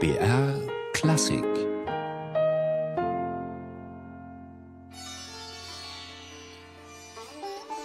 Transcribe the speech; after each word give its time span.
BR 0.00 0.58
Klassik 0.94 1.44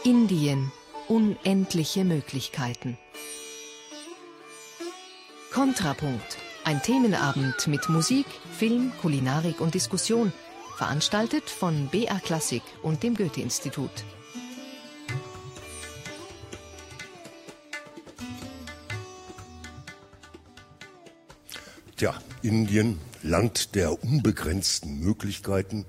Indien. 0.06 0.72
Unendliche 1.10 2.06
Möglichkeiten. 2.06 2.98
Kontrapunkt. 5.52 6.38
Ein 6.64 6.82
Themenabend 6.82 7.68
mit 7.68 7.90
Musik, 7.90 8.28
Film, 8.58 8.94
Kulinarik 9.02 9.60
und 9.60 9.74
Diskussion. 9.74 10.32
Veranstaltet 10.78 11.50
von 11.50 11.88
BR 11.90 12.22
Klassik 12.22 12.64
und 12.82 13.04
dem 13.04 13.16
Goethe-Institut. 13.16 13.92
Tja, 22.06 22.22
Indien, 22.44 23.00
Land 23.24 23.74
der 23.74 24.04
unbegrenzten 24.04 25.00
Möglichkeiten. 25.00 25.88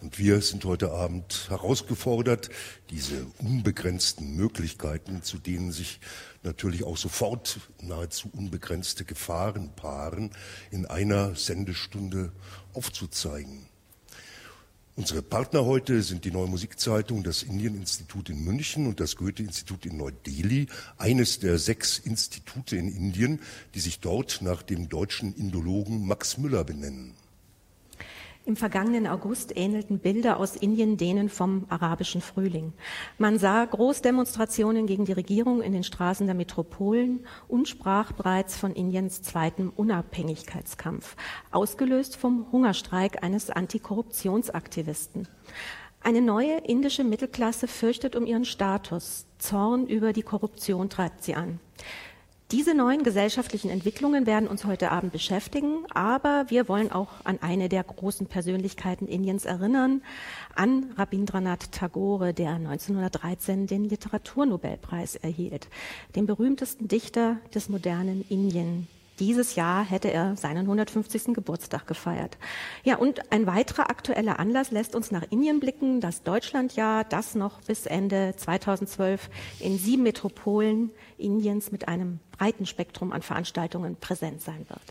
Und 0.00 0.18
wir 0.18 0.40
sind 0.40 0.64
heute 0.64 0.90
Abend 0.90 1.46
herausgefordert, 1.48 2.50
diese 2.90 3.24
unbegrenzten 3.38 4.34
Möglichkeiten, 4.34 5.22
zu 5.22 5.38
denen 5.38 5.70
sich 5.70 6.00
natürlich 6.42 6.82
auch 6.82 6.96
sofort 6.96 7.60
nahezu 7.80 8.30
unbegrenzte 8.32 9.04
Gefahren 9.04 9.70
paaren, 9.76 10.32
in 10.72 10.86
einer 10.86 11.36
Sendestunde 11.36 12.32
aufzuzeigen. 12.72 13.68
Unsere 14.96 15.22
Partner 15.22 15.64
heute 15.64 16.02
sind 16.04 16.24
die 16.24 16.30
Neue 16.30 16.46
Musikzeitung, 16.46 17.24
das 17.24 17.42
Indieninstitut 17.42 18.30
in 18.30 18.44
München 18.44 18.86
und 18.86 19.00
das 19.00 19.16
Goethe-Institut 19.16 19.86
in 19.86 19.96
Neu-Delhi, 19.96 20.68
eines 20.98 21.40
der 21.40 21.58
sechs 21.58 21.98
Institute 21.98 22.76
in 22.76 22.86
Indien, 22.86 23.40
die 23.74 23.80
sich 23.80 23.98
dort 23.98 24.40
nach 24.40 24.62
dem 24.62 24.88
deutschen 24.88 25.34
Indologen 25.34 26.06
Max 26.06 26.38
Müller 26.38 26.62
benennen. 26.62 27.12
Im 28.46 28.56
vergangenen 28.56 29.06
August 29.06 29.56
ähnelten 29.56 29.98
Bilder 29.98 30.38
aus 30.38 30.54
Indien 30.54 30.98
denen 30.98 31.30
vom 31.30 31.64
arabischen 31.70 32.20
Frühling. 32.20 32.74
Man 33.16 33.38
sah 33.38 33.64
Großdemonstrationen 33.64 34.86
gegen 34.86 35.06
die 35.06 35.12
Regierung 35.12 35.62
in 35.62 35.72
den 35.72 35.82
Straßen 35.82 36.26
der 36.26 36.34
Metropolen 36.34 37.24
und 37.48 37.68
sprach 37.68 38.12
bereits 38.12 38.54
von 38.54 38.74
Indiens 38.74 39.22
zweitem 39.22 39.72
Unabhängigkeitskampf, 39.74 41.16
ausgelöst 41.52 42.16
vom 42.16 42.52
Hungerstreik 42.52 43.22
eines 43.22 43.48
Antikorruptionsaktivisten. 43.48 45.26
Eine 46.02 46.20
neue 46.20 46.58
indische 46.58 47.02
Mittelklasse 47.02 47.66
fürchtet 47.66 48.14
um 48.14 48.26
ihren 48.26 48.44
Status. 48.44 49.24
Zorn 49.38 49.86
über 49.86 50.12
die 50.12 50.22
Korruption 50.22 50.90
treibt 50.90 51.24
sie 51.24 51.34
an. 51.34 51.60
Diese 52.50 52.74
neuen 52.74 53.02
gesellschaftlichen 53.02 53.70
Entwicklungen 53.70 54.26
werden 54.26 54.48
uns 54.48 54.66
heute 54.66 54.90
Abend 54.90 55.12
beschäftigen, 55.12 55.86
aber 55.94 56.44
wir 56.48 56.68
wollen 56.68 56.92
auch 56.92 57.08
an 57.24 57.38
eine 57.40 57.70
der 57.70 57.82
großen 57.82 58.26
Persönlichkeiten 58.26 59.08
Indiens 59.08 59.46
erinnern, 59.46 60.02
an 60.54 60.92
Rabindranath 60.96 61.72
Tagore, 61.72 62.34
der 62.34 62.50
1913 62.50 63.66
den 63.66 63.84
Literaturnobelpreis 63.84 65.16
erhielt, 65.16 65.68
den 66.16 66.26
berühmtesten 66.26 66.86
Dichter 66.86 67.38
des 67.54 67.70
modernen 67.70 68.22
Indien. 68.28 68.88
Dieses 69.20 69.54
Jahr 69.54 69.84
hätte 69.84 70.10
er 70.12 70.36
seinen 70.36 70.62
150. 70.62 71.34
Geburtstag 71.34 71.86
gefeiert. 71.86 72.36
Ja, 72.82 72.96
und 72.96 73.32
ein 73.32 73.46
weiterer 73.46 73.88
aktueller 73.88 74.40
Anlass 74.40 74.72
lässt 74.72 74.96
uns 74.96 75.10
nach 75.10 75.24
Indien 75.30 75.60
blicken, 75.60 76.00
das 76.00 76.22
Deutschlandjahr, 76.22 77.04
das 77.04 77.34
noch 77.34 77.60
bis 77.62 77.86
Ende 77.86 78.34
2012 78.36 79.30
in 79.60 79.78
sieben 79.78 80.02
Metropolen 80.02 80.90
Indiens 81.16 81.70
mit 81.70 81.86
einem 81.86 82.18
breiten 82.36 82.66
Spektrum 82.66 83.12
an 83.12 83.22
Veranstaltungen 83.22 83.96
präsent 83.96 84.42
sein 84.42 84.66
wird. 84.68 84.82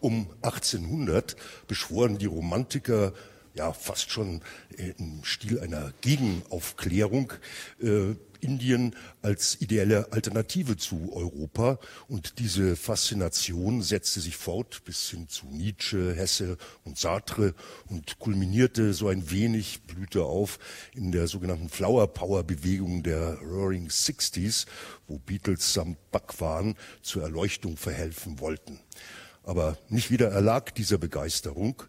Um 0.00 0.28
1800 0.42 1.36
beschworen 1.66 2.18
die 2.18 2.26
Romantiker 2.26 3.12
ja 3.54 3.72
fast 3.72 4.10
schon 4.10 4.42
äh, 4.76 4.92
im 4.98 5.24
Stil 5.24 5.58
einer 5.58 5.92
Gegenaufklärung 6.02 7.32
äh, 7.80 8.14
Indien 8.46 8.94
als 9.22 9.60
ideelle 9.60 10.12
Alternative 10.12 10.76
zu 10.76 11.12
Europa 11.12 11.78
und 12.06 12.38
diese 12.38 12.76
Faszination 12.76 13.82
setzte 13.82 14.20
sich 14.20 14.36
fort 14.36 14.84
bis 14.84 15.10
hin 15.10 15.28
zu 15.28 15.46
Nietzsche, 15.46 16.14
Hesse 16.14 16.56
und 16.84 16.96
Sartre 16.96 17.54
und 17.88 18.20
kulminierte 18.20 18.94
so 18.94 19.08
ein 19.08 19.30
wenig, 19.30 19.82
blühte 19.82 20.22
auf 20.22 20.58
in 20.94 21.10
der 21.10 21.26
sogenannten 21.26 21.68
Flower 21.68 22.06
Power 22.06 22.44
Bewegung 22.44 23.02
der 23.02 23.38
Roaring 23.40 23.90
Sixties, 23.90 24.66
wo 25.08 25.18
Beatles 25.18 25.72
samt 25.72 25.98
Backwaren 26.12 26.76
zur 27.02 27.22
Erleuchtung 27.22 27.76
verhelfen 27.76 28.38
wollten. 28.38 28.78
Aber 29.42 29.78
nicht 29.88 30.10
wieder 30.10 30.28
erlag 30.28 30.70
dieser 30.74 30.98
Begeisterung, 30.98 31.82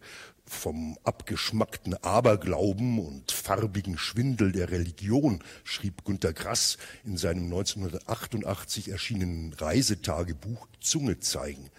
vom 0.49 0.97
abgeschmackten 1.03 1.93
Aberglauben 2.03 2.99
und 2.99 3.31
farbigen 3.31 3.97
Schwindel 3.97 4.51
der 4.51 4.71
Religion 4.71 5.43
schrieb 5.63 6.05
Günter 6.05 6.33
Grass 6.33 6.77
in 7.03 7.17
seinem 7.17 7.45
1988 7.45 8.89
erschienenen 8.89 9.53
Reisetagebuch 9.53 10.67
Zunge 10.79 11.19
zeigen. 11.19 11.69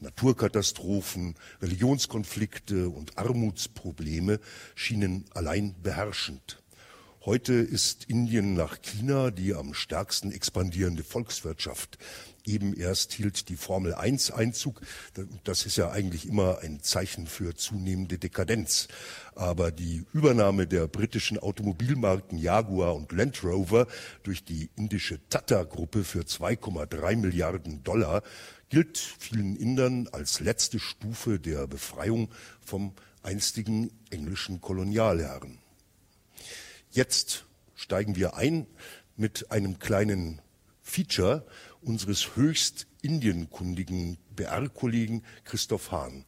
Naturkatastrophen, 0.00 1.34
Religionskonflikte 1.62 2.88
und 2.88 3.18
Armutsprobleme 3.18 4.40
schienen 4.74 5.24
allein 5.34 5.74
beherrschend. 5.82 6.62
Heute 7.24 7.54
ist 7.54 8.04
Indien 8.04 8.54
nach 8.54 8.80
China 8.82 9.32
die 9.32 9.52
am 9.52 9.74
stärksten 9.74 10.30
expandierende 10.30 11.02
Volkswirtschaft 11.02 11.98
eben 12.46 12.74
erst 12.74 13.12
hielt 13.12 13.48
die 13.48 13.56
Formel 13.56 13.94
1 13.94 14.30
Einzug. 14.30 14.80
Das 15.44 15.66
ist 15.66 15.76
ja 15.76 15.90
eigentlich 15.90 16.26
immer 16.26 16.60
ein 16.60 16.80
Zeichen 16.80 17.26
für 17.26 17.54
zunehmende 17.54 18.18
Dekadenz. 18.18 18.88
Aber 19.34 19.70
die 19.70 20.04
Übernahme 20.12 20.66
der 20.66 20.86
britischen 20.86 21.38
Automobilmarken 21.38 22.38
Jaguar 22.38 22.94
und 22.94 23.12
Land 23.12 23.42
Rover 23.44 23.86
durch 24.22 24.44
die 24.44 24.70
indische 24.76 25.20
Tata-Gruppe 25.28 26.04
für 26.04 26.20
2,3 26.20 27.16
Milliarden 27.16 27.82
Dollar 27.82 28.22
gilt 28.68 28.98
vielen 28.98 29.56
Indern 29.56 30.08
als 30.08 30.40
letzte 30.40 30.78
Stufe 30.78 31.38
der 31.38 31.66
Befreiung 31.66 32.30
vom 32.60 32.94
einstigen 33.22 33.90
englischen 34.10 34.60
Kolonialherren. 34.60 35.58
Jetzt 36.90 37.44
steigen 37.74 38.16
wir 38.16 38.36
ein 38.36 38.66
mit 39.16 39.50
einem 39.50 39.78
kleinen 39.78 40.40
Feature 40.82 41.44
unseres 41.86 42.36
höchst 42.36 42.86
indienkundigen 43.00 44.18
BR-Kollegen 44.34 45.22
Christoph 45.44 45.92
Hahn 45.92 46.24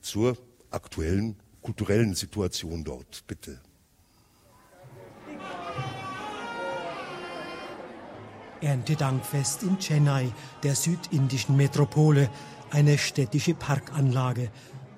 zur 0.00 0.36
aktuellen 0.70 1.36
kulturellen 1.62 2.14
Situation 2.14 2.84
dort. 2.84 3.24
Bitte. 3.26 3.60
Erntedankfest 8.60 9.62
in 9.62 9.78
Chennai, 9.78 10.32
der 10.62 10.74
südindischen 10.74 11.56
Metropole, 11.56 12.30
eine 12.70 12.96
städtische 12.96 13.54
Parkanlage. 13.54 14.50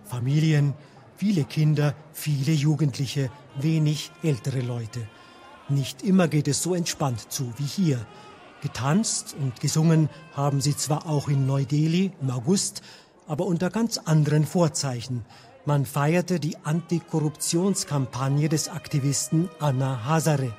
Familien, 0.04 0.74
viele 1.16 1.44
Kinder, 1.44 1.94
viele 2.12 2.52
Jugendliche, 2.52 3.28
wenig 3.56 4.12
ältere 4.22 4.60
Leute. 4.60 5.08
Nicht 5.68 6.02
immer 6.02 6.28
geht 6.28 6.46
es 6.46 6.62
so 6.62 6.76
entspannt 6.76 7.32
zu 7.32 7.52
wie 7.58 7.64
hier. 7.64 8.06
Getanzt 8.66 9.36
und 9.40 9.60
gesungen 9.60 10.08
haben 10.34 10.60
sie 10.60 10.76
zwar 10.76 11.06
auch 11.06 11.28
in 11.28 11.46
Neu-Delhi 11.46 12.10
im 12.20 12.30
August, 12.32 12.82
aber 13.28 13.46
unter 13.46 13.70
ganz 13.70 13.96
anderen 13.96 14.44
Vorzeichen. 14.44 15.24
Man 15.66 15.86
feierte 15.86 16.40
die 16.40 16.56
Antikorruptionskampagne 16.64 18.48
des 18.48 18.68
Aktivisten 18.68 19.48
Anna 19.60 20.04
Hazare. 20.04 20.52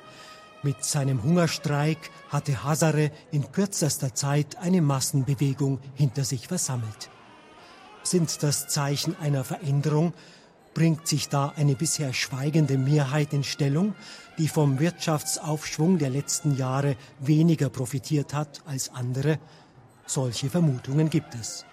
Mit 0.62 0.84
seinem 0.84 1.22
Hungerstreik 1.22 1.98
hatte 2.30 2.64
Hazare 2.64 3.10
in 3.30 3.52
kürzester 3.52 4.14
Zeit 4.14 4.56
eine 4.56 4.80
Massenbewegung 4.80 5.78
hinter 5.92 6.24
sich 6.24 6.48
versammelt. 6.48 7.10
Sind 8.04 8.42
das 8.42 8.68
Zeichen 8.68 9.16
einer 9.20 9.44
Veränderung, 9.44 10.14
bringt 10.74 11.06
sich 11.06 11.28
da 11.28 11.52
eine 11.56 11.74
bisher 11.74 12.12
schweigende 12.12 12.78
Mehrheit 12.78 13.32
in 13.32 13.44
Stellung, 13.44 13.94
die 14.38 14.48
vom 14.48 14.78
Wirtschaftsaufschwung 14.78 15.98
der 15.98 16.10
letzten 16.10 16.56
Jahre 16.56 16.96
weniger 17.18 17.68
profitiert 17.68 18.34
hat 18.34 18.62
als 18.66 18.94
andere? 18.94 19.38
Solche 20.06 20.48
Vermutungen 20.48 21.10
gibt 21.10 21.34
es. 21.34 21.64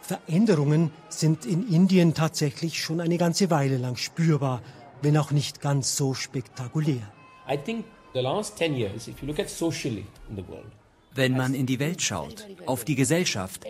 Veränderungen 0.00 0.90
sind 1.08 1.46
in 1.46 1.68
Indien 1.68 2.14
tatsächlich 2.14 2.82
schon 2.82 3.00
eine 3.00 3.16
ganze 3.16 3.50
Weile 3.50 3.76
lang 3.76 3.96
spürbar, 3.96 4.60
wenn 5.02 5.16
auch 5.16 5.30
nicht 5.30 5.60
ganz 5.60 5.96
so 5.96 6.14
spektakulär. 6.14 7.02
I 7.48 7.56
think 7.56 7.84
the 8.12 8.20
last 8.20 8.58
10 8.58 8.74
years, 8.74 9.08
if 9.08 9.20
you 9.22 9.28
look 9.28 9.38
at 9.38 9.48
socially 9.48 10.06
in 10.28 10.36
the 10.36 10.46
world, 10.48 10.72
wenn 11.20 11.36
man 11.36 11.52
in 11.52 11.66
die 11.66 11.78
Welt 11.78 12.00
schaut, 12.00 12.48
auf 12.64 12.86
die 12.86 12.94
Gesellschaft, 12.94 13.66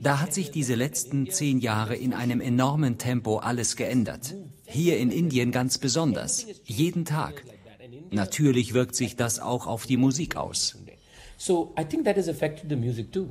da 0.00 0.18
hat 0.18 0.32
sich 0.32 0.50
diese 0.50 0.74
letzten 0.74 1.28
zehn 1.28 1.58
Jahre 1.58 1.94
in 1.94 2.14
einem 2.14 2.40
enormen 2.40 2.96
Tempo 2.96 3.36
alles 3.36 3.76
geändert. 3.76 4.34
Hier 4.64 4.96
in 4.96 5.10
Indien 5.10 5.52
ganz 5.52 5.76
besonders, 5.76 6.46
jeden 6.64 7.04
Tag. 7.04 7.44
Natürlich 8.10 8.72
wirkt 8.72 8.96
sich 8.96 9.14
das 9.14 9.40
auch 9.40 9.66
auf 9.66 9.84
die 9.84 9.98
Musik 9.98 10.36
aus. 10.36 10.78
So 11.36 11.74
I 11.78 11.84
think 11.84 12.06
that 12.06 12.16
has 12.16 12.28
affected 12.28 12.70
the 12.70 12.76
music 12.76 13.12
too. 13.12 13.28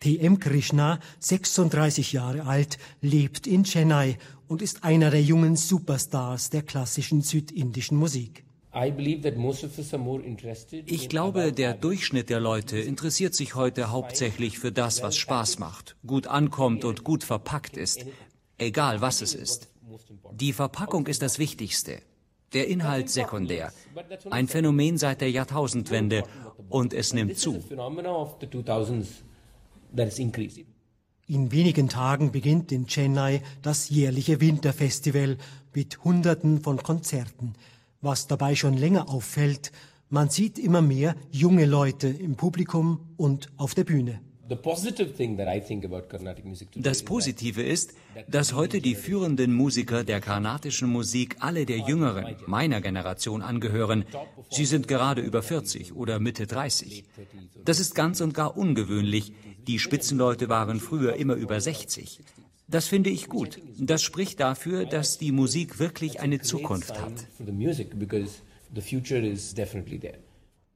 T.M. 0.00 0.40
Krishna, 0.40 1.00
36 1.18 2.12
Jahre 2.12 2.46
alt, 2.46 2.78
lebt 3.02 3.46
in 3.46 3.64
Chennai 3.64 4.16
und 4.48 4.62
ist 4.62 4.84
einer 4.84 5.10
der 5.10 5.22
jungen 5.22 5.56
Superstars 5.56 6.48
der 6.48 6.62
klassischen 6.62 7.20
südindischen 7.20 7.98
Musik. 7.98 8.44
Ich 10.86 11.08
glaube, 11.08 11.52
der 11.52 11.74
Durchschnitt 11.74 12.30
der 12.30 12.40
Leute 12.40 12.78
interessiert 12.78 13.34
sich 13.34 13.54
heute 13.56 13.90
hauptsächlich 13.90 14.58
für 14.58 14.70
das, 14.70 15.02
was 15.02 15.16
Spaß 15.16 15.58
macht, 15.58 15.96
gut 16.06 16.28
ankommt 16.28 16.84
und 16.84 17.02
gut 17.02 17.24
verpackt 17.24 17.76
ist, 17.76 18.06
egal 18.58 19.00
was 19.00 19.22
es 19.22 19.34
ist. 19.34 19.68
Die 20.32 20.52
Verpackung 20.52 21.08
ist 21.08 21.20
das 21.22 21.40
Wichtigste, 21.40 21.98
der 22.52 22.68
Inhalt 22.68 23.10
sekundär. 23.10 23.72
Ein 24.30 24.46
Phänomen 24.46 24.98
seit 24.98 25.20
der 25.20 25.30
Jahrtausendwende 25.30 26.22
und 26.68 26.94
es 26.94 27.12
nimmt 27.12 27.38
zu. 27.38 27.62
In 31.26 31.52
wenigen 31.52 31.88
Tagen 31.88 32.32
beginnt 32.32 32.72
in 32.72 32.86
Chennai 32.86 33.42
das 33.62 33.88
jährliche 33.88 34.40
Winterfestival 34.40 35.38
mit 35.74 36.04
Hunderten 36.04 36.60
von 36.60 36.76
Konzerten. 36.82 37.54
Was 38.02 38.26
dabei 38.26 38.54
schon 38.54 38.78
länger 38.78 39.10
auffällt, 39.10 39.72
man 40.08 40.30
sieht 40.30 40.58
immer 40.58 40.80
mehr 40.80 41.16
junge 41.30 41.66
Leute 41.66 42.08
im 42.08 42.34
Publikum 42.34 42.98
und 43.18 43.50
auf 43.58 43.74
der 43.74 43.84
Bühne. 43.84 44.22
Das 44.48 44.62
Positive 47.02 47.62
ist, 47.62 47.92
dass 48.26 48.54
heute 48.54 48.80
die 48.80 48.94
führenden 48.94 49.52
Musiker 49.52 50.02
der 50.02 50.20
karnatischen 50.20 50.88
Musik 50.88 51.36
alle 51.40 51.66
der 51.66 51.78
jüngeren, 51.78 52.36
meiner 52.46 52.80
Generation 52.80 53.42
angehören. 53.42 54.06
Sie 54.50 54.64
sind 54.64 54.88
gerade 54.88 55.20
über 55.20 55.42
40 55.42 55.94
oder 55.94 56.18
Mitte 56.18 56.46
30. 56.46 57.04
Das 57.66 57.78
ist 57.78 57.94
ganz 57.94 58.22
und 58.22 58.32
gar 58.32 58.56
ungewöhnlich. 58.56 59.34
Die 59.68 59.78
Spitzenleute 59.78 60.48
waren 60.48 60.80
früher 60.80 61.16
immer 61.16 61.34
über 61.34 61.60
60. 61.60 62.20
Das 62.70 62.86
finde 62.86 63.10
ich 63.10 63.28
gut. 63.28 63.60
Das 63.78 64.00
spricht 64.00 64.38
dafür, 64.38 64.86
dass 64.86 65.18
die 65.18 65.32
Musik 65.32 65.80
wirklich 65.80 66.20
eine 66.20 66.40
Zukunft 66.40 67.00
hat. 67.00 67.26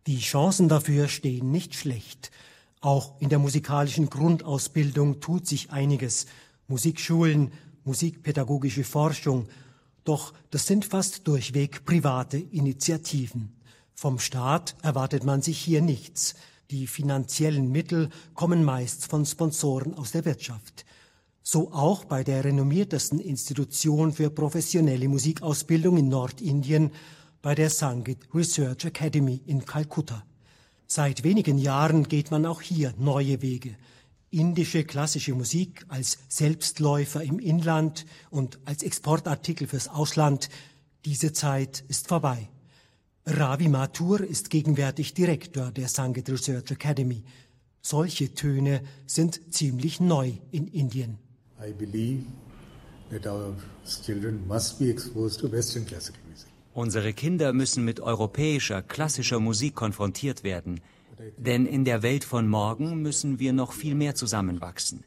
Die 0.06 0.18
Chancen 0.18 0.68
dafür 0.68 1.08
stehen 1.08 1.52
nicht 1.52 1.74
schlecht. 1.76 2.32
Auch 2.80 3.20
in 3.20 3.28
der 3.28 3.38
musikalischen 3.38 4.10
Grundausbildung 4.10 5.20
tut 5.20 5.46
sich 5.46 5.70
einiges. 5.70 6.26
Musikschulen, 6.66 7.52
musikpädagogische 7.84 8.84
Forschung. 8.84 9.48
Doch 10.02 10.34
das 10.50 10.66
sind 10.66 10.84
fast 10.84 11.28
durchweg 11.28 11.84
private 11.84 12.38
Initiativen. 12.38 13.52
Vom 13.94 14.18
Staat 14.18 14.74
erwartet 14.82 15.22
man 15.22 15.42
sich 15.42 15.58
hier 15.58 15.80
nichts. 15.80 16.34
Die 16.70 16.88
finanziellen 16.88 17.70
Mittel 17.70 18.10
kommen 18.34 18.64
meist 18.64 19.06
von 19.06 19.24
Sponsoren 19.24 19.94
aus 19.94 20.10
der 20.10 20.24
Wirtschaft. 20.24 20.84
So 21.46 21.70
auch 21.72 22.06
bei 22.06 22.24
der 22.24 22.42
renommiertesten 22.42 23.20
Institution 23.20 24.14
für 24.14 24.30
professionelle 24.30 25.08
Musikausbildung 25.08 25.98
in 25.98 26.08
Nordindien, 26.08 26.90
bei 27.42 27.54
der 27.54 27.68
Sangit 27.68 28.20
Research 28.32 28.86
Academy 28.86 29.42
in 29.44 29.62
Kalkutta. 29.66 30.24
Seit 30.86 31.22
wenigen 31.22 31.58
Jahren 31.58 32.08
geht 32.08 32.30
man 32.30 32.46
auch 32.46 32.62
hier 32.62 32.94
neue 32.96 33.42
Wege. 33.42 33.76
Indische 34.30 34.84
klassische 34.84 35.34
Musik 35.34 35.84
als 35.88 36.16
Selbstläufer 36.28 37.22
im 37.22 37.38
Inland 37.38 38.06
und 38.30 38.58
als 38.64 38.82
Exportartikel 38.82 39.66
fürs 39.66 39.88
Ausland, 39.88 40.48
diese 41.04 41.34
Zeit 41.34 41.84
ist 41.88 42.08
vorbei. 42.08 42.48
Ravi 43.26 43.68
Mathur 43.68 44.22
ist 44.22 44.48
gegenwärtig 44.48 45.12
Direktor 45.12 45.72
der 45.72 45.88
Sangeet 45.88 46.30
Research 46.30 46.70
Academy. 46.70 47.22
Solche 47.82 48.32
Töne 48.32 48.82
sind 49.06 49.52
ziemlich 49.52 50.00
neu 50.00 50.32
in 50.50 50.68
Indien. 50.68 51.18
I 51.66 51.72
believe 51.72 52.24
that 53.10 53.26
our 53.26 53.54
children 54.04 54.46
must 54.46 54.78
be 54.78 54.90
exposed 54.90 55.40
to 55.40 55.50
Western 55.50 55.86
classical 55.86 56.20
music. 56.28 56.48
Unsere 56.74 57.12
Kinder 57.12 57.52
müssen 57.52 57.84
mit 57.84 58.00
europäischer, 58.00 58.82
klassischer 58.82 59.38
Musik 59.38 59.74
konfrontiert 59.74 60.42
werden. 60.42 60.80
Denn 61.38 61.66
in 61.66 61.84
der 61.84 62.02
Welt 62.02 62.24
von 62.24 62.48
morgen 62.48 63.00
müssen 63.00 63.38
wir 63.38 63.52
noch 63.52 63.72
viel 63.72 63.94
mehr 63.94 64.14
zusammenwachsen. 64.14 65.04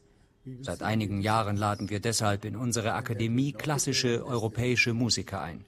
Seit 0.62 0.82
einigen 0.82 1.20
Jahren 1.20 1.56
laden 1.56 1.90
wir 1.90 2.00
deshalb 2.00 2.46
in 2.46 2.56
unsere 2.56 2.94
Akademie 2.94 3.52
klassische 3.52 4.24
europäische 4.24 4.94
Musiker 4.94 5.42
ein. 5.42 5.64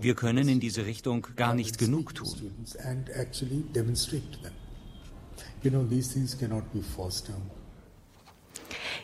Wir 0.00 0.14
können 0.14 0.48
in 0.48 0.58
diese 0.58 0.86
Richtung 0.86 1.26
gar 1.36 1.54
nicht 1.54 1.76
genug 1.76 2.14
tun. 2.14 2.34
You 5.62 5.70
know, 5.70 5.84
these 5.84 6.12
things 6.12 6.36
cannot 6.36 6.72
be 6.72 6.82
forced 6.82 7.28
down. 7.28 7.42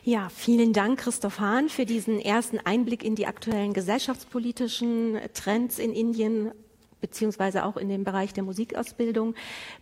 Ja, 0.05 0.29
vielen 0.35 0.73
Dank, 0.73 1.01
Christoph 1.01 1.41
Hahn, 1.41 1.69
für 1.69 1.87
diesen 1.87 2.21
ersten 2.21 2.59
Einblick 2.59 3.05
in 3.05 3.15
die 3.15 3.27
aktuellen 3.27 3.73
gesellschaftspolitischen 3.73 5.19
Trends 5.35 5.79
in 5.79 5.93
Indien 5.93 6.53
beziehungsweise 7.01 7.65
auch 7.65 7.77
in 7.77 7.89
dem 7.89 8.05
Bereich 8.05 8.33
der 8.33 8.45
Musikausbildung. 8.45 9.35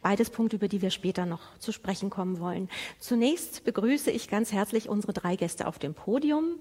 Beides 0.03 0.31
Punkte, 0.31 0.56
über 0.56 0.69
die 0.69 0.83
wir 0.83 0.91
später 0.91 1.27
noch 1.27 1.56
zu 1.59 1.73
sprechen 1.73 2.11
kommen 2.11 2.41
wollen. 2.41 2.69
Zunächst 2.99 3.65
begrüße 3.65 4.11
ich 4.11 4.29
ganz 4.29 4.53
herzlich 4.53 4.88
unsere 4.88 5.12
drei 5.12 5.37
Gäste 5.37 5.67
auf 5.67 5.79
dem 5.79 5.94
Podium. 5.94 6.56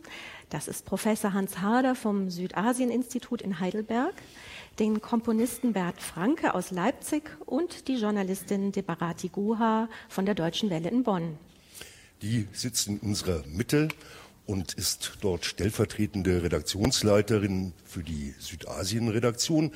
Das 0.49 0.67
ist 0.67 0.85
Professor 0.85 1.33
Hans 1.33 1.59
Harder 1.59 1.95
vom 1.95 2.29
Südasien-Institut 2.29 3.41
in 3.41 3.59
Heidelberg, 3.59 4.13
den 4.79 5.01
Komponisten 5.01 5.73
Bert 5.73 6.01
Franke 6.01 6.53
aus 6.53 6.71
Leipzig 6.71 7.23
und 7.45 7.87
die 7.87 7.95
Journalistin 7.95 8.71
Debarati 8.71 9.29
Guha 9.29 9.89
von 10.09 10.25
der 10.25 10.35
Deutschen 10.35 10.69
Welle 10.69 10.89
in 10.89 11.03
Bonn. 11.03 11.37
Die 12.21 12.47
sitzt 12.53 12.87
in 12.87 12.99
unserer 12.99 13.43
Mitte 13.47 13.89
und 14.45 14.73
ist 14.73 15.17
dort 15.21 15.45
stellvertretende 15.45 16.43
Redaktionsleiterin 16.43 17.73
für 17.83 18.03
die 18.03 18.33
Südasien-Redaktion. 18.39 19.71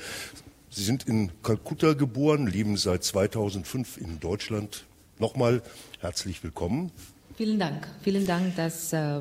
Sie 0.70 0.84
sind 0.84 1.06
in 1.06 1.30
Kalkutta 1.42 1.94
geboren, 1.94 2.46
leben 2.46 2.76
seit 2.76 3.04
2005 3.04 3.98
in 3.98 4.20
Deutschland. 4.20 4.84
Nochmal 5.18 5.62
herzlich 6.00 6.42
willkommen. 6.42 6.92
Vielen 7.36 7.58
Dank. 7.58 7.88
Vielen 8.02 8.26
Dank, 8.26 8.56
dass 8.56 8.92
äh, 8.92 9.20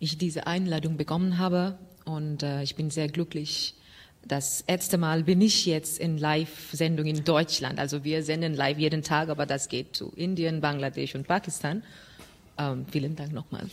ich 0.00 0.18
diese 0.18 0.46
Einladung 0.46 0.96
bekommen 0.96 1.38
habe. 1.38 1.78
Und 2.04 2.42
äh, 2.42 2.62
ich 2.62 2.74
bin 2.74 2.90
sehr 2.90 3.08
glücklich. 3.08 3.74
Das 4.26 4.62
erste 4.66 4.98
Mal 4.98 5.22
bin 5.24 5.40
ich 5.40 5.66
jetzt 5.66 5.98
in 5.98 6.18
Live-Sendung 6.18 7.06
in 7.06 7.24
Deutschland. 7.24 7.78
Also 7.78 8.02
wir 8.04 8.22
senden 8.22 8.54
live 8.54 8.78
jeden 8.78 9.02
Tag, 9.02 9.28
aber 9.28 9.46
das 9.46 9.68
geht 9.68 9.94
zu 9.94 10.12
Indien, 10.16 10.60
Bangladesch 10.60 11.14
und 11.14 11.26
Pakistan. 11.26 11.82
Ähm, 12.58 12.86
vielen 12.90 13.16
Dank 13.16 13.32
nochmal. 13.32 13.68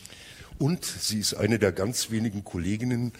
Und 0.57 0.85
sie 0.85 1.19
ist 1.19 1.33
eine 1.33 1.59
der 1.59 1.71
ganz 1.71 2.11
wenigen 2.11 2.43
Kolleginnen, 2.43 3.11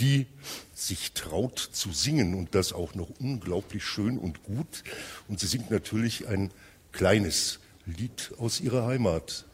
die 0.00 0.26
sich 0.74 1.12
traut 1.12 1.58
zu 1.58 1.92
singen 1.92 2.34
und 2.34 2.54
das 2.54 2.72
auch 2.72 2.94
noch 2.94 3.08
unglaublich 3.20 3.84
schön 3.84 4.18
und 4.18 4.42
gut. 4.42 4.82
Und 5.28 5.40
sie 5.40 5.46
singt 5.46 5.70
natürlich 5.70 6.28
ein 6.28 6.50
kleines 6.92 7.60
Lied 7.86 8.32
aus 8.38 8.60
ihrer 8.60 8.86
Heimat. 8.86 9.44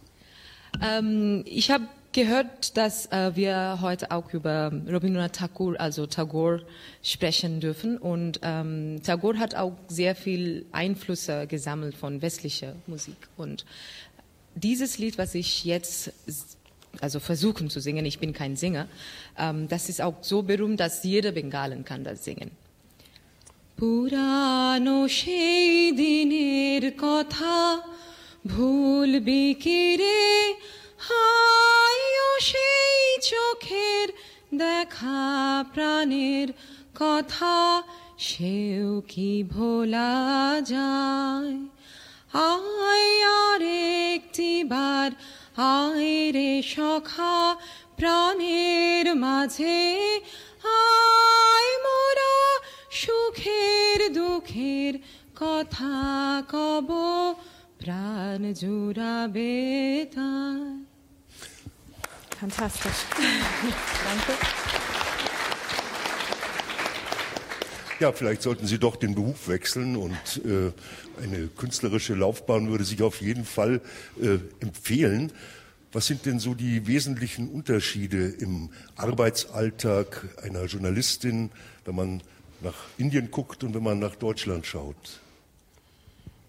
Ähm, 0.82 1.44
ich 1.46 1.70
habe 1.70 1.84
gehört, 2.12 2.76
dass 2.76 3.06
äh, 3.06 3.36
wir 3.36 3.78
heute 3.80 4.10
auch 4.10 4.32
über 4.32 4.72
Rabindranath 4.86 5.36
Tagore, 5.36 5.78
also 5.78 6.06
Tagore, 6.06 6.64
sprechen 7.02 7.60
dürfen. 7.60 7.98
Und 7.98 8.40
ähm, 8.42 9.00
Tagore 9.02 9.38
hat 9.38 9.54
auch 9.54 9.76
sehr 9.88 10.14
viel 10.14 10.66
Einflüsse 10.72 11.46
gesammelt 11.46 11.94
von 11.94 12.22
westlicher 12.22 12.74
Musik. 12.86 13.16
Und 13.36 13.64
dieses 14.57 14.97
Lied, 14.97 15.17
was 15.17 15.35
ich 15.35 15.65
jetzt 15.65 16.11
also 17.01 17.19
versuchen 17.19 17.69
zu 17.69 17.79
singen, 17.79 18.05
ich 18.05 18.19
bin 18.19 18.33
kein 18.33 18.55
Sänger, 18.55 18.87
ähm, 19.37 19.67
das 19.67 19.89
ist 19.89 20.01
auch 20.01 20.15
so 20.21 20.43
berühmt, 20.43 20.79
dass 20.79 21.03
jeder 21.03 21.31
Bengalen 21.31 21.83
kann 21.85 22.03
das 22.03 22.23
singen. 22.23 22.51
পুরানো 23.81 24.97
সেই 25.19 25.71
দিনের 26.01 26.83
কথা 27.05 27.55
ভুলবি 28.51 29.47
কি 29.63 29.83
রে 30.01 30.23
হায় 31.07 32.07
সেই 32.49 33.01
চোখের 33.31 34.07
দেখা 34.61 35.23
প্রাণের 35.73 36.47
কথা 37.01 37.55
সেও 38.27 38.91
কি 39.11 39.31
ভোলা 39.53 40.13
যায় 40.73 41.53
আয় 42.32 43.10
আর 43.40 43.62
একটিবার 44.14 45.10
আয় 45.72 46.32
রে 46.32 46.52
সখা 46.62 47.38
প্রাণের 47.96 49.06
মাঝে 49.14 49.80
আয় 50.78 51.72
মোরা 51.84 52.36
সুখের 52.90 54.00
দুঃখের 54.12 54.94
কথা 55.36 55.94
কব, 56.50 56.90
প্রাণ 57.78 58.40
জুড়াবে 58.52 59.54
তাই 60.14 60.88
Fantastisch. 62.38 63.04
Danke. 64.04 64.57
Ja, 68.00 68.12
vielleicht 68.12 68.42
sollten 68.42 68.66
Sie 68.66 68.78
doch 68.78 68.94
den 68.94 69.16
Beruf 69.16 69.48
wechseln 69.48 69.96
und 69.96 70.14
äh, 70.44 70.70
eine 71.20 71.48
künstlerische 71.48 72.14
Laufbahn 72.14 72.70
würde 72.70 72.84
sich 72.84 73.02
auf 73.02 73.20
jeden 73.20 73.44
Fall 73.44 73.80
äh, 74.22 74.38
empfehlen. 74.60 75.32
Was 75.92 76.06
sind 76.06 76.24
denn 76.24 76.38
so 76.38 76.54
die 76.54 76.86
wesentlichen 76.86 77.48
Unterschiede 77.48 78.28
im 78.28 78.70
Arbeitsalltag 78.94 80.28
einer 80.42 80.66
Journalistin, 80.66 81.50
wenn 81.84 81.94
man 81.96 82.22
nach 82.60 82.74
Indien 82.98 83.32
guckt 83.32 83.64
und 83.64 83.74
wenn 83.74 83.82
man 83.82 83.98
nach 83.98 84.14
Deutschland 84.14 84.64
schaut? 84.64 85.20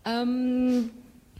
Ähm, 0.06 0.91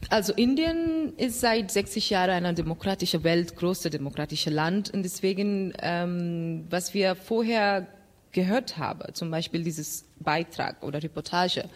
also 0.08 0.32
Indien 0.32 1.12
ist 1.18 1.40
seit 1.40 1.70
60 1.70 2.10
Jahren 2.10 2.44
eine 2.44 2.54
demokratische 2.54 3.22
Welt, 3.22 3.54
größte 3.54 3.90
demokratische 3.90 4.50
Land 4.50 4.90
und 4.90 5.04
deswegen, 5.04 5.72
ähm, 5.80 6.64
was 6.68 6.94
wir 6.94 7.14
vorher 7.14 7.86
gehört 8.32 8.78
habe, 8.78 9.12
zum 9.12 9.30
Beispiel 9.30 9.64
dieses 9.64 10.04
Beitrag 10.20 10.82
oder 10.82 11.02
Reportage, 11.02 11.68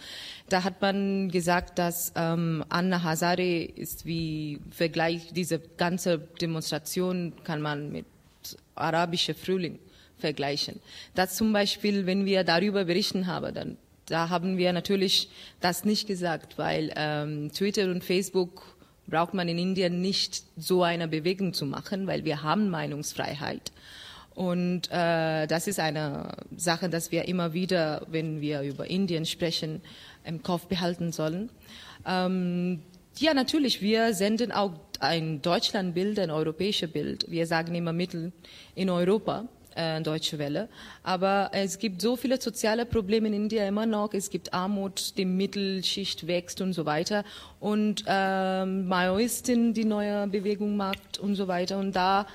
da 0.48 0.62
hat 0.62 0.80
man 0.80 1.30
gesagt, 1.30 1.78
dass 1.78 2.12
ähm, 2.16 2.64
Anna 2.68 3.02
Hazare 3.02 3.62
ist 3.64 4.06
wie 4.06 4.60
Vergleich, 4.70 5.32
diese 5.32 5.58
ganze 5.58 6.18
Demonstration 6.18 7.32
kann 7.44 7.60
man 7.60 7.90
mit 7.90 8.06
arabischer 8.74 9.34
Frühling 9.34 9.78
vergleichen. 10.18 10.80
Das 11.14 11.36
zum 11.36 11.52
Beispiel, 11.52 12.06
wenn 12.06 12.24
wir 12.24 12.44
darüber 12.44 12.84
berichten 12.84 13.26
haben, 13.26 13.54
dann 13.54 13.76
da 14.06 14.28
haben 14.28 14.58
wir 14.58 14.72
natürlich 14.72 15.30
das 15.60 15.84
nicht 15.84 16.06
gesagt, 16.06 16.58
weil 16.58 16.92
ähm, 16.94 17.50
Twitter 17.52 17.90
und 17.90 18.04
Facebook 18.04 18.62
braucht 19.06 19.34
man 19.34 19.48
in 19.48 19.58
Indien 19.58 20.00
nicht 20.00 20.42
so 20.56 20.82
eine 20.82 21.08
Bewegung 21.08 21.54
zu 21.54 21.66
machen, 21.66 22.06
weil 22.06 22.24
wir 22.24 22.42
haben 22.42 22.68
Meinungsfreiheit. 22.70 23.72
Und 24.34 24.90
äh, 24.90 25.46
das 25.46 25.68
ist 25.68 25.78
eine 25.78 26.32
Sache, 26.56 26.88
dass 26.88 27.12
wir 27.12 27.28
immer 27.28 27.52
wieder, 27.52 28.04
wenn 28.10 28.40
wir 28.40 28.62
über 28.62 28.88
Indien 28.88 29.26
sprechen, 29.26 29.80
im 30.24 30.42
Kopf 30.42 30.66
behalten 30.66 31.12
sollen. 31.12 31.50
Ähm, 32.06 32.82
ja, 33.18 33.32
natürlich, 33.32 33.80
wir 33.80 34.12
senden 34.12 34.50
auch 34.50 34.72
ein 34.98 35.40
Deutschlandbild, 35.40 36.18
ein 36.18 36.30
europäisches 36.30 36.90
Bild. 36.90 37.26
Wir 37.28 37.46
sagen 37.46 37.74
immer 37.76 37.92
Mittel 37.92 38.32
in 38.74 38.90
Europa, 38.90 39.46
äh, 39.76 40.00
Deutsche 40.00 40.38
Welle. 40.38 40.68
Aber 41.04 41.50
es 41.52 41.78
gibt 41.78 42.02
so 42.02 42.16
viele 42.16 42.40
soziale 42.40 42.86
Probleme 42.86 43.28
in 43.28 43.34
Indien 43.34 43.68
immer 43.68 43.86
noch. 43.86 44.14
Es 44.14 44.30
gibt 44.30 44.52
Armut, 44.52 45.16
die 45.16 45.24
Mittelschicht 45.24 46.26
wächst 46.26 46.60
und 46.60 46.72
so 46.72 46.86
weiter. 46.86 47.24
Und 47.60 48.04
ähm, 48.08 48.88
Maoisten, 48.88 49.74
die 49.74 49.84
neue 49.84 50.26
Bewegung 50.26 50.76
macht 50.76 51.18
und 51.18 51.36
so 51.36 51.46
weiter. 51.46 51.78
Und 51.78 51.94
da 51.94 52.26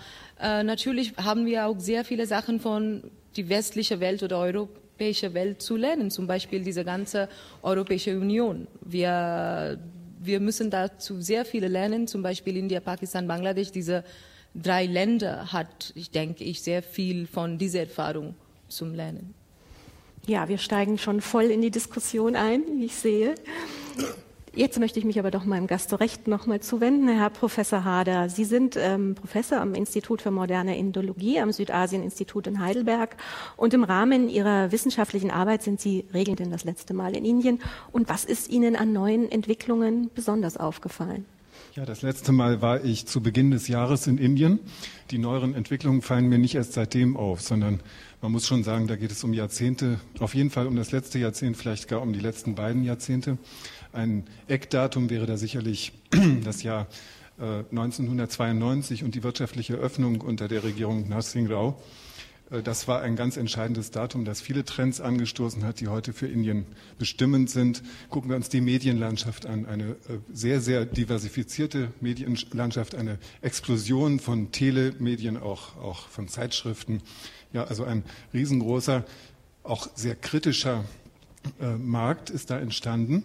äh, 0.41 0.63
natürlich 0.63 1.13
haben 1.17 1.45
wir 1.45 1.65
auch 1.67 1.79
sehr 1.79 2.05
viele 2.05 2.25
Sachen 2.25 2.59
von 2.59 3.03
die 3.35 3.49
westliche 3.49 3.99
Welt 3.99 4.23
oder 4.23 4.39
europäische 4.39 5.33
Welt 5.33 5.61
zu 5.61 5.75
lernen. 5.75 6.11
Zum 6.11 6.27
Beispiel 6.27 6.63
diese 6.63 6.83
ganze 6.83 7.29
Europäische 7.61 8.17
Union. 8.17 8.67
Wir, 8.81 9.79
wir 10.19 10.39
müssen 10.39 10.69
dazu 10.69 11.21
sehr 11.21 11.45
viele 11.45 11.67
lernen. 11.67 12.07
Zum 12.07 12.21
Beispiel 12.21 12.57
India, 12.57 12.79
Pakistan, 12.79 13.27
Bangladesch. 13.27 13.71
Diese 13.71 14.03
drei 14.55 14.85
Länder 14.85 15.51
hat, 15.51 15.91
ich 15.95 16.11
denke, 16.11 16.43
ich 16.43 16.61
sehr 16.61 16.81
viel 16.81 17.27
von 17.27 17.57
dieser 17.57 17.81
Erfahrung 17.81 18.35
zum 18.67 18.93
Lernen. 18.93 19.33
Ja, 20.27 20.47
wir 20.47 20.57
steigen 20.57 20.97
schon 20.97 21.21
voll 21.21 21.45
in 21.45 21.61
die 21.61 21.71
Diskussion 21.71 22.35
ein, 22.35 22.63
wie 22.77 22.85
ich 22.85 22.95
sehe. 22.95 23.35
Jetzt 24.55 24.79
möchte 24.79 24.97
ich 24.97 25.05
mich 25.05 25.19
aber 25.19 25.29
doch 25.29 25.45
meinem 25.45 25.67
Gast 25.67 25.97
recht 25.99 26.27
nochmal 26.27 26.59
zuwenden, 26.59 27.07
Herr 27.07 27.29
Professor 27.29 27.83
Hader. 27.83 28.29
Sie 28.29 28.45
sind 28.45 28.75
ähm, 28.77 29.13
Professor 29.13 29.61
am 29.61 29.75
Institut 29.75 30.23
für 30.23 30.31
moderne 30.31 30.77
Indologie 30.77 31.39
am 31.39 31.51
Südasien-Institut 31.51 32.47
in 32.47 32.59
Heidelberg 32.59 33.15
und 33.57 33.75
im 33.75 33.83
Rahmen 33.83 34.27
Ihrer 34.27 34.71
wissenschaftlichen 34.71 35.29
Arbeit 35.29 35.61
sind 35.61 35.79
Sie 35.79 36.05
regelnd 36.13 36.41
das 36.51 36.63
letzte 36.63 36.95
Mal 36.95 37.15
in 37.15 37.25
Indien. 37.25 37.59
Und 37.91 38.09
was 38.09 38.25
ist 38.25 38.49
Ihnen 38.49 38.75
an 38.75 38.91
neuen 38.91 39.31
Entwicklungen 39.31 40.09
besonders 40.15 40.57
aufgefallen? 40.57 41.25
Ja, 41.75 41.85
das 41.85 42.01
letzte 42.01 42.31
Mal 42.31 42.61
war 42.61 42.83
ich 42.83 43.05
zu 43.05 43.21
Beginn 43.21 43.51
des 43.51 43.67
Jahres 43.67 44.07
in 44.07 44.17
Indien. 44.17 44.59
Die 45.11 45.19
neueren 45.19 45.53
Entwicklungen 45.53 46.01
fallen 46.01 46.27
mir 46.27 46.39
nicht 46.39 46.55
erst 46.55 46.73
seitdem 46.73 47.15
auf, 47.15 47.41
sondern 47.41 47.81
man 48.21 48.31
muss 48.31 48.47
schon 48.47 48.63
sagen, 48.63 48.87
da 48.87 48.95
geht 48.95 49.11
es 49.11 49.23
um 49.23 49.33
Jahrzehnte, 49.33 49.99
auf 50.19 50.33
jeden 50.33 50.49
Fall 50.49 50.67
um 50.67 50.75
das 50.75 50.91
letzte 50.91 51.19
Jahrzehnt, 51.19 51.55
vielleicht 51.55 51.87
gar 51.87 52.01
um 52.01 52.11
die 52.11 52.19
letzten 52.19 52.55
beiden 52.55 52.83
Jahrzehnte. 52.83 53.37
Ein 53.91 54.25
Eckdatum 54.47 55.09
wäre 55.09 55.25
da 55.25 55.37
sicherlich 55.37 55.93
das 56.43 56.63
Jahr 56.63 56.87
1992 57.39 59.01
äh, 59.01 59.05
und 59.05 59.15
die 59.15 59.23
wirtschaftliche 59.23 59.75
Öffnung 59.75 60.21
unter 60.21 60.47
der 60.47 60.63
Regierung 60.63 61.07
Narsingh 61.07 61.53
Rao. 61.53 61.81
Äh, 62.51 62.61
das 62.61 62.87
war 62.87 63.01
ein 63.01 63.15
ganz 63.15 63.37
entscheidendes 63.37 63.91
Datum, 63.91 64.25
das 64.25 64.41
viele 64.41 64.65
Trends 64.65 65.01
angestoßen 65.01 65.63
hat, 65.63 65.79
die 65.79 65.87
heute 65.87 66.13
für 66.13 66.27
Indien 66.27 66.65
bestimmend 66.97 67.49
sind. 67.49 67.81
Gucken 68.09 68.29
wir 68.29 68.35
uns 68.35 68.49
die 68.49 68.61
Medienlandschaft 68.61 69.45
an. 69.45 69.65
Eine 69.65 69.91
äh, 69.91 70.19
sehr, 70.31 70.61
sehr 70.61 70.85
diversifizierte 70.85 71.91
Medienlandschaft, 72.01 72.95
eine 72.95 73.17
Explosion 73.41 74.19
von 74.19 74.51
Telemedien, 74.51 75.37
auch, 75.37 75.77
auch 75.77 76.07
von 76.09 76.27
Zeitschriften. 76.27 77.01
Ja, 77.53 77.63
also 77.63 77.83
ein 77.83 78.03
riesengroßer, 78.33 79.05
auch 79.63 79.89
sehr 79.95 80.15
kritischer 80.15 80.85
äh, 81.59 81.75
Markt 81.75 82.29
ist 82.29 82.49
da 82.49 82.59
entstanden. 82.59 83.23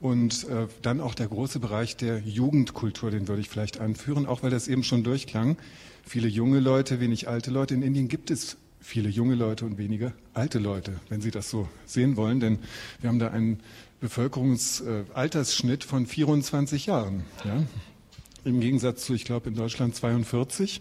Und 0.00 0.44
äh, 0.44 0.66
dann 0.82 1.00
auch 1.00 1.14
der 1.14 1.28
große 1.28 1.58
Bereich 1.58 1.96
der 1.96 2.18
Jugendkultur, 2.20 3.10
den 3.10 3.28
würde 3.28 3.40
ich 3.40 3.48
vielleicht 3.48 3.80
anführen, 3.80 4.26
auch 4.26 4.42
weil 4.42 4.50
das 4.50 4.68
eben 4.68 4.82
schon 4.82 5.04
durchklang. 5.04 5.56
Viele 6.04 6.28
junge 6.28 6.60
Leute, 6.60 7.00
wenig 7.00 7.28
alte 7.28 7.50
Leute. 7.50 7.74
In 7.74 7.82
Indien 7.82 8.08
gibt 8.08 8.30
es 8.30 8.58
viele 8.80 9.08
junge 9.08 9.34
Leute 9.34 9.64
und 9.64 9.78
wenige 9.78 10.12
alte 10.34 10.58
Leute, 10.58 11.00
wenn 11.08 11.20
Sie 11.20 11.30
das 11.30 11.50
so 11.50 11.68
sehen 11.86 12.16
wollen, 12.16 12.40
denn 12.40 12.58
wir 13.00 13.08
haben 13.08 13.18
da 13.18 13.28
einen 13.28 13.60
Bevölkerungsaltersschnitt 14.00 15.84
äh, 15.84 15.86
von 15.86 16.06
24 16.06 16.86
Jahren. 16.86 17.24
Ja? 17.44 17.64
Im 18.44 18.60
Gegensatz 18.60 19.04
zu, 19.04 19.14
ich 19.14 19.24
glaube, 19.24 19.48
in 19.48 19.56
Deutschland 19.56 19.96
42. 19.96 20.80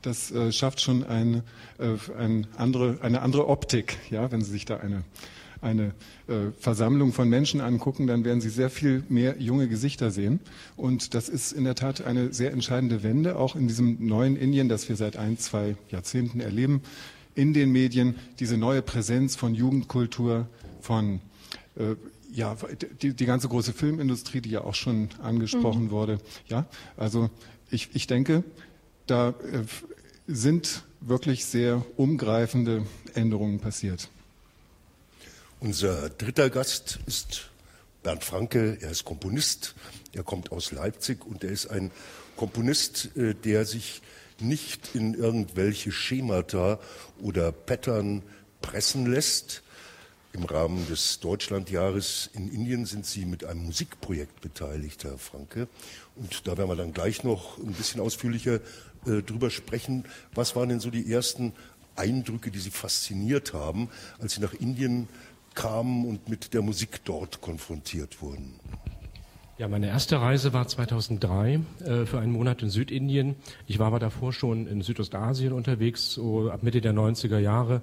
Das 0.00 0.30
äh, 0.30 0.52
schafft 0.52 0.80
schon 0.80 1.04
ein, 1.04 1.42
äh, 1.78 1.96
ein 2.16 2.46
andere, 2.56 2.98
eine 3.02 3.20
andere 3.20 3.48
Optik, 3.48 3.98
ja, 4.10 4.30
wenn 4.30 4.40
Sie 4.40 4.52
sich 4.52 4.64
da 4.64 4.78
eine 4.78 5.02
eine 5.60 5.94
äh, 6.28 6.50
Versammlung 6.58 7.12
von 7.12 7.28
Menschen 7.28 7.60
angucken, 7.60 8.06
dann 8.06 8.24
werden 8.24 8.40
Sie 8.40 8.50
sehr 8.50 8.70
viel 8.70 9.02
mehr 9.08 9.36
junge 9.38 9.68
Gesichter 9.68 10.10
sehen. 10.10 10.40
Und 10.76 11.14
das 11.14 11.28
ist 11.28 11.52
in 11.52 11.64
der 11.64 11.74
Tat 11.74 12.04
eine 12.04 12.32
sehr 12.32 12.52
entscheidende 12.52 13.02
Wende, 13.02 13.36
auch 13.36 13.56
in 13.56 13.68
diesem 13.68 14.06
neuen 14.06 14.36
Indien, 14.36 14.68
das 14.68 14.88
wir 14.88 14.96
seit 14.96 15.16
ein, 15.16 15.38
zwei 15.38 15.76
Jahrzehnten 15.90 16.40
erleben, 16.40 16.82
in 17.34 17.52
den 17.52 17.70
Medien, 17.70 18.16
diese 18.40 18.56
neue 18.56 18.82
Präsenz 18.82 19.36
von 19.36 19.54
Jugendkultur, 19.54 20.48
von 20.80 21.20
äh, 21.76 21.96
ja, 22.32 22.56
die, 23.02 23.14
die 23.14 23.26
ganze 23.26 23.48
große 23.48 23.72
Filmindustrie, 23.72 24.40
die 24.40 24.50
ja 24.50 24.62
auch 24.62 24.74
schon 24.74 25.08
angesprochen 25.22 25.84
mhm. 25.84 25.90
wurde. 25.90 26.18
Ja, 26.48 26.66
also 26.96 27.30
ich, 27.70 27.90
ich 27.94 28.06
denke, 28.06 28.44
da 29.06 29.30
äh, 29.30 29.32
sind 30.26 30.84
wirklich 31.00 31.44
sehr 31.44 31.84
umgreifende 31.96 32.84
Änderungen 33.14 33.60
passiert. 33.60 34.08
Unser 35.66 36.10
dritter 36.10 36.48
Gast 36.48 37.00
ist 37.06 37.50
Bernd 38.04 38.22
Franke. 38.22 38.78
Er 38.80 38.92
ist 38.92 39.04
Komponist. 39.04 39.74
Er 40.12 40.22
kommt 40.22 40.52
aus 40.52 40.70
Leipzig 40.70 41.26
und 41.26 41.42
er 41.42 41.50
ist 41.50 41.66
ein 41.66 41.90
Komponist, 42.36 43.16
äh, 43.16 43.34
der 43.34 43.64
sich 43.64 44.00
nicht 44.38 44.94
in 44.94 45.14
irgendwelche 45.14 45.90
Schemata 45.90 46.78
oder 47.20 47.50
Pattern 47.50 48.22
pressen 48.62 49.10
lässt. 49.10 49.64
Im 50.32 50.44
Rahmen 50.44 50.86
des 50.86 51.18
Deutschlandjahres 51.18 52.30
in 52.32 52.48
Indien 52.48 52.86
sind 52.86 53.04
Sie 53.04 53.24
mit 53.24 53.44
einem 53.44 53.64
Musikprojekt 53.64 54.40
beteiligt, 54.42 55.02
Herr 55.02 55.18
Franke. 55.18 55.66
Und 56.14 56.46
da 56.46 56.56
werden 56.56 56.70
wir 56.70 56.76
dann 56.76 56.92
gleich 56.92 57.24
noch 57.24 57.58
ein 57.58 57.72
bisschen 57.72 58.00
ausführlicher 58.00 58.60
äh, 59.04 59.20
drüber 59.20 59.50
sprechen. 59.50 60.04
Was 60.32 60.54
waren 60.54 60.68
denn 60.68 60.78
so 60.78 60.90
die 60.90 61.12
ersten 61.12 61.54
Eindrücke, 61.96 62.50
die 62.50 62.58
Sie 62.58 62.70
fasziniert 62.70 63.52
haben, 63.52 63.88
als 64.20 64.34
Sie 64.34 64.40
nach 64.40 64.54
Indien 64.54 65.08
kamen 65.56 66.06
und 66.06 66.28
mit 66.28 66.54
der 66.54 66.62
Musik 66.62 67.00
dort 67.04 67.40
konfrontiert 67.40 68.22
wurden? 68.22 68.60
Ja, 69.58 69.68
meine 69.68 69.88
erste 69.88 70.20
Reise 70.20 70.52
war 70.52 70.68
2003 70.68 71.60
äh, 71.84 72.04
für 72.04 72.18
einen 72.18 72.30
Monat 72.30 72.62
in 72.62 72.68
Südindien. 72.68 73.36
Ich 73.66 73.78
war 73.78 73.86
aber 73.86 73.98
davor 73.98 74.34
schon 74.34 74.66
in 74.66 74.82
Südostasien 74.82 75.52
unterwegs, 75.52 76.12
so 76.12 76.50
ab 76.50 76.62
Mitte 76.62 76.82
der 76.82 76.92
90er 76.92 77.38
Jahre 77.38 77.80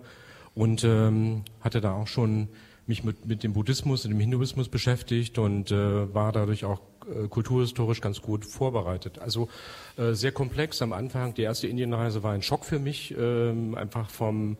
und 0.54 0.84
ähm, 0.84 1.44
hatte 1.62 1.82
da 1.82 1.94
auch 1.94 2.06
schon 2.06 2.48
mich 2.86 3.04
mit, 3.04 3.26
mit 3.26 3.44
dem 3.44 3.54
Buddhismus 3.54 4.06
und 4.06 4.12
dem 4.12 4.20
Hinduismus 4.20 4.70
beschäftigt 4.70 5.40
und 5.40 5.72
äh, 5.72 6.14
war 6.14 6.32
dadurch 6.32 6.64
auch 6.64 6.80
äh, 7.08 7.28
kulturhistorisch 7.28 8.02
ganz 8.02 8.22
gut 8.22 8.46
vorbereitet. 8.46 9.18
Also 9.18 9.50
äh, 9.98 10.14
sehr 10.14 10.32
komplex 10.32 10.80
am 10.84 10.94
Anfang. 10.94 11.34
Die 11.34 11.42
erste 11.42 11.68
Indienreise 11.68 12.22
war 12.22 12.34
ein 12.34 12.44
Schock 12.44 12.66
für 12.66 12.78
mich, 12.78 13.18
äh, 13.18 13.50
einfach 13.76 14.12
vom, 14.12 14.58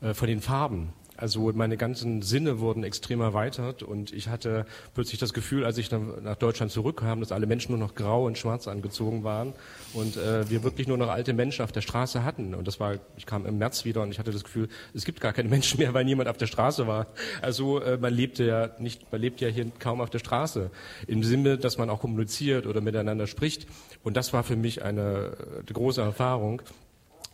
äh, 0.00 0.14
von 0.14 0.26
den 0.26 0.40
Farben 0.40 0.88
Also 1.16 1.52
meine 1.54 1.76
ganzen 1.76 2.22
Sinne 2.22 2.60
wurden 2.60 2.84
extrem 2.84 3.20
erweitert 3.20 3.82
und 3.82 4.12
ich 4.12 4.28
hatte 4.28 4.66
plötzlich 4.94 5.18
das 5.18 5.32
Gefühl, 5.32 5.64
als 5.64 5.78
ich 5.78 5.90
nach 5.90 6.36
Deutschland 6.36 6.70
zurückkam, 6.72 7.20
dass 7.20 7.32
alle 7.32 7.46
Menschen 7.46 7.72
nur 7.72 7.78
noch 7.78 7.94
grau 7.94 8.26
und 8.26 8.36
schwarz 8.36 8.68
angezogen 8.68 9.24
waren 9.24 9.54
und 9.94 10.16
äh, 10.16 10.48
wir 10.50 10.62
wirklich 10.62 10.88
nur 10.88 10.98
noch 10.98 11.08
alte 11.08 11.32
Menschen 11.32 11.64
auf 11.64 11.72
der 11.72 11.80
Straße 11.80 12.24
hatten. 12.24 12.54
Und 12.54 12.68
das 12.68 12.80
war, 12.80 12.96
ich 13.16 13.26
kam 13.26 13.46
im 13.46 13.58
März 13.58 13.84
wieder 13.84 14.02
und 14.02 14.10
ich 14.10 14.18
hatte 14.18 14.30
das 14.30 14.44
Gefühl, 14.44 14.68
es 14.94 15.04
gibt 15.04 15.20
gar 15.20 15.32
keine 15.32 15.48
Menschen 15.48 15.80
mehr, 15.80 15.94
weil 15.94 16.04
niemand 16.04 16.28
auf 16.28 16.36
der 16.36 16.46
Straße 16.46 16.86
war. 16.86 17.06
Also 17.40 17.80
äh, 17.80 17.96
man 17.96 18.12
lebte 18.12 18.44
ja 18.44 18.70
nicht, 18.78 19.10
man 19.10 19.20
lebt 19.20 19.40
ja 19.40 19.48
hier 19.48 19.70
kaum 19.78 20.00
auf 20.00 20.10
der 20.10 20.18
Straße. 20.18 20.70
Im 21.06 21.22
Sinne, 21.22 21.56
dass 21.56 21.78
man 21.78 21.88
auch 21.88 22.00
kommuniziert 22.00 22.66
oder 22.66 22.80
miteinander 22.80 23.26
spricht. 23.26 23.66
Und 24.02 24.16
das 24.16 24.32
war 24.32 24.44
für 24.44 24.56
mich 24.56 24.82
eine, 24.82 25.32
eine 25.54 25.64
große 25.72 26.00
Erfahrung 26.00 26.62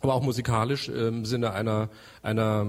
aber 0.03 0.15
auch 0.15 0.21
musikalisch 0.21 0.89
im 0.89 1.23
Sinne 1.23 1.53
einer, 1.53 1.89
einer 2.23 2.67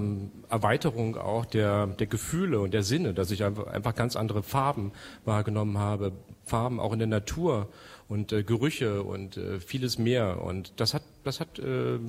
Erweiterung 0.49 1.17
auch 1.17 1.43
der, 1.43 1.87
der 1.87 2.07
Gefühle 2.07 2.61
und 2.61 2.73
der 2.73 2.83
Sinne, 2.83 3.13
dass 3.13 3.29
ich 3.29 3.43
einfach, 3.43 3.93
ganz 3.93 4.15
andere 4.15 4.41
Farben 4.41 4.93
wahrgenommen 5.25 5.77
habe, 5.77 6.13
Farben 6.45 6.79
auch 6.79 6.93
in 6.93 6.99
der 6.99 7.09
Natur 7.09 7.67
und 8.07 8.31
äh, 8.31 8.43
Gerüche 8.43 9.03
und 9.03 9.35
äh, 9.35 9.59
vieles 9.59 9.97
mehr. 9.97 10.41
Und 10.41 10.73
das 10.77 10.93
hat, 10.93 11.03
das 11.25 11.41
hat 11.41 11.59
äh, 11.59 11.99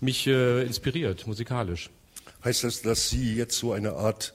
mich 0.00 0.28
äh, 0.28 0.62
inspiriert, 0.62 1.26
musikalisch. 1.26 1.90
Heißt 2.44 2.62
das, 2.62 2.82
dass 2.82 3.10
Sie 3.10 3.34
jetzt 3.34 3.58
so 3.58 3.72
eine 3.72 3.94
Art 3.94 4.34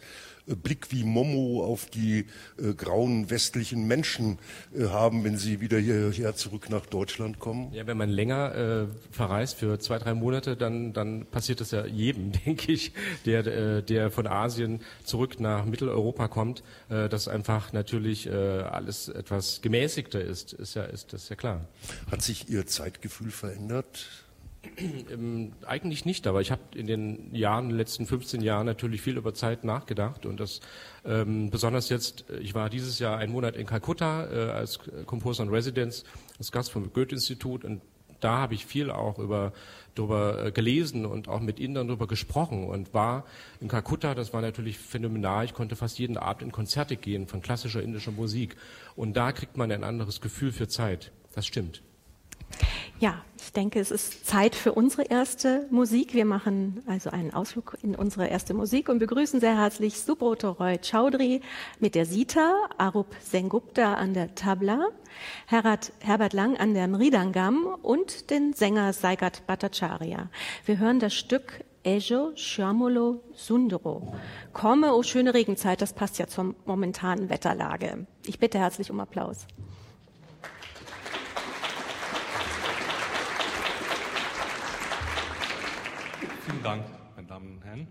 Blick 0.56 0.92
wie 0.92 1.04
Momo 1.04 1.64
auf 1.64 1.86
die 1.86 2.26
äh, 2.58 2.74
grauen 2.74 3.30
westlichen 3.30 3.88
Menschen 3.88 4.40
äh, 4.76 4.86
haben, 4.88 5.24
wenn 5.24 5.38
sie 5.38 5.62
wieder 5.62 5.78
hierher 5.78 6.36
zurück 6.36 6.70
nach 6.70 6.86
Deutschland 6.86 7.40
kommen? 7.40 7.72
Ja, 7.74 7.88
wenn 7.88 7.98
man 7.98 8.10
länger 8.10 8.56
äh, 8.56 8.88
verreist 9.12 9.58
für 9.58 9.80
zwei, 9.80 10.00
drei 10.00 10.14
Monate, 10.14 10.56
dann, 10.56 10.94
dann 10.94 11.26
passiert 11.26 11.62
das 11.62 11.72
ja 11.72 11.86
jedem, 11.86 12.32
denke 12.46 12.72
ich, 12.72 12.94
der, 13.26 13.46
äh, 13.46 13.84
der 13.84 14.12
von 14.12 14.28
Asien 14.28 14.82
zurück 15.04 15.40
nach 15.40 15.66
Mitteleuropa 15.66 16.28
kommt, 16.28 16.64
äh, 16.90 17.10
dass 17.10 17.28
einfach 17.28 17.74
natürlich 17.74 18.28
äh, 18.28 18.32
alles 18.32 19.08
etwas 19.10 19.62
gemäßigter 19.62 20.22
ist, 20.22 20.54
ist 20.54 20.76
ja, 20.76 20.84
ist 20.84 21.14
das 21.14 21.30
ja 21.30 21.36
klar. 21.36 21.66
Hat 22.10 22.22
sich 22.22 22.50
Ihr 22.50 22.66
Zeitgefühl 22.66 23.32
verändert? 23.32 24.21
Ähm, 25.12 25.54
eigentlich 25.66 26.06
nicht, 26.06 26.28
aber 26.28 26.42
ich 26.42 26.52
habe 26.52 26.62
in 26.76 26.86
den 26.86 27.34
Jahren, 27.34 27.70
den 27.70 27.78
letzten 27.78 28.06
15 28.06 28.42
Jahren 28.42 28.66
natürlich 28.66 29.02
viel 29.02 29.18
über 29.18 29.34
Zeit 29.34 29.64
nachgedacht 29.64 30.26
und 30.26 30.40
das 30.40 30.62
ähm, 31.04 31.50
besonders 31.50 31.90
jetzt, 31.90 32.30
äh, 32.30 32.38
ich 32.40 32.54
war 32.54 32.70
dieses 32.70 33.00
Jahr 33.00 33.18
einen 33.18 33.32
Monat 33.32 33.56
in 33.56 33.66
Kalkutta 33.66 34.28
äh, 34.32 34.52
als 34.52 34.80
Composer 35.06 35.44
in 35.44 35.50
Residence, 35.50 36.04
als 36.38 36.52
Gast 36.52 36.72
vom 36.72 36.94
Goethe-Institut 36.94 37.66
und 37.66 37.82
da 38.20 38.38
habe 38.38 38.54
ich 38.54 38.66
viel 38.68 38.92
auch 38.92 39.18
über 39.18 39.52
darüber 39.96 40.46
äh, 40.46 40.52
gelesen 40.52 41.06
und 41.06 41.28
auch 41.28 41.42
mit 41.42 41.60
Indern 41.60 41.88
darüber 41.88 42.08
gesprochen 42.08 42.66
und 42.66 42.94
war 42.94 43.26
in 43.60 43.68
Kalkutta, 43.68 44.16
das 44.16 44.32
war 44.32 44.42
natürlich 44.42 44.78
phänomenal, 44.78 45.44
ich 45.44 45.54
konnte 45.54 45.76
fast 45.76 46.00
jeden 46.00 46.18
Abend 46.18 46.44
in 46.44 46.52
Konzerte 46.52 46.96
gehen 46.96 47.28
von 47.28 47.42
klassischer 47.42 47.82
indischer 47.82 48.12
Musik 48.12 48.56
und 48.96 49.18
da 49.18 49.32
kriegt 49.32 49.58
man 49.58 49.72
ein 49.72 49.84
anderes 49.84 50.22
Gefühl 50.22 50.52
für 50.52 50.68
Zeit. 50.68 51.12
Das 51.34 51.46
stimmt. 51.46 51.82
Ja, 53.02 53.16
ich 53.40 53.52
denke, 53.52 53.80
es 53.80 53.90
ist 53.90 54.28
Zeit 54.28 54.54
für 54.54 54.74
unsere 54.74 55.02
erste 55.02 55.66
Musik. 55.72 56.14
Wir 56.14 56.24
machen 56.24 56.84
also 56.86 57.10
einen 57.10 57.34
Ausflug 57.34 57.76
in 57.82 57.96
unsere 57.96 58.28
erste 58.28 58.54
Musik 58.54 58.90
und 58.90 59.00
begrüßen 59.00 59.40
sehr 59.40 59.58
herzlich 59.58 60.00
Subroto 60.00 60.52
Roy 60.52 60.78
Chaudhry 60.80 61.42
mit 61.80 61.96
der 61.96 62.06
Sita, 62.06 62.54
Arup 62.78 63.08
Sengupta 63.20 63.96
an 63.96 64.14
der 64.14 64.36
Tabla, 64.36 64.90
Herbert, 65.48 65.94
Herbert 66.02 66.34
Lang 66.34 66.58
an 66.58 66.76
der 66.76 66.88
Mridangam 66.88 67.76
und 67.82 68.30
den 68.30 68.54
Sänger 68.54 68.94
Saigat 68.94 69.48
Bhattacharya. 69.48 70.30
Wir 70.68 70.78
hören 70.78 71.00
das 71.00 71.16
Stück 71.16 71.64
Ejo 71.82 72.34
Shyamolo 72.36 73.24
Sundaro. 73.34 74.14
Komme, 74.54 74.94
oh 74.94 75.02
schöne 75.02 75.34
Regenzeit, 75.34 75.82
das 75.82 75.94
passt 75.94 76.20
ja 76.20 76.28
zur 76.28 76.54
momentanen 76.66 77.32
Wetterlage. 77.32 78.06
Ich 78.28 78.38
bitte 78.38 78.60
herzlich 78.60 78.92
um 78.92 79.00
Applaus. 79.00 79.48
Vielen 86.62 86.74
Dank, 86.74 86.86
meine 87.16 87.28
Damen 87.28 87.48
und 87.54 87.66
Herren. 87.66 87.88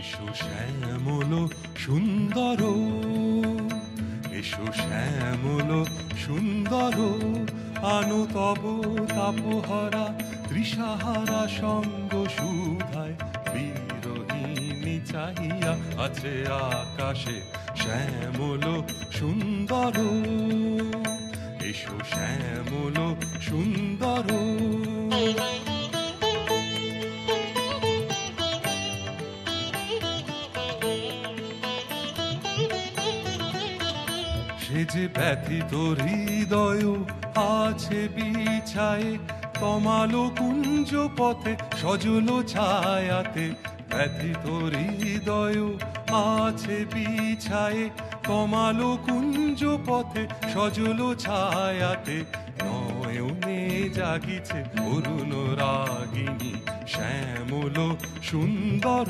এসো 0.00 0.26
শ্যামল 0.40 1.32
সুন্দর 1.76 2.60
এসো 4.38 4.66
শ্যামল 4.80 5.70
সুন্দর 6.24 6.96
আনু 7.94 8.20
তব 8.34 8.62
তাপহরা 9.16 10.04
তৃষাহারা 10.48 11.42
সঙ্গ 11.60 12.12
সুধায় 12.36 13.16
চাহিয়া 15.10 15.72
আছে 16.04 16.32
আকাশে 16.80 17.36
শ্যামল 17.80 18.64
সুন্দর। 19.18 19.94
এসো 21.70 21.96
শ্যামল 22.12 22.96
সুন্দর। 23.48 24.26
সে 34.62 34.80
যে 34.92 35.04
ব্যথিত 35.16 35.72
হৃদয় 36.00 36.84
আছে 37.60 38.00
বিছায়ে 38.14 39.12
তমালো 39.60 40.24
কুঞ্জ 40.38 40.90
পথে 41.18 41.52
সজল 41.80 42.28
ছায়াতে 42.52 43.46
ব্যথিত 43.92 44.44
হৃদয় 44.72 45.60
আছে 46.12 46.78
বিছায়ে, 46.92 47.84
কমালো 48.28 48.90
কুঞ্জ 49.06 49.60
পথে, 49.86 50.22
সজল 50.52 51.00
ছায়াতে। 51.14 52.18
নয়নে 52.62 53.60
জাগিছে 53.94 54.58
অরুণ 54.92 55.30
রাগিনী, 55.60 56.52
শ্যামল 56.86 57.76
সুন্দর 58.22 59.08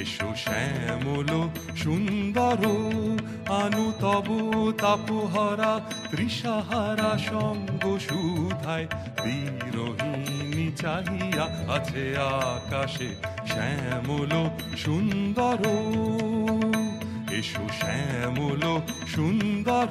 এসো 0.00 0.28
শ্যামল 0.36 1.30
সুন্দর, 1.76 2.60
আনু 3.60 3.86
তব 4.00 4.28
তাপহরা 4.80 5.72
তৃষাহারা 6.10 7.18
সঙ্গ 7.30 7.82
সুধায়, 8.06 8.86
বিরোহিণী 9.22 10.66
চাহিয়া 10.76 11.46
আছে 11.76 12.04
আকাশে 12.18 13.10
শ্যামল 13.46 14.32
সুন্দর। 14.76 15.60
এসো 17.38 17.64
শ্যামল 17.80 18.62
সুন্দর। 19.14 19.90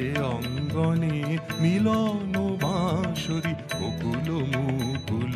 বাজিছে 0.00 0.22
অঙ্গনে 0.34 1.16
মিলন 1.62 2.34
বাঁশরি, 2.62 3.54
বকুল 3.78 4.28
মুকুল 4.52 5.34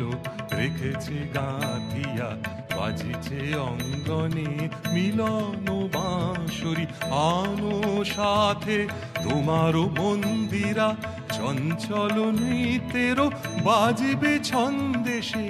রেখেছে 0.57 1.17
গাঁথিয়া, 1.35 2.29
বাজিছে 2.77 3.39
অঙ্গনে 3.69 4.49
মিলন 4.95 5.65
বাঁশরি। 5.95 6.85
আনো 7.31 7.75
সাথে 8.15 8.77
তোমারও 9.25 9.83
মন্দিরা, 9.99 10.89
চঞ্চল 11.35 12.15
নৃত্যেরও 12.39 13.27
বাজবে 13.67 14.33
ছন্দে 14.49 15.17
সে 15.29 15.45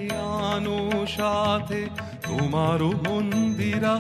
আনো 0.52 0.80
সাথে 1.18 1.82
তোমারও 2.28 2.90
মন্দিরা। 3.06 3.94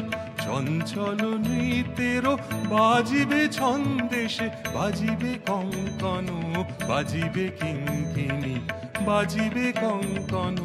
চঞ্চল 0.45 1.19
নৃত্যেরও 1.45 2.33
বাজিবে 2.73 3.41
ছন্দেশে, 3.57 4.47
বাজিবে 4.75 5.31
কঙ্কন, 5.49 6.27
বাজিবে 6.89 7.45
কিঙ্কিনি 7.59 8.55
বাজিবে 9.07 9.67
কঙ্কন, 9.83 10.55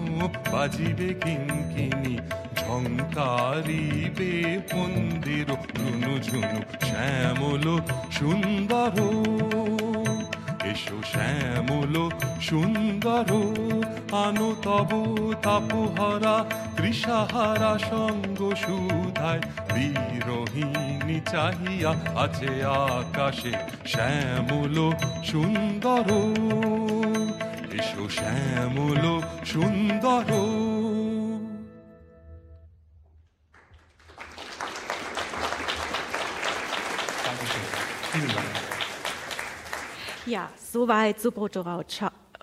বাজিবে 0.52 1.08
কিঙ্কিনি 1.24 2.14
ঝঙ্কারিবে 2.60 4.32
মন্দির 4.74 5.48
ঝুনু 5.76 6.12
ঝুনু 6.26 6.58
শ্যামল, 6.88 7.66
সুন্দর। 8.18 8.94
এসো 10.70 10.98
শ্যামল 11.12 11.94
সুন্দর, 12.40 13.28
আনো 14.24 14.48
তব 14.64 14.90
তাপহরা 15.42 16.36
তৃষাহারা 16.76 17.72
সঙ্গ 17.90 18.40
সুধায়। 18.62 19.42
বিরোহিণী 19.74 21.18
চাহিয়া 21.32 21.92
আছে 22.24 22.52
আকাশে 22.64 23.52
শ্যামল 23.92 24.76
সুন্দর। 25.30 26.06
এসো 27.78 28.04
শ্যামল 28.16 29.04
সুন্দর। 29.52 30.28
Ja, 40.30 40.48
soweit 40.56 41.18
Subroto 41.18 41.62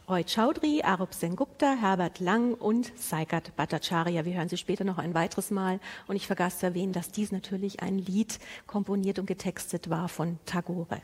Roy 0.10 0.26
Chaudhry, 0.26 0.82
Arup 0.84 1.14
Sengupta, 1.14 1.74
Herbert 1.80 2.20
Lang 2.20 2.54
und 2.54 2.92
Saikat 2.98 3.56
Bhattacharya. 3.56 4.26
Wir 4.26 4.34
hören 4.34 4.50
sie 4.50 4.58
später 4.58 4.84
noch 4.84 4.98
ein 4.98 5.14
weiteres 5.14 5.52
Mal. 5.52 5.80
Und 6.06 6.18
ich 6.18 6.28
vergaß 6.28 6.60
zu 6.60 6.66
erwähnen, 6.66 6.92
dass 6.92 7.12
dies 7.12 7.32
natürlich 7.32 7.82
ein 7.82 7.98
Lied 7.98 8.40
komponiert 8.66 9.20
und 9.20 9.26
getextet 9.26 9.90
war 9.90 10.10
von 10.10 10.38
Tagore. 10.46 11.00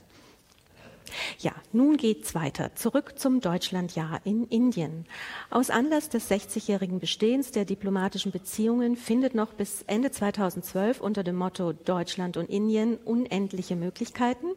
Ja, 1.40 1.54
nun 1.72 1.96
geht's 1.98 2.36
weiter. 2.36 2.76
Zurück 2.76 3.18
zum 3.18 3.40
Deutschlandjahr 3.40 4.20
in 4.26 4.46
Indien. 4.48 5.06
Aus 5.50 5.70
Anlass 5.70 6.10
des 6.10 6.30
60-jährigen 6.30 7.00
Bestehens 7.00 7.52
der 7.52 7.66
diplomatischen 7.66 8.32
Beziehungen 8.32 8.98
findet 8.98 9.36
noch 9.36 9.54
bis 9.54 9.84
Ende 9.84 10.12
2012 10.12 11.00
unter 11.02 11.24
dem 11.24 11.36
Motto 11.36 11.72
Deutschland 11.72 12.36
und 12.36 12.50
Indien 12.50 12.98
unendliche 12.98 13.76
Möglichkeiten 13.76 14.48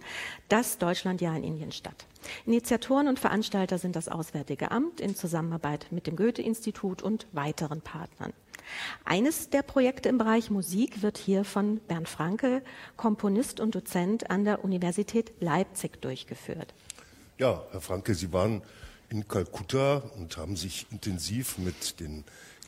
das 0.49 0.79
Deutschlandjahr 0.79 1.37
in 1.37 1.45
Indien 1.45 1.73
statt. 1.73 2.07
Initiatoren 2.45 3.09
und 3.09 3.19
Veranstalter 3.19 3.79
sind 3.79 3.97
das 3.97 4.09
Auswärtige 4.09 4.71
Amt 4.71 5.01
in 5.01 5.15
Zusammenarbeit 5.15 5.87
mit 5.91 6.07
dem 6.07 6.17
Goethe-Institut 6.17 7.03
und 7.03 7.27
weiteren 7.33 7.81
Partnern. 7.81 8.33
Eines 9.05 9.51
der 9.51 9.63
Projekte 9.63 10.09
im 10.09 10.19
Bereich 10.19 10.51
Musik 10.51 11.03
wird 11.03 11.19
hier 11.19 11.45
von 11.45 11.79
Bernd 11.81 12.09
Franke, 12.09 12.63
Komponist 12.97 13.61
und 13.61 13.75
Dozent 13.75 14.31
an 14.31 14.45
der 14.45 14.65
Universität 14.65 15.33
Leipzig 15.41 16.01
durchgeführt. 16.03 16.75
Ja, 17.39 17.65
Herr 17.71 17.81
Franke, 17.81 18.15
Sie 18.15 18.33
waren 18.33 18.63
in 19.09 19.29
Kalkutta 19.29 19.99
und 20.17 20.37
haben 20.37 20.57
sich 20.57 20.87
intensiv 20.91 21.59
mit 21.59 22.01
den 22.01 22.25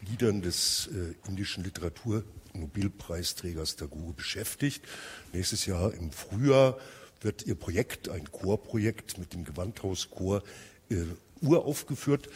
Liedern 0.09 0.41
des 0.43 0.89
äh, 0.93 1.15
indischen 1.29 1.65
Literatur-Nobelpreisträgers 1.65 3.75
Tagore 3.77 4.13
beschäftigt. 4.13 4.85
Nächstes 5.33 5.67
Jahr 5.67 5.93
im 5.95 6.13
Frühjahr 6.13 6.79
wird 7.21 7.47
Ihr 7.47 7.55
Projekt, 7.55 8.09
ein 8.09 8.31
Chorprojekt 8.31 9.19
mit 9.19 9.33
dem 9.35 9.45
Gewandhauschor, 9.45 10.43
äh, 10.91 10.97
uraufgeführt. 11.41 12.29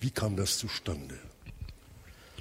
Wie 0.00 0.10
kam 0.10 0.36
das 0.36 0.58
zustande? 0.58 1.14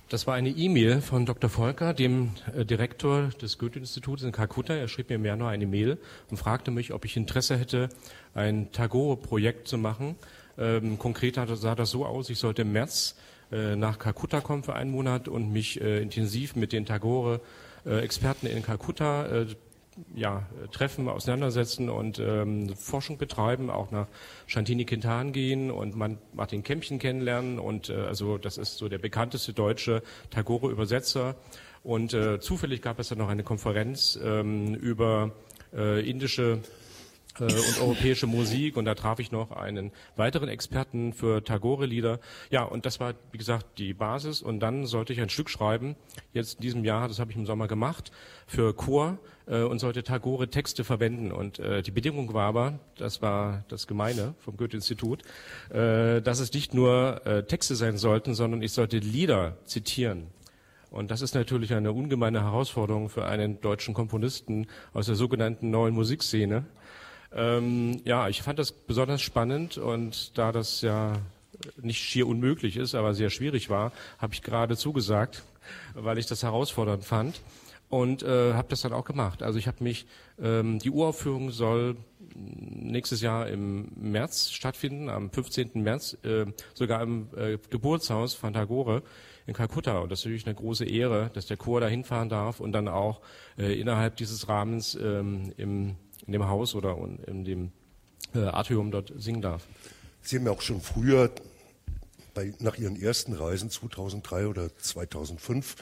Das 0.09 0.27
war 0.27 0.33
eine 0.33 0.49
E-Mail 0.49 0.99
von 0.99 1.25
Dr. 1.25 1.49
Volker, 1.49 1.93
dem 1.93 2.31
äh, 2.53 2.65
Direktor 2.65 3.29
des 3.41 3.57
Goethe-Instituts 3.57 4.23
in 4.23 4.33
Kalkutta. 4.33 4.73
Er 4.73 4.89
schrieb 4.89 5.09
mir 5.09 5.15
im 5.15 5.23
Januar 5.23 5.51
eine 5.51 5.65
Mail 5.65 5.97
und 6.29 6.35
fragte 6.35 6.69
mich, 6.69 6.91
ob 6.91 7.05
ich 7.05 7.15
Interesse 7.15 7.57
hätte, 7.57 7.87
ein 8.33 8.73
Tagore-Projekt 8.73 9.69
zu 9.69 9.77
machen. 9.77 10.17
Ähm, 10.57 10.99
konkret 10.99 11.35
sah 11.35 11.75
das 11.75 11.91
so 11.91 12.05
aus, 12.05 12.29
ich 12.29 12.39
sollte 12.39 12.63
im 12.63 12.73
März 12.73 13.15
äh, 13.53 13.77
nach 13.77 13.99
Kalkutta 13.99 14.41
kommen 14.41 14.63
für 14.63 14.73
einen 14.73 14.91
Monat 14.91 15.29
und 15.29 15.51
mich 15.53 15.79
äh, 15.79 16.01
intensiv 16.01 16.57
mit 16.57 16.73
den 16.73 16.85
Tagore-Experten 16.85 18.47
in 18.47 18.63
Kalkutta 18.63 19.27
äh, 19.27 19.45
ja, 20.15 20.47
treffen, 20.71 21.09
auseinandersetzen 21.09 21.89
und 21.89 22.19
ähm, 22.19 22.75
Forschung 22.75 23.17
betreiben, 23.17 23.69
auch 23.69 23.91
nach 23.91 24.07
Shantini 24.47 24.85
Quintan 24.85 25.33
gehen 25.33 25.69
und 25.69 25.95
man 25.95 26.17
Martin 26.33 26.63
Kämpchen 26.63 26.99
kennenlernen 26.99 27.59
und 27.59 27.89
äh, 27.89 27.95
also 27.95 28.37
das 28.37 28.57
ist 28.57 28.77
so 28.77 28.87
der 28.89 28.99
bekannteste 28.99 29.53
deutsche 29.53 30.01
Tagore-Übersetzer. 30.29 31.35
Und 31.83 32.13
äh, 32.13 32.39
zufällig 32.39 32.81
gab 32.81 32.99
es 32.99 33.09
dann 33.09 33.17
noch 33.17 33.29
eine 33.29 33.43
Konferenz 33.43 34.19
ähm, 34.23 34.75
über 34.75 35.31
äh, 35.73 36.07
indische 36.07 36.59
äh, 37.39 37.43
und 37.43 37.81
europäische 37.81 38.27
Musik 38.27 38.77
und 38.77 38.85
da 38.85 38.95
traf 38.95 39.19
ich 39.19 39.31
noch 39.31 39.51
einen 39.51 39.91
weiteren 40.15 40.49
Experten 40.49 41.13
für 41.13 41.43
Tagore-Lieder. 41.43 42.19
Ja, 42.49 42.63
und 42.63 42.85
das 42.85 42.99
war, 42.99 43.13
wie 43.31 43.37
gesagt, 43.37 43.77
die 43.77 43.93
Basis 43.93 44.41
und 44.41 44.59
dann 44.59 44.85
sollte 44.85 45.13
ich 45.13 45.21
ein 45.21 45.29
Stück 45.29 45.49
schreiben, 45.49 45.95
jetzt 46.33 46.55
in 46.55 46.61
diesem 46.61 46.83
Jahr, 46.83 47.07
das 47.07 47.19
habe 47.19 47.31
ich 47.31 47.37
im 47.37 47.45
Sommer 47.45 47.67
gemacht, 47.67 48.11
für 48.47 48.73
Chor 48.73 49.17
äh, 49.47 49.61
und 49.61 49.79
sollte 49.79 50.03
Tagore-Texte 50.03 50.83
verwenden 50.83 51.31
und 51.31 51.59
äh, 51.59 51.81
die 51.81 51.91
Bedingung 51.91 52.33
war 52.33 52.47
aber, 52.47 52.79
das 52.97 53.21
war 53.21 53.63
das 53.67 53.87
Gemeine 53.87 54.35
vom 54.39 54.57
Goethe-Institut, 54.57 55.21
äh, 55.69 56.21
dass 56.21 56.39
es 56.39 56.53
nicht 56.53 56.73
nur 56.73 57.25
äh, 57.25 57.43
Texte 57.43 57.75
sein 57.75 57.97
sollten, 57.97 58.35
sondern 58.35 58.61
ich 58.61 58.73
sollte 58.73 58.97
Lieder 58.97 59.57
zitieren. 59.65 60.27
Und 60.91 61.09
das 61.09 61.21
ist 61.21 61.35
natürlich 61.35 61.73
eine 61.73 61.93
ungemeine 61.93 62.43
Herausforderung 62.43 63.07
für 63.07 63.25
einen 63.25 63.61
deutschen 63.61 63.93
Komponisten 63.93 64.67
aus 64.93 65.05
der 65.05 65.15
sogenannten 65.15 65.71
neuen 65.71 65.93
Musikszene. 65.93 66.65
Ähm, 67.33 68.01
ja, 68.03 68.27
ich 68.27 68.41
fand 68.41 68.59
das 68.59 68.71
besonders 68.71 69.21
spannend 69.21 69.77
und 69.77 70.37
da 70.37 70.51
das 70.51 70.81
ja 70.81 71.13
nicht 71.81 71.99
schier 71.99 72.27
unmöglich 72.27 72.77
ist, 72.77 72.95
aber 72.95 73.13
sehr 73.13 73.29
schwierig 73.29 73.69
war, 73.69 73.91
habe 74.17 74.33
ich 74.33 74.41
gerade 74.41 74.75
zugesagt, 74.75 75.43
weil 75.93 76.17
ich 76.17 76.25
das 76.25 76.43
herausfordernd 76.43 77.03
fand 77.03 77.39
und 77.89 78.23
äh, 78.23 78.53
habe 78.53 78.69
das 78.69 78.81
dann 78.81 78.93
auch 78.93 79.05
gemacht. 79.05 79.43
Also 79.43 79.59
ich 79.59 79.67
habe 79.67 79.83
mich, 79.83 80.07
ähm, 80.41 80.79
die 80.79 80.89
Uraufführung 80.89 81.51
soll 81.51 81.97
nächstes 82.33 83.21
Jahr 83.21 83.47
im 83.47 83.89
März 83.95 84.49
stattfinden, 84.49 85.09
am 85.09 85.29
15. 85.29 85.71
März, 85.75 86.17
äh, 86.23 86.45
sogar 86.73 87.01
im 87.03 87.27
äh, 87.35 87.57
Geburtshaus 87.69 88.33
von 88.33 88.53
Tagore 88.53 89.03
in 89.45 89.53
Kalkutta. 89.53 89.99
Und 89.99 90.11
das 90.11 90.19
ist 90.19 90.25
natürlich 90.25 90.45
eine 90.45 90.55
große 90.55 90.85
Ehre, 90.85 91.31
dass 91.33 91.47
der 91.47 91.57
Chor 91.57 91.81
da 91.81 91.87
hinfahren 91.87 92.29
darf 92.29 92.61
und 92.61 92.71
dann 92.71 92.87
auch 92.87 93.21
äh, 93.57 93.77
innerhalb 93.79 94.15
dieses 94.15 94.47
Rahmens 94.47 94.95
ähm, 94.95 95.53
im 95.57 95.97
in 96.25 96.33
dem 96.33 96.47
Haus 96.47 96.75
oder 96.75 96.97
in 97.27 97.43
dem 97.43 97.71
äh, 98.33 98.39
Atrium 98.39 98.91
dort 98.91 99.13
singen 99.17 99.41
darf. 99.41 99.67
Sie 100.21 100.37
haben 100.37 100.45
ja 100.45 100.51
auch 100.51 100.61
schon 100.61 100.81
früher 100.81 101.31
bei, 102.33 102.53
nach 102.59 102.77
Ihren 102.77 103.01
ersten 103.01 103.33
Reisen 103.33 103.69
2003 103.69 104.47
oder 104.47 104.75
2005 104.75 105.75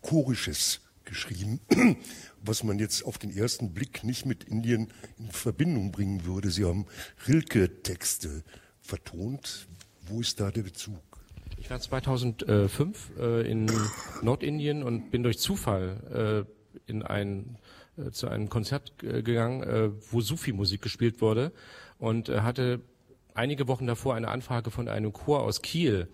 chorisches 0.00 0.80
geschrieben, 1.04 1.60
was 2.42 2.62
man 2.62 2.78
jetzt 2.78 3.04
auf 3.04 3.18
den 3.18 3.36
ersten 3.36 3.74
Blick 3.74 4.04
nicht 4.04 4.26
mit 4.26 4.44
Indien 4.44 4.88
in 5.18 5.30
Verbindung 5.30 5.92
bringen 5.92 6.24
würde. 6.24 6.50
Sie 6.50 6.64
haben 6.64 6.86
Rilke-Texte 7.28 8.42
vertont. 8.80 9.66
Wo 10.06 10.20
ist 10.20 10.40
da 10.40 10.50
der 10.50 10.62
Bezug? 10.62 10.98
Ich 11.56 11.70
war 11.70 11.80
2005 11.80 13.12
äh, 13.18 13.50
in 13.50 13.70
Nordindien 14.22 14.82
und 14.82 15.10
bin 15.10 15.22
durch 15.22 15.38
Zufall 15.38 16.46
äh, 16.46 16.90
in 16.90 17.02
ein 17.02 17.56
äh, 17.96 18.10
zu 18.10 18.28
einem 18.28 18.48
Konzert 18.48 18.92
äh, 19.02 19.22
gegangen, 19.22 19.62
äh, 19.62 19.90
wo 20.10 20.20
Sufi-Musik 20.20 20.82
gespielt 20.82 21.20
wurde 21.20 21.52
und 21.98 22.28
hatte 22.28 22.80
einige 23.34 23.68
Wochen 23.68 23.86
davor 23.86 24.14
eine 24.14 24.28
Anfrage 24.28 24.70
von 24.70 24.88
einem 24.88 25.12
Chor 25.12 25.42
aus 25.42 25.62
Kiel, 25.62 26.08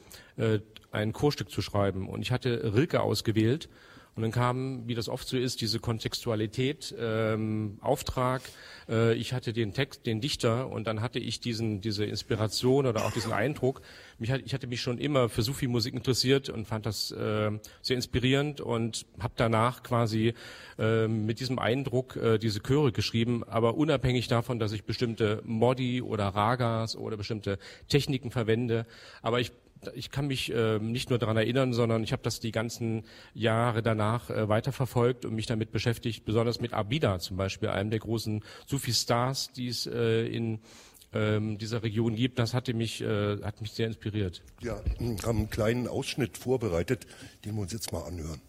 ein 0.90 1.12
Chorstück 1.12 1.51
zu 1.51 1.62
schreiben. 1.62 2.09
Und 2.09 2.23
ich 2.23 2.33
hatte 2.33 2.75
Rilke 2.75 3.01
ausgewählt 3.01 3.69
und 4.16 4.23
dann 4.23 4.33
kam, 4.33 4.87
wie 4.88 4.94
das 4.94 5.09
oft 5.09 5.29
so 5.29 5.37
ist, 5.37 5.61
diese 5.61 5.79
Kontextualität, 5.79 6.94
ähm, 6.99 7.79
Auftrag. 7.81 8.42
Äh, 8.88 9.14
ich 9.14 9.33
hatte 9.33 9.53
den 9.53 9.73
Text, 9.73 10.05
den 10.05 10.20
Dichter 10.20 10.68
und 10.68 10.87
dann 10.87 11.01
hatte 11.01 11.18
ich 11.18 11.40
diesen, 11.40 11.81
diese 11.81 12.05
Inspiration 12.05 12.87
oder 12.87 13.05
auch 13.05 13.12
diesen 13.12 13.33
Eindruck. 13.33 13.83
Mich 14.18 14.31
hat, 14.31 14.42
ich 14.44 14.53
hatte 14.53 14.66
mich 14.66 14.81
schon 14.81 14.99
immer 14.99 15.29
für 15.29 15.42
Sufi-Musik 15.42 15.94
interessiert 15.94 16.49
und 16.49 16.66
fand 16.66 16.87
das 16.87 17.12
äh, 17.12 17.51
sehr 17.83 17.96
inspirierend 17.96 18.61
und 18.61 19.07
habe 19.20 19.35
danach 19.37 19.83
quasi 19.83 20.35
äh, 20.79 21.07
mit 21.07 21.40
diesem 21.40 21.59
Eindruck 21.59 22.16
äh, 22.16 22.38
diese 22.38 22.61
Chöre 22.61 22.92
geschrieben, 22.92 23.44
aber 23.44 23.77
unabhängig 23.77 24.29
davon, 24.29 24.59
dass 24.59 24.73
ich 24.73 24.85
bestimmte 24.85 25.40
Modi 25.44 26.03
oder 26.03 26.29
Ragas 26.29 26.96
oder 26.96 27.16
bestimmte 27.16 27.59
Techniken 27.88 28.31
verwende. 28.31 28.87
Aber 29.23 29.40
ich 29.40 29.53
ich 29.95 30.11
kann 30.11 30.27
mich 30.27 30.53
äh, 30.53 30.79
nicht 30.79 31.11
nur 31.11 31.19
daran 31.19 31.37
erinnern, 31.37 31.73
sondern 31.73 32.03
ich 32.03 32.12
habe 32.12 32.23
das 32.23 32.40
die 32.40 32.53
ganzen 32.53 33.05
Jahre 33.35 33.83
danach 33.83 34.31
äh, 34.31 34.49
weiterverfolgt 34.49 35.25
und 35.25 35.35
mich 35.35 35.47
damit 35.47 35.73
beschäftigt, 35.73 36.25
besonders 36.25 36.61
mit 36.61 36.73
Abida 36.73 37.19
zum 37.19 37.37
Beispiel, 37.37 37.69
einem 37.69 37.90
der 37.90 38.01
großen 38.01 38.43
Sufi-Stars, 38.66 39.53
die 39.53 39.69
es 39.69 39.87
äh, 39.87 40.27
in 40.27 40.61
ähm, 41.12 41.59
dieser 41.59 41.83
Region 41.83 42.14
gibt. 42.14 42.38
Das 42.38 42.55
hatte 42.55 42.75
mich, 42.75 43.01
äh, 43.01 43.43
hat 43.43 43.61
mich 43.61 43.73
sehr 43.73 43.87
inspiriert. 43.87 44.43
Ja, 44.61 44.81
haben 45.25 45.38
einen 45.38 45.51
kleinen 45.51 45.88
Ausschnitt 45.88 46.38
vorbereitet, 46.38 47.07
den 47.45 47.55
wir 47.55 47.62
uns 47.62 47.73
jetzt 47.73 47.93
mal 47.93 48.03
anhören. 48.03 48.40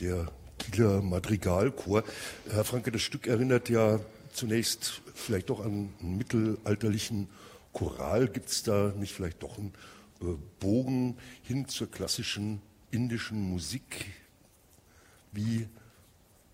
Der 0.00 0.30
Kieler 0.58 1.02
Madrigalchor. 1.02 2.04
Herr 2.50 2.64
Franke, 2.64 2.90
das 2.90 3.02
Stück 3.02 3.26
erinnert 3.26 3.68
ja 3.68 4.00
zunächst 4.32 5.02
vielleicht 5.14 5.50
doch 5.50 5.60
an 5.60 5.90
einen 6.00 6.18
mittelalterlichen 6.18 7.28
Choral. 7.72 8.28
Gibt 8.28 8.48
es 8.48 8.62
da 8.62 8.92
nicht 8.96 9.12
vielleicht 9.12 9.42
doch 9.42 9.58
einen 9.58 9.72
äh, 10.20 10.36
Bogen 10.60 11.16
hin 11.42 11.68
zur 11.68 11.90
klassischen 11.90 12.60
indischen 12.90 13.40
Musik? 13.40 14.06
Wie 15.32 15.68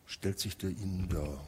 stellt 0.07 0.39
sich 0.39 0.57
der 0.57 0.71
Ihnen 0.71 1.09
dar? 1.09 1.45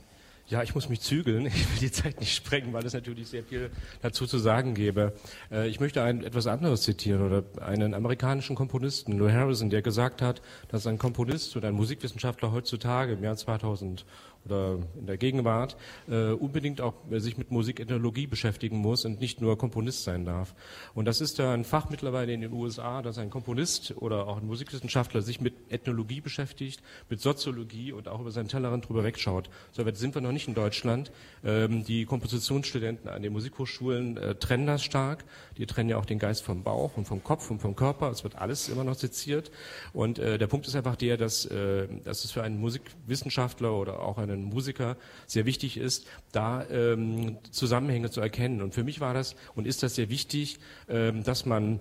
Ja, 0.49 0.63
ich 0.63 0.77
muss 0.77 0.89
mich 0.89 1.01
zügeln. 1.01 1.47
Ich 1.47 1.69
will 1.73 1.79
die 1.81 1.91
Zeit 1.91 2.21
nicht 2.21 2.33
sprengen, 2.33 2.73
weil 2.73 2.87
es 2.87 2.93
natürlich 2.93 3.27
sehr 3.27 3.43
viel 3.43 3.71
dazu 4.01 4.27
zu 4.27 4.39
sagen 4.39 4.75
gäbe. 4.75 5.13
Äh, 5.51 5.69
ich 5.69 5.81
möchte 5.81 6.05
ein, 6.05 6.23
etwas 6.23 6.47
anderes 6.47 6.83
zitieren 6.83 7.23
oder 7.23 7.43
einen 7.61 7.95
amerikanischen 7.95 8.55
Komponisten, 8.55 9.19
Lou 9.19 9.29
Harrison, 9.29 9.71
der 9.71 9.83
gesagt 9.83 10.23
hat, 10.23 10.43
dass 10.69 10.87
ein 10.87 10.99
Komponist 10.99 11.57
oder 11.57 11.67
ein 11.67 11.75
Musikwissenschaftler 11.75 12.53
heutzutage 12.53 13.15
im 13.15 13.25
Jahr 13.25 13.37
2000 13.37 14.05
oder 14.47 14.79
in 14.99 15.07
der 15.07 15.17
Gegenwart 15.17 15.77
äh, 16.09 16.31
unbedingt 16.31 16.81
auch 16.81 16.95
äh, 17.11 17.19
sich 17.19 17.37
mit 17.37 17.51
Musikethnologie 17.51 18.27
beschäftigen 18.27 18.79
muss 18.79 19.05
und 19.05 19.21
nicht 19.21 19.41
nur 19.41 19.59
Komponist 19.59 20.05
sein 20.05 20.25
darf. 20.25 20.55
Und 20.95 21.05
das 21.07 21.21
ist 21.21 21.39
ja 21.39 21.53
ein 21.53 21.65
Fach 21.65 21.91
mittlerweile 21.91 22.33
in 22.33 22.41
den 22.41 22.53
USA, 22.53 23.03
dass 23.03 23.19
ein 23.19 23.31
Komponist 23.31 23.95
oder 23.97 24.27
auch 24.29 24.39
ein 24.39 24.47
Musikwissenschaftler 24.47 25.23
sich 25.23 25.41
mit 25.41 25.55
Ethnologie 25.69 26.21
beschäftigt, 26.21 26.83
mit 27.11 27.21
Soziologie 27.21 27.93
und 27.93 28.09
auch 28.09 28.21
über 28.21 28.31
seinen 28.31 28.49
Tellerrand 28.49 28.89
drüber 28.89 29.05
wegschaut. 29.05 29.51
So 29.73 29.85
weit 29.85 29.97
sind 29.97 30.15
wir 30.15 30.23
noch 30.23 30.33
nicht 30.37 30.49
in 30.49 30.55
Deutschland. 30.55 31.11
Ähm, 31.45 31.83
die 31.85 32.05
Kompositionsstudenten 32.05 33.09
an 33.09 33.23
den 33.23 33.33
Musikhochschulen 33.33 34.19
äh, 34.19 34.35
trennen 34.35 34.67
das 34.67 34.85
stark. 34.85 35.25
Die 35.57 35.67
trennen 35.67 35.89
ja 35.89 35.97
auch 35.97 36.05
den 36.05 36.19
Geist 36.19 36.43
vom 36.43 36.63
Bauch 36.63 36.97
und 36.97 37.07
vom 37.07 37.25
Kopf 37.25 37.51
und 37.51 37.61
vom 37.61 37.75
Körper. 37.75 38.11
Es 38.11 38.23
wird 38.23 38.37
alles 38.37 38.69
immer 38.69 38.85
noch 38.85 38.95
seziert. 38.95 39.51
Und 39.95 40.19
äh, 40.19 40.37
der 40.37 40.47
Punkt 40.47 40.67
ist 40.67 40.77
einfach 40.77 40.97
der, 40.97 41.17
dass, 41.17 41.47
äh, 41.47 41.89
dass 42.05 42.25
es 42.25 42.33
für 42.33 42.43
einen 42.43 42.61
Musikwissenschaftler 42.61 43.73
oder 43.73 44.01
auch 44.01 44.19
einen 44.19 44.45
Musiker 44.45 44.97
sehr 45.27 45.47
wichtig 45.47 45.79
ist, 45.79 46.07
da 46.33 46.65
ähm, 46.69 47.39
Zusammenhänge 47.51 48.11
zu 48.11 48.21
erkennen. 48.21 48.61
Und 48.61 48.75
für 48.75 48.85
mich 48.85 49.01
war 49.01 49.15
das 49.15 49.35
und 49.55 49.67
ist 49.67 49.83
das 49.83 49.95
sehr 49.95 50.11
wichtig, 50.11 50.59
ähm, 50.89 51.25
dass 51.25 51.47
man 51.47 51.81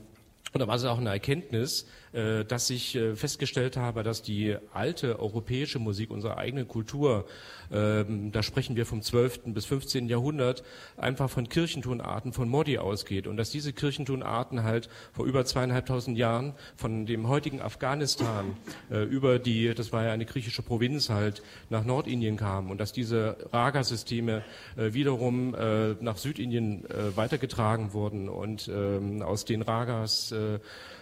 oder 0.56 0.70
war 0.70 0.76
es 0.76 0.86
auch 0.86 0.98
eine 0.98 1.10
Erkenntnis, 1.10 1.84
äh, 1.84 2.05
dass 2.46 2.70
ich 2.70 2.96
äh, 2.96 3.16
festgestellt 3.16 3.76
habe, 3.76 4.02
dass 4.04 4.22
die 4.22 4.56
alte 4.74 5.20
europäische 5.20 5.80
Musik, 5.80 6.12
unsere 6.12 6.38
eigene 6.38 6.64
Kultur, 6.64 7.26
ähm, 7.72 8.32
da 8.32 8.42
sprechen 8.42 8.78
wir 8.78 8.86
vom 8.86 9.02
12. 9.02 9.42
bis 9.48 9.66
15. 9.66 10.08
Jahrhundert, 10.08 10.64
einfach 10.96 11.30
von 11.30 11.50
Kirchentonarten 11.50 12.32
von 12.32 12.48
Modi 12.48 12.78
ausgeht 12.78 13.28
und 13.28 13.36
dass 13.36 13.50
diese 13.50 13.74
Kirchentonarten 13.74 14.64
halt 14.64 14.88
vor 15.12 15.26
über 15.26 15.44
zweieinhalbtausend 15.44 16.18
Jahren 16.18 16.54
von 16.78 17.06
dem 17.06 17.28
heutigen 17.28 17.60
Afghanistan 17.60 18.56
äh, 18.90 19.04
über 19.04 19.38
die, 19.38 19.74
das 19.74 19.92
war 19.92 20.06
ja 20.06 20.14
eine 20.14 20.26
griechische 20.26 20.62
Provinz 20.62 21.10
halt, 21.10 21.44
nach 21.70 21.84
Nordindien 21.84 22.38
kamen 22.38 22.72
und 22.72 22.80
dass 22.80 22.94
diese 22.94 23.38
Raga-Systeme 23.52 24.44
wiederum 24.78 25.52
nach 26.00 26.18
Südindien 26.18 26.84
weitergetragen 27.16 27.94
wurden 27.94 28.30
und 28.30 28.70
ähm, 28.74 29.22
aus 29.22 29.46
den 29.46 29.62
Ragas 29.62 30.34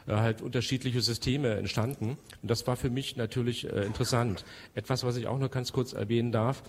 halt 0.08 0.42
unterschiedliche 0.42 1.02
Systeme 1.02 1.56
entstanden. 1.56 2.18
Und 2.42 2.52
das 2.52 2.68
war 2.68 2.76
für 2.76 2.90
mich 2.90 3.16
natürlich 3.16 3.66
äh, 3.72 3.86
interessant. 3.86 4.46
Etwas, 4.76 5.04
was 5.04 5.16
ich 5.16 5.28
auch 5.28 5.40
noch 5.40 5.52
ganz 5.52 5.72
kurz 5.72 5.94
erwähnen 5.94 6.32
darf. 6.32 6.64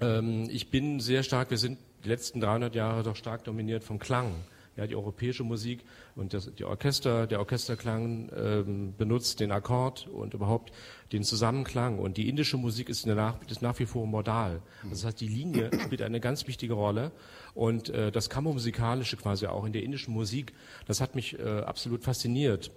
Ähm, 0.00 0.48
ich 0.50 0.70
bin 0.70 1.00
sehr 1.00 1.22
stark, 1.22 1.50
wir 1.50 1.58
sind 1.58 1.78
die 2.04 2.08
letzten 2.08 2.40
300 2.40 2.74
Jahre 2.74 3.02
doch 3.02 3.16
stark 3.16 3.44
dominiert 3.44 3.84
vom 3.84 3.98
Klang. 3.98 4.34
Ja, 4.78 4.86
die 4.86 4.94
europäische 4.94 5.42
Musik 5.42 5.80
und 6.14 6.32
das, 6.34 6.54
die 6.54 6.62
Orchester, 6.62 7.26
der 7.26 7.40
Orchesterklang 7.40 8.30
ähm, 8.32 8.94
benutzt 8.96 9.40
den 9.40 9.50
Akkord 9.50 10.06
und 10.06 10.34
überhaupt 10.34 10.70
den 11.10 11.24
Zusammenklang. 11.24 11.98
Und 11.98 12.16
die 12.16 12.28
indische 12.28 12.58
Musik 12.58 12.88
ist, 12.88 13.04
nach, 13.04 13.34
ist 13.50 13.60
nach 13.60 13.76
wie 13.80 13.86
vor 13.86 14.06
modal. 14.06 14.62
Das 14.88 15.04
heißt, 15.04 15.20
die 15.20 15.26
Linie 15.26 15.70
spielt 15.84 16.00
eine 16.00 16.20
ganz 16.20 16.46
wichtige 16.46 16.74
Rolle. 16.74 17.10
Und 17.54 17.88
äh, 17.88 18.12
das 18.12 18.30
Kammermusikalische 18.30 19.16
quasi 19.16 19.46
auch 19.46 19.64
in 19.64 19.72
der 19.72 19.82
indischen 19.82 20.14
Musik, 20.14 20.52
das 20.86 21.00
hat 21.00 21.16
mich 21.16 21.36
äh, 21.40 21.42
absolut 21.42 22.04
fasziniert 22.04 22.70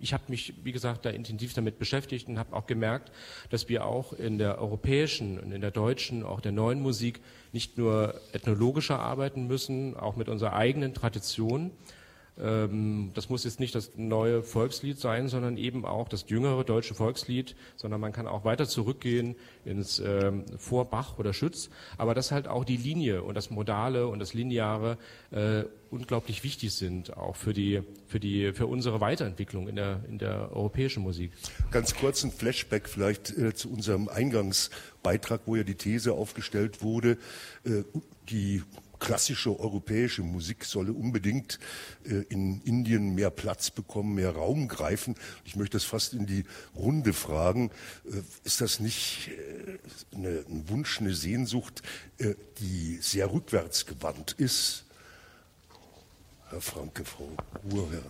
ich 0.00 0.12
habe 0.12 0.24
mich, 0.28 0.54
wie 0.62 0.72
gesagt, 0.72 1.04
da 1.04 1.10
intensiv 1.10 1.54
damit 1.54 1.78
beschäftigt 1.78 2.28
und 2.28 2.38
habe 2.38 2.54
auch 2.54 2.66
gemerkt, 2.66 3.12
dass 3.50 3.68
wir 3.68 3.86
auch 3.86 4.12
in 4.12 4.38
der 4.38 4.58
europäischen 4.58 5.38
und 5.38 5.52
in 5.52 5.60
der 5.60 5.70
deutschen, 5.70 6.22
auch 6.22 6.40
der 6.40 6.52
neuen 6.52 6.80
Musik 6.80 7.20
nicht 7.52 7.78
nur 7.78 8.20
ethnologischer 8.32 8.98
arbeiten 8.98 9.46
müssen, 9.46 9.96
auch 9.96 10.16
mit 10.16 10.28
unserer 10.28 10.54
eigenen 10.54 10.94
Tradition, 10.94 11.70
das 12.38 13.30
muss 13.30 13.44
jetzt 13.44 13.60
nicht 13.60 13.74
das 13.74 13.92
neue 13.96 14.42
Volkslied 14.42 14.98
sein, 14.98 15.28
sondern 15.28 15.56
eben 15.56 15.86
auch 15.86 16.06
das 16.06 16.26
jüngere 16.28 16.64
deutsche 16.64 16.94
Volkslied, 16.94 17.56
sondern 17.76 17.98
man 17.98 18.12
kann 18.12 18.26
auch 18.26 18.44
weiter 18.44 18.68
zurückgehen 18.68 19.36
ins 19.64 20.00
ähm, 20.00 20.44
vor 20.58 20.90
Bach 20.90 21.18
oder 21.18 21.32
Schütz, 21.32 21.70
aber 21.96 22.14
dass 22.14 22.32
halt 22.32 22.46
auch 22.46 22.66
die 22.66 22.76
Linie 22.76 23.22
und 23.22 23.36
das 23.36 23.50
Modale 23.50 24.06
und 24.06 24.18
das 24.18 24.34
Lineare 24.34 24.98
äh, 25.30 25.64
unglaublich 25.90 26.44
wichtig 26.44 26.74
sind, 26.74 27.16
auch 27.16 27.36
für 27.36 27.54
die, 27.54 27.82
für 28.06 28.20
die, 28.20 28.52
für 28.52 28.66
unsere 28.66 29.00
Weiterentwicklung 29.00 29.66
in 29.66 29.76
der, 29.76 30.00
in 30.08 30.18
der 30.18 30.54
europäischen 30.54 31.02
Musik. 31.02 31.32
Ganz 31.70 31.94
kurz 31.94 32.22
ein 32.22 32.32
Flashback 32.32 32.88
vielleicht 32.88 33.36
äh, 33.36 33.54
zu 33.54 33.70
unserem 33.70 34.08
Eingangsbeitrag, 34.08 35.42
wo 35.46 35.56
ja 35.56 35.62
die 35.62 35.76
These 35.76 36.12
aufgestellt 36.12 36.82
wurde, 36.82 37.16
äh, 37.64 37.82
die 38.28 38.62
klassische 38.98 39.58
europäische 39.58 40.22
Musik 40.22 40.64
solle 40.64 40.92
unbedingt 40.92 41.58
äh, 42.04 42.22
in 42.28 42.60
Indien 42.62 43.14
mehr 43.14 43.30
Platz 43.30 43.70
bekommen, 43.70 44.14
mehr 44.14 44.30
Raum 44.30 44.68
greifen. 44.68 45.14
Ich 45.44 45.56
möchte 45.56 45.76
das 45.76 45.84
fast 45.84 46.14
in 46.14 46.26
die 46.26 46.44
Runde 46.74 47.12
fragen. 47.12 47.70
Äh, 48.04 48.22
ist 48.44 48.60
das 48.60 48.80
nicht 48.80 49.30
äh, 49.30 50.16
eine, 50.16 50.44
ein 50.48 50.68
Wunsch, 50.68 51.00
eine 51.00 51.14
Sehnsucht, 51.14 51.82
äh, 52.18 52.34
die 52.60 52.98
sehr 53.00 53.32
rückwärtsgewandt 53.32 54.32
ist? 54.32 54.84
Herr 56.48 56.60
Franke, 56.60 57.04
Frau 57.04 57.28
Urherr. 57.70 58.02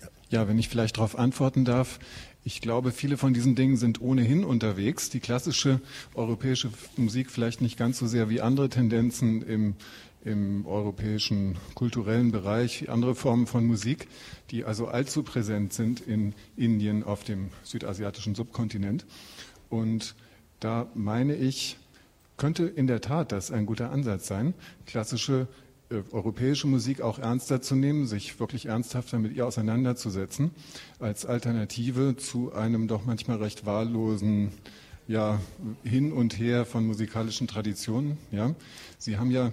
Ja. 0.00 0.08
ja, 0.30 0.48
wenn 0.48 0.58
ich 0.58 0.68
vielleicht 0.68 0.96
darauf 0.96 1.18
antworten 1.18 1.64
darf. 1.64 1.98
Ich 2.46 2.60
glaube, 2.60 2.92
viele 2.92 3.16
von 3.16 3.32
diesen 3.32 3.54
Dingen 3.54 3.78
sind 3.78 4.02
ohnehin 4.02 4.44
unterwegs. 4.44 5.08
Die 5.08 5.20
klassische 5.20 5.80
europäische 6.14 6.70
Musik 6.96 7.30
vielleicht 7.30 7.62
nicht 7.62 7.78
ganz 7.78 7.98
so 7.98 8.06
sehr 8.06 8.28
wie 8.28 8.42
andere 8.42 8.68
Tendenzen 8.68 9.40
im 9.42 9.76
im 10.24 10.66
europäischen 10.66 11.56
kulturellen 11.74 12.32
Bereich, 12.32 12.88
andere 12.88 13.14
Formen 13.14 13.46
von 13.46 13.66
Musik, 13.66 14.08
die 14.50 14.64
also 14.64 14.88
allzu 14.88 15.22
präsent 15.22 15.72
sind 15.72 16.00
in 16.00 16.34
Indien 16.56 17.02
auf 17.02 17.24
dem 17.24 17.50
südasiatischen 17.62 18.34
Subkontinent. 18.34 19.04
Und 19.68 20.14
da 20.60 20.86
meine 20.94 21.36
ich, 21.36 21.76
könnte 22.36 22.64
in 22.64 22.86
der 22.86 23.00
Tat 23.00 23.32
das 23.32 23.50
ein 23.50 23.66
guter 23.66 23.90
Ansatz 23.90 24.26
sein, 24.26 24.54
klassische 24.86 25.46
äh, 25.90 26.02
europäische 26.10 26.66
Musik 26.66 27.00
auch 27.00 27.18
ernster 27.18 27.60
zu 27.60 27.76
nehmen, 27.76 28.06
sich 28.06 28.40
wirklich 28.40 28.66
ernsthafter 28.66 29.18
mit 29.18 29.36
ihr 29.36 29.46
auseinanderzusetzen, 29.46 30.50
als 30.98 31.26
Alternative 31.26 32.16
zu 32.16 32.52
einem 32.52 32.88
doch 32.88 33.04
manchmal 33.04 33.36
recht 33.38 33.66
wahllosen 33.66 34.52
ja, 35.06 35.40
Hin 35.82 36.12
und 36.12 36.38
Her 36.38 36.64
von 36.64 36.86
musikalischen 36.86 37.46
Traditionen. 37.46 38.16
Ja. 38.32 38.54
Sie 38.98 39.18
haben 39.18 39.30
ja 39.30 39.52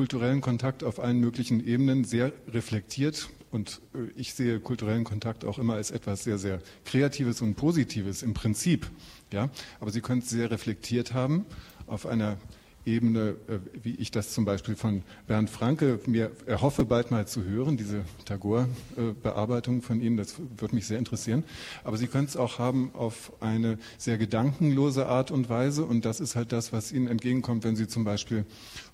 kulturellen 0.00 0.40
Kontakt 0.40 0.82
auf 0.82 0.98
allen 0.98 1.20
möglichen 1.20 1.62
Ebenen 1.62 2.04
sehr 2.04 2.32
reflektiert. 2.48 3.28
Und 3.50 3.82
äh, 3.94 3.98
ich 4.16 4.32
sehe 4.32 4.58
kulturellen 4.58 5.04
Kontakt 5.04 5.44
auch 5.44 5.58
immer 5.58 5.74
als 5.74 5.90
etwas 5.90 6.24
sehr, 6.24 6.38
sehr 6.38 6.60
Kreatives 6.86 7.42
und 7.42 7.54
Positives 7.54 8.22
im 8.22 8.32
Prinzip. 8.32 8.86
Ja? 9.30 9.50
Aber 9.78 9.90
Sie 9.90 10.00
können 10.00 10.22
es 10.22 10.30
sehr 10.30 10.50
reflektiert 10.50 11.12
haben 11.12 11.44
auf 11.86 12.06
einer 12.06 12.38
Ebene, 12.86 13.36
äh, 13.48 13.58
wie 13.82 13.94
ich 13.96 14.10
das 14.10 14.32
zum 14.32 14.44
Beispiel 14.44 14.74
von 14.74 15.02
Bernd 15.26 15.50
Franke 15.50 16.00
mir 16.06 16.30
erhoffe, 16.46 16.84
bald 16.84 17.10
mal 17.10 17.26
zu 17.26 17.44
hören, 17.44 17.76
diese 17.76 18.04
Tagore-Bearbeitung 18.24 19.82
von 19.82 20.00
Ihnen, 20.00 20.16
das 20.16 20.36
würde 20.56 20.74
mich 20.74 20.86
sehr 20.86 20.98
interessieren. 20.98 21.44
Aber 21.84 21.96
Sie 21.96 22.06
können 22.06 22.26
es 22.26 22.36
auch 22.36 22.58
haben 22.58 22.90
auf 22.94 23.32
eine 23.40 23.78
sehr 23.98 24.16
gedankenlose 24.16 25.06
Art 25.06 25.30
und 25.30 25.50
Weise 25.50 25.84
und 25.84 26.04
das 26.04 26.20
ist 26.20 26.36
halt 26.36 26.52
das, 26.52 26.72
was 26.72 26.90
Ihnen 26.92 27.06
entgegenkommt, 27.06 27.64
wenn 27.64 27.76
Sie 27.76 27.86
zum 27.86 28.04
Beispiel 28.04 28.46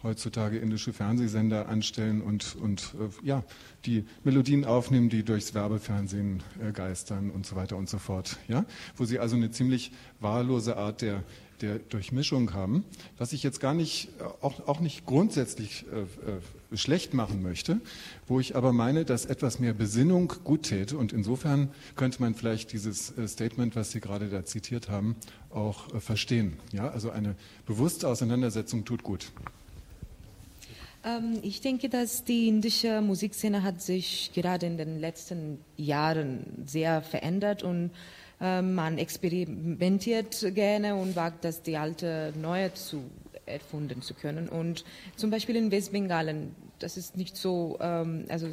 heutzutage 0.02 0.58
indische 0.58 0.92
Fernsehsender 0.92 1.68
anstellen 1.68 2.22
und, 2.22 2.56
und 2.56 2.94
äh, 3.00 3.26
ja, 3.26 3.44
die 3.84 4.04
Melodien 4.24 4.64
aufnehmen, 4.64 5.08
die 5.08 5.22
durchs 5.22 5.54
Werbefernsehen 5.54 6.42
äh, 6.60 6.72
geistern 6.72 7.30
und 7.30 7.46
so 7.46 7.56
weiter 7.56 7.76
und 7.76 7.88
so 7.88 7.98
fort. 7.98 8.38
Ja? 8.48 8.64
Wo 8.96 9.04
Sie 9.04 9.18
also 9.18 9.36
eine 9.36 9.50
ziemlich 9.50 9.92
wahllose 10.20 10.76
Art 10.76 11.02
der 11.02 11.22
der 11.60 11.78
Durchmischung 11.78 12.52
haben, 12.52 12.84
was 13.18 13.32
ich 13.32 13.42
jetzt 13.42 13.60
gar 13.60 13.74
nicht, 13.74 14.08
auch, 14.40 14.66
auch 14.68 14.80
nicht 14.80 15.06
grundsätzlich 15.06 15.84
äh, 15.92 16.00
äh, 16.00 16.76
schlecht 16.76 17.14
machen 17.14 17.42
möchte, 17.42 17.80
wo 18.26 18.40
ich 18.40 18.56
aber 18.56 18.72
meine, 18.72 19.04
dass 19.04 19.24
etwas 19.24 19.58
mehr 19.58 19.72
Besinnung 19.72 20.32
gut 20.44 20.64
täte. 20.64 20.96
Und 20.96 21.12
insofern 21.12 21.70
könnte 21.94 22.20
man 22.20 22.34
vielleicht 22.34 22.72
dieses 22.72 23.16
äh, 23.16 23.28
Statement, 23.28 23.76
was 23.76 23.92
Sie 23.92 24.00
gerade 24.00 24.28
da 24.28 24.44
zitiert 24.44 24.88
haben, 24.88 25.16
auch 25.50 25.94
äh, 25.94 26.00
verstehen. 26.00 26.58
Ja, 26.72 26.88
also 26.88 27.10
eine 27.10 27.34
bewusste 27.66 28.08
Auseinandersetzung 28.08 28.84
tut 28.84 29.02
gut. 29.02 29.30
Ähm, 31.04 31.38
ich 31.42 31.60
denke, 31.60 31.88
dass 31.88 32.24
die 32.24 32.48
indische 32.48 33.00
Musikszene 33.00 33.62
hat 33.62 33.80
sich 33.80 34.32
gerade 34.34 34.66
in 34.66 34.76
den 34.76 34.98
letzten 34.98 35.58
Jahren 35.76 36.64
sehr 36.66 37.02
verändert 37.02 37.62
und 37.62 37.90
Äh, 37.90 37.92
man 38.38 38.98
experimentiert 38.98 40.54
gerne 40.54 40.94
und 40.94 41.16
wagt 41.16 41.44
das 41.44 41.62
die 41.62 41.78
alte 41.78 42.34
neue 42.36 42.74
zu 42.74 43.02
erfunden 43.46 44.02
zu 44.02 44.14
können. 44.14 44.48
Und 44.48 44.84
zum 45.16 45.30
Beispiel 45.30 45.56
in 45.56 45.70
Westbengalen, 45.70 46.54
das 46.78 46.96
ist 46.96 47.16
nicht 47.16 47.36
so, 47.36 47.78
ähm, 47.80 48.26
also 48.28 48.48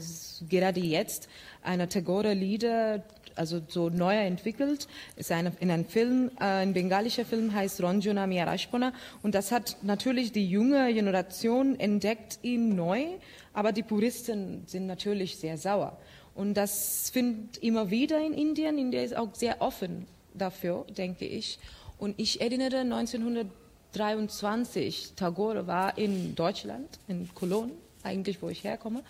gerade 0.50 0.80
jetzt 0.80 1.28
eine 1.62 1.90
Tagore-Lieder, 1.90 3.04
also 3.36 3.62
so 3.68 3.90
neu 3.90 4.16
entwickelt, 4.16 4.88
ist 5.16 5.32
eine, 5.32 5.52
in 5.60 5.72
einem 5.72 5.86
Film, 5.86 6.32
äh, 6.40 6.44
ein 6.44 6.74
bengalischer 6.74 7.26
Film 7.26 7.54
heißt 7.54 7.82
Ronjona 7.82 8.28
Miarashpona 8.28 8.94
und 9.24 9.36
das 9.36 9.52
hat 9.52 9.78
natürlich 9.82 10.32
die 10.32 10.48
junge 10.48 10.94
Generation 10.94 11.80
entdeckt 11.80 12.40
ihn 12.44 12.76
neu, 12.76 13.06
aber 13.54 13.72
die 13.72 13.84
Puristen 13.84 14.64
sind 14.68 14.86
natürlich 14.86 15.38
sehr 15.38 15.58
sauer. 15.58 15.98
Und 16.36 16.56
das 16.56 17.10
findet 17.12 17.58
immer 17.58 17.92
wieder 17.92 18.20
in 18.20 18.34
Indien. 18.34 18.78
Indien 18.78 19.04
ist 19.04 19.16
auch 19.16 19.34
sehr 19.34 19.62
offen 19.62 20.08
dafür, 20.34 20.86
denke 20.98 21.26
ich. 21.26 21.60
Und 22.00 22.16
ich 22.18 22.42
erinnere 22.42 22.80
1923, 22.80 25.14
Tagore 25.16 25.68
war 25.68 25.96
in 25.98 26.36
Deutschland, 26.36 27.00
in 27.08 27.30
Cologne, 27.34 27.72
eigentlich 28.04 28.42
wo 28.42 28.50
ich 28.50 28.64
herkomme, 28.64 29.04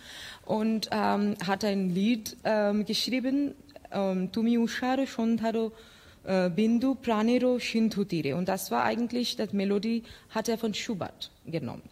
und 0.44 0.88
ähm, 0.92 1.36
hat 1.44 1.64
ein 1.64 1.90
Lied 1.90 2.36
ähm, 2.44 2.84
geschrieben, 2.84 3.54
ähm, 3.90 4.30
Tumi 4.30 4.58
Ushare 4.58 5.06
Shontaro 5.06 5.72
äh, 6.24 6.50
Bindu 6.50 6.94
Pranero 6.94 7.58
Shintutire. 7.58 8.36
Und 8.36 8.48
das 8.48 8.70
war 8.70 8.84
eigentlich, 8.84 9.36
das 9.36 9.52
Melodie 9.52 10.02
hat 10.30 10.48
er 10.48 10.58
von 10.58 10.74
Schubert 10.74 11.30
genommen. 11.46 11.82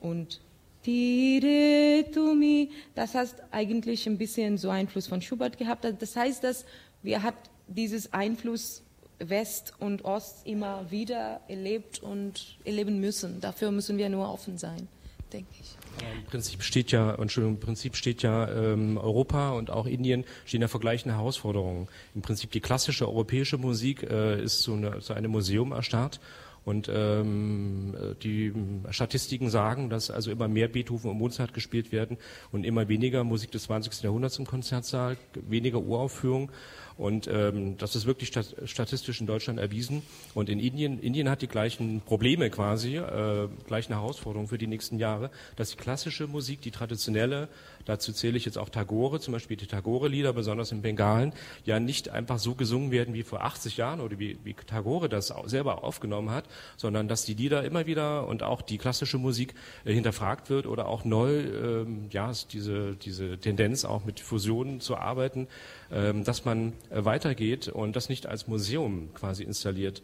Und 0.00 0.40
Tire 0.82 1.73
Tumi, 2.02 2.70
das 2.94 3.14
heißt 3.14 3.36
eigentlich 3.50 4.06
ein 4.06 4.18
bisschen 4.18 4.58
so 4.58 4.70
Einfluss 4.70 5.06
von 5.06 5.22
Schubert 5.22 5.58
gehabt. 5.58 5.86
Das 5.98 6.16
heißt, 6.16 6.42
dass 6.44 6.64
wir 7.02 7.22
hat 7.22 7.34
dieses 7.68 8.12
Einfluss 8.12 8.82
West 9.18 9.74
und 9.78 10.04
Ost 10.04 10.46
immer 10.46 10.90
wieder 10.90 11.40
erlebt 11.48 12.02
und 12.02 12.56
erleben 12.64 13.00
müssen. 13.00 13.40
Dafür 13.40 13.70
müssen 13.70 13.96
wir 13.96 14.08
nur 14.08 14.28
offen 14.28 14.58
sein, 14.58 14.88
denke 15.32 15.48
ich. 15.60 15.76
Im 16.18 16.24
Prinzip 16.24 16.62
steht 16.62 16.90
ja, 16.90 17.14
Entschuldigung, 17.14 17.54
im 17.54 17.60
Prinzip 17.60 17.96
steht 17.96 18.22
ja 18.22 18.48
ähm, 18.50 18.98
Europa 18.98 19.52
und 19.52 19.70
auch 19.70 19.86
Indien 19.86 20.24
stehen 20.44 20.60
ja 20.60 20.68
vor 20.68 20.80
gleichen 20.80 21.10
Herausforderungen. 21.10 21.88
Im 22.14 22.22
Prinzip 22.22 22.50
die 22.50 22.60
klassische 22.60 23.06
europäische 23.06 23.58
Musik 23.58 24.02
äh, 24.02 24.42
ist 24.42 24.62
so, 24.62 24.74
eine, 24.74 25.00
so 25.00 25.14
einem 25.14 25.30
Museum 25.30 25.72
erstarrt 25.72 26.20
und 26.64 26.90
ähm, 26.92 27.94
die 28.22 28.52
Statistiken 28.90 29.50
sagen, 29.50 29.90
dass 29.90 30.10
also 30.10 30.30
immer 30.30 30.48
mehr 30.48 30.68
Beethoven 30.68 31.10
und 31.10 31.18
Mozart 31.18 31.52
gespielt 31.52 31.92
werden 31.92 32.16
und 32.52 32.64
immer 32.64 32.88
weniger 32.88 33.22
Musik 33.24 33.50
des 33.50 33.64
20. 33.64 34.02
Jahrhunderts 34.02 34.38
im 34.38 34.46
Konzertsaal, 34.46 35.16
weniger 35.34 35.80
Uraufführungen. 35.80 36.50
Und 36.96 37.26
ähm, 37.26 37.76
das 37.76 37.96
ist 37.96 38.06
wirklich 38.06 38.32
statistisch 38.64 39.20
in 39.20 39.26
Deutschland 39.26 39.58
erwiesen. 39.58 40.02
Und 40.32 40.48
in 40.48 40.60
Indien, 40.60 41.00
Indien 41.00 41.28
hat 41.28 41.42
die 41.42 41.48
gleichen 41.48 42.00
Probleme 42.00 42.50
quasi, 42.50 42.96
äh, 42.96 43.48
gleichen 43.66 43.92
Herausforderungen 43.94 44.48
für 44.48 44.58
die 44.58 44.68
nächsten 44.68 44.98
Jahre, 44.98 45.30
dass 45.56 45.70
die 45.70 45.76
klassische 45.76 46.28
Musik, 46.28 46.60
die 46.60 46.70
traditionelle, 46.70 47.48
dazu 47.84 48.12
zähle 48.12 48.36
ich 48.36 48.44
jetzt 48.44 48.58
auch 48.58 48.68
Tagore, 48.68 49.18
zum 49.18 49.32
Beispiel 49.32 49.56
die 49.56 49.66
Tagore-Lieder, 49.66 50.32
besonders 50.32 50.70
in 50.70 50.82
Bengalen, 50.82 51.32
ja 51.64 51.80
nicht 51.80 52.10
einfach 52.10 52.38
so 52.38 52.54
gesungen 52.54 52.92
werden 52.92 53.12
wie 53.12 53.24
vor 53.24 53.42
80 53.42 53.76
Jahren 53.76 54.00
oder 54.00 54.18
wie, 54.20 54.38
wie 54.44 54.54
Tagore 54.54 55.08
das 55.08 55.32
selber 55.46 55.82
aufgenommen 55.82 56.30
hat, 56.30 56.44
sondern 56.76 57.08
dass 57.08 57.24
die 57.24 57.34
Lieder 57.34 57.64
immer 57.64 57.86
wieder 57.86 58.28
und 58.28 58.44
auch 58.44 58.62
die 58.62 58.78
klassische 58.78 59.18
Musik 59.18 59.54
äh, 59.84 59.92
hinterfragt 59.92 60.48
wird 60.48 60.66
oder 60.66 60.86
auch 60.86 61.04
neu, 61.04 61.40
ähm, 61.40 62.06
ja, 62.10 62.30
diese, 62.52 62.94
diese 62.94 63.38
Tendenz 63.38 63.84
auch 63.84 64.04
mit 64.04 64.20
Fusionen 64.20 64.80
zu 64.80 64.96
arbeiten, 64.96 65.48
dass 65.90 66.44
man 66.44 66.72
äh, 66.90 67.04
weitergeht 67.04 67.68
und 67.68 67.96
das 67.96 68.08
nicht 68.08 68.26
als 68.26 68.46
Museum 68.48 69.10
quasi 69.14 69.44
installiert. 69.44 70.02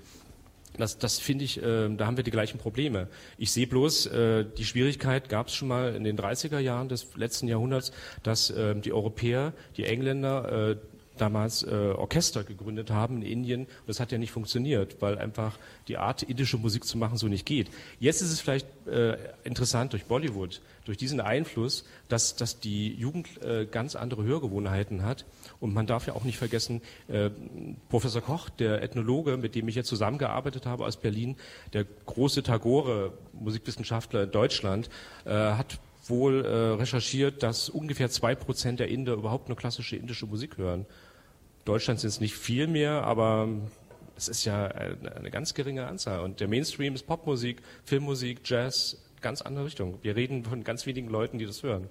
Das, 0.76 0.98
das 0.98 1.18
finde 1.18 1.44
ich, 1.44 1.62
äh, 1.62 1.88
da 1.94 2.06
haben 2.06 2.16
wir 2.16 2.24
die 2.24 2.30
gleichen 2.30 2.58
Probleme. 2.58 3.08
Ich 3.38 3.52
sehe 3.52 3.66
bloß, 3.66 4.06
äh, 4.06 4.44
die 4.56 4.64
Schwierigkeit 4.64 5.28
gab 5.28 5.48
es 5.48 5.54
schon 5.54 5.68
mal 5.68 5.94
in 5.94 6.04
den 6.04 6.16
30er 6.16 6.58
Jahren 6.58 6.88
des 6.88 7.16
letzten 7.16 7.48
Jahrhunderts, 7.48 7.92
dass 8.22 8.50
äh, 8.50 8.74
die 8.76 8.92
Europäer, 8.92 9.52
die 9.76 9.84
Engländer, 9.84 10.70
äh, 10.70 10.76
damals 11.20 11.62
äh, 11.62 11.94
Orchester 11.96 12.44
gegründet 12.44 12.90
haben 12.90 13.22
in 13.22 13.22
Indien. 13.22 13.60
Und 13.62 13.88
das 13.88 14.00
hat 14.00 14.12
ja 14.12 14.18
nicht 14.18 14.30
funktioniert, 14.30 14.96
weil 15.00 15.18
einfach 15.18 15.58
die 15.88 15.96
Art, 15.96 16.22
indische 16.22 16.56
Musik 16.56 16.84
zu 16.84 16.98
machen, 16.98 17.16
so 17.16 17.28
nicht 17.28 17.46
geht. 17.46 17.70
Jetzt 17.98 18.22
ist 18.22 18.32
es 18.32 18.40
vielleicht 18.40 18.66
äh, 18.86 19.16
interessant 19.44 19.92
durch 19.92 20.04
Bollywood, 20.04 20.60
durch 20.84 20.96
diesen 20.96 21.20
Einfluss, 21.20 21.84
dass, 22.08 22.36
dass 22.36 22.60
die 22.60 22.94
Jugend 22.94 23.42
äh, 23.42 23.66
ganz 23.66 23.96
andere 23.96 24.24
Hörgewohnheiten 24.24 25.04
hat. 25.04 25.24
Und 25.60 25.74
man 25.74 25.86
darf 25.86 26.06
ja 26.06 26.14
auch 26.14 26.24
nicht 26.24 26.38
vergessen, 26.38 26.80
äh, 27.08 27.30
Professor 27.88 28.22
Koch, 28.22 28.48
der 28.48 28.82
Ethnologe, 28.82 29.36
mit 29.36 29.54
dem 29.54 29.68
ich 29.68 29.74
jetzt 29.74 29.88
zusammengearbeitet 29.88 30.66
habe 30.66 30.84
aus 30.84 30.96
Berlin, 30.96 31.36
der 31.72 31.84
große 32.06 32.42
Tagore, 32.42 33.12
Musikwissenschaftler 33.32 34.24
in 34.24 34.30
Deutschland, 34.30 34.90
äh, 35.24 35.30
hat 35.30 35.78
wohl 36.08 36.44
äh, 36.44 36.48
recherchiert, 36.48 37.42
dass 37.42 37.68
ungefähr 37.68 38.10
zwei 38.10 38.34
Prozent 38.34 38.80
der 38.80 38.88
Inder 38.88 39.14
überhaupt 39.14 39.48
nur 39.48 39.56
klassische 39.56 39.96
indische 39.96 40.26
Musik 40.26 40.58
hören. 40.58 40.86
Deutschland 41.64 42.00
sind 42.00 42.08
es 42.08 42.20
nicht 42.20 42.34
viel 42.34 42.66
mehr, 42.66 43.04
aber 43.04 43.48
es 44.16 44.28
ist 44.28 44.44
ja 44.44 44.66
eine, 44.66 45.30
ganz 45.30 45.54
geringe 45.54 45.86
Anzahl. 45.86 46.20
Und 46.20 46.40
der 46.40 46.48
Mainstream 46.48 46.94
ist 46.94 47.06
Popmusik, 47.06 47.62
Filmmusik, 47.84 48.40
Jazz, 48.44 48.98
ganz 49.20 49.42
andere 49.42 49.66
Richtung. 49.66 49.98
Wir 50.02 50.16
reden 50.16 50.44
von 50.44 50.64
ganz 50.64 50.86
wenigen 50.86 51.08
Leuten, 51.08 51.38
die 51.38 51.46
das 51.46 51.62
hören. 51.62 51.88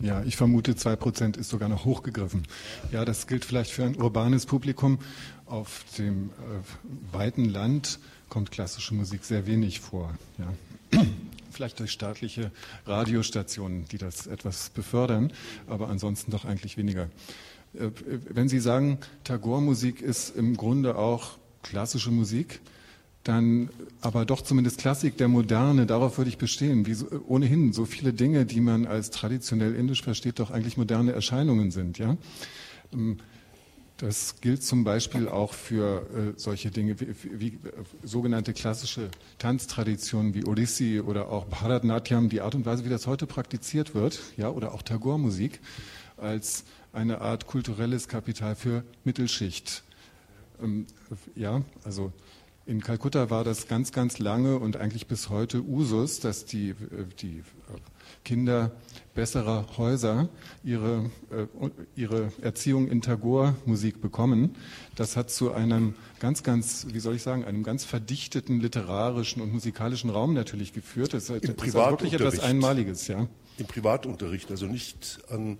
Ja, 0.00 0.22
ich 0.22 0.36
vermute, 0.36 0.76
zwei 0.76 0.94
Prozent 0.94 1.36
ist 1.36 1.50
sogar 1.50 1.68
noch 1.68 1.84
hochgegriffen. 1.84 2.44
Ja, 2.92 3.04
das 3.04 3.26
gilt 3.26 3.44
vielleicht 3.44 3.72
für 3.72 3.84
ein 3.84 3.96
urbanes 3.96 4.46
Publikum. 4.46 5.00
Auf 5.46 5.84
dem 5.98 6.30
äh, 6.30 7.14
weiten 7.14 7.46
Land 7.46 7.98
kommt 8.28 8.50
klassische 8.50 8.94
Musik 8.94 9.24
sehr 9.24 9.46
wenig 9.46 9.80
vor. 9.80 10.16
Ja. 10.38 11.00
Vielleicht 11.50 11.80
durch 11.80 11.90
staatliche 11.90 12.52
Radiostationen, 12.86 13.86
die 13.88 13.98
das 13.98 14.28
etwas 14.28 14.70
befördern, 14.70 15.32
aber 15.66 15.88
ansonsten 15.88 16.30
doch 16.30 16.44
eigentlich 16.44 16.76
weniger. 16.76 17.08
Äh, 17.74 17.90
wenn 18.30 18.48
Sie 18.48 18.60
sagen, 18.60 18.98
Tagore-Musik 19.24 20.00
ist 20.00 20.36
im 20.36 20.56
Grunde 20.56 20.96
auch 20.96 21.38
klassische 21.62 22.10
Musik, 22.10 22.60
dann 23.24 23.68
aber 24.00 24.24
doch 24.24 24.40
zumindest 24.40 24.78
Klassik 24.78 25.18
der 25.18 25.28
Moderne, 25.28 25.86
darauf 25.86 26.16
würde 26.18 26.30
ich 26.30 26.38
bestehen, 26.38 26.86
wie 26.86 26.96
ohnehin 27.26 27.72
so 27.72 27.84
viele 27.84 28.12
Dinge, 28.12 28.46
die 28.46 28.60
man 28.60 28.86
als 28.86 29.10
traditionell 29.10 29.74
indisch 29.74 30.02
versteht, 30.02 30.38
doch 30.38 30.50
eigentlich 30.50 30.76
moderne 30.76 31.12
Erscheinungen 31.12 31.70
sind. 31.70 31.98
Ja? 31.98 32.16
Ähm, 32.92 33.18
das 33.98 34.40
gilt 34.40 34.62
zum 34.62 34.84
Beispiel 34.84 35.28
auch 35.28 35.52
für 35.52 36.06
äh, 36.14 36.38
solche 36.38 36.70
Dinge 36.70 37.00
wie, 37.00 37.08
wie, 37.22 37.40
wie 37.40 37.58
sogenannte 38.04 38.52
klassische 38.52 39.10
Tanztraditionen 39.38 40.34
wie 40.34 40.44
Odissi 40.44 41.00
oder 41.00 41.30
auch 41.30 41.46
Bharatnatyam, 41.46 42.28
die 42.28 42.40
Art 42.40 42.54
und 42.54 42.64
Weise, 42.64 42.84
wie 42.84 42.90
das 42.90 43.08
heute 43.08 43.26
praktiziert 43.26 43.94
wird, 43.94 44.20
ja, 44.36 44.50
oder 44.50 44.72
auch 44.72 44.82
Tagore-Musik 44.82 45.60
als 46.16 46.64
eine 46.92 47.20
Art 47.20 47.46
kulturelles 47.46 48.08
Kapital 48.08 48.54
für 48.54 48.84
Mittelschicht. 49.04 49.82
Ähm, 50.62 50.86
ja, 51.34 51.62
also 51.84 52.12
in 52.68 52.82
Kalkutta 52.82 53.30
war 53.30 53.44
das 53.44 53.66
ganz, 53.66 53.92
ganz 53.92 54.18
lange 54.18 54.58
und 54.58 54.76
eigentlich 54.76 55.06
bis 55.06 55.30
heute 55.30 55.62
Usus, 55.62 56.20
dass 56.20 56.44
die, 56.44 56.70
äh, 56.70 56.74
die 57.20 57.42
Kinder 58.24 58.72
besserer 59.14 59.66
Häuser 59.78 60.28
ihre, 60.62 61.10
äh, 61.30 61.46
ihre 61.96 62.30
Erziehung 62.42 62.88
in 62.88 63.00
Tagore-Musik 63.00 64.02
bekommen. 64.02 64.54
Das 64.96 65.16
hat 65.16 65.30
zu 65.30 65.52
einem 65.52 65.94
ganz, 66.20 66.42
ganz, 66.42 66.88
wie 66.92 67.00
soll 67.00 67.14
ich 67.14 67.22
sagen, 67.22 67.44
einem 67.44 67.62
ganz 67.62 67.84
verdichteten 67.84 68.60
literarischen 68.60 69.40
und 69.40 69.50
musikalischen 69.50 70.10
Raum 70.10 70.34
natürlich 70.34 70.74
geführt. 70.74 71.14
Das, 71.14 71.30
Im 71.30 71.36
ist 71.36 71.74
wirklich 71.74 72.12
etwas 72.12 72.38
Einmaliges, 72.40 73.08
ja. 73.08 73.28
Im 73.56 73.66
Privatunterricht, 73.66 74.50
also 74.50 74.66
nicht 74.66 75.20
an 75.30 75.58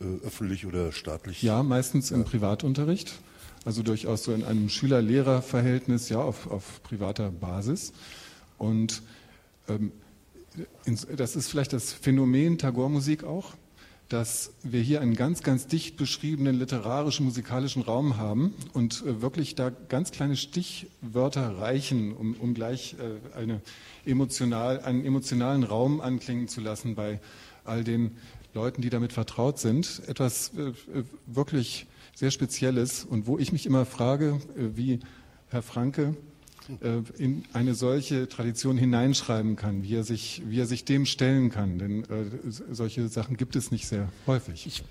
öffentlich 0.00 0.66
oder 0.66 0.92
staatlich? 0.92 1.42
Ja, 1.42 1.62
meistens 1.62 2.10
im 2.10 2.24
Privatunterricht. 2.24 3.18
Also 3.64 3.82
durchaus 3.82 4.24
so 4.24 4.32
in 4.32 4.44
einem 4.44 4.68
Schüler-Lehrer-Verhältnis, 4.68 6.08
ja, 6.08 6.20
auf, 6.20 6.50
auf, 6.50 6.82
privater 6.82 7.30
Basis. 7.30 7.92
Und 8.56 9.02
ähm, 9.68 9.92
in, 10.84 10.98
das 11.16 11.36
ist 11.36 11.48
vielleicht 11.48 11.72
das 11.72 11.92
Phänomen 11.92 12.58
Tagore-Musik 12.58 13.24
auch, 13.24 13.54
dass 14.08 14.52
wir 14.62 14.80
hier 14.80 15.02
einen 15.02 15.14
ganz, 15.14 15.42
ganz 15.42 15.66
dicht 15.66 15.96
beschriebenen 15.98 16.58
literarischen, 16.58 17.26
musikalischen 17.26 17.82
Raum 17.82 18.16
haben 18.16 18.54
und 18.72 19.04
äh, 19.04 19.20
wirklich 19.20 19.54
da 19.54 19.70
ganz 19.70 20.12
kleine 20.12 20.36
Stichwörter 20.36 21.58
reichen, 21.58 22.14
um, 22.14 22.34
um 22.34 22.54
gleich 22.54 22.94
äh, 22.94 23.38
eine 23.38 23.60
emotional, 24.06 24.80
einen 24.80 25.04
emotionalen 25.04 25.62
Raum 25.62 26.00
anklingen 26.00 26.48
zu 26.48 26.60
lassen 26.60 26.94
bei 26.94 27.20
all 27.64 27.84
den 27.84 28.16
Leuten, 28.58 28.82
die 28.82 28.90
damit 28.90 29.12
vertraut 29.12 29.60
sind, 29.60 30.02
etwas 30.08 30.50
äh, 30.56 30.70
äh, 30.70 31.04
wirklich 31.26 31.86
sehr 32.14 32.32
Spezielles 32.32 33.04
und 33.04 33.28
wo 33.28 33.38
ich 33.38 33.52
mich 33.52 33.66
immer 33.66 33.86
frage, 33.86 34.40
äh, 34.56 34.76
wie 34.76 34.98
Herr 35.48 35.62
Franke 35.62 36.16
äh, 36.80 37.02
in 37.22 37.44
eine 37.52 37.74
solche 37.74 38.28
Tradition 38.28 38.76
hineinschreiben 38.76 39.54
kann, 39.54 39.84
wie 39.84 39.94
er 39.94 40.02
sich, 40.02 40.42
wie 40.46 40.58
er 40.58 40.66
sich 40.66 40.84
dem 40.84 41.06
stellen 41.06 41.50
kann. 41.50 41.78
Denn 41.78 42.04
solche 42.72 43.08
Sachen 43.08 43.36
gibt 43.36 43.54
es 43.54 43.70
nicht 43.70 43.86
sehr 43.86 44.08
häufig. 44.26 44.66
Ich 44.66 44.82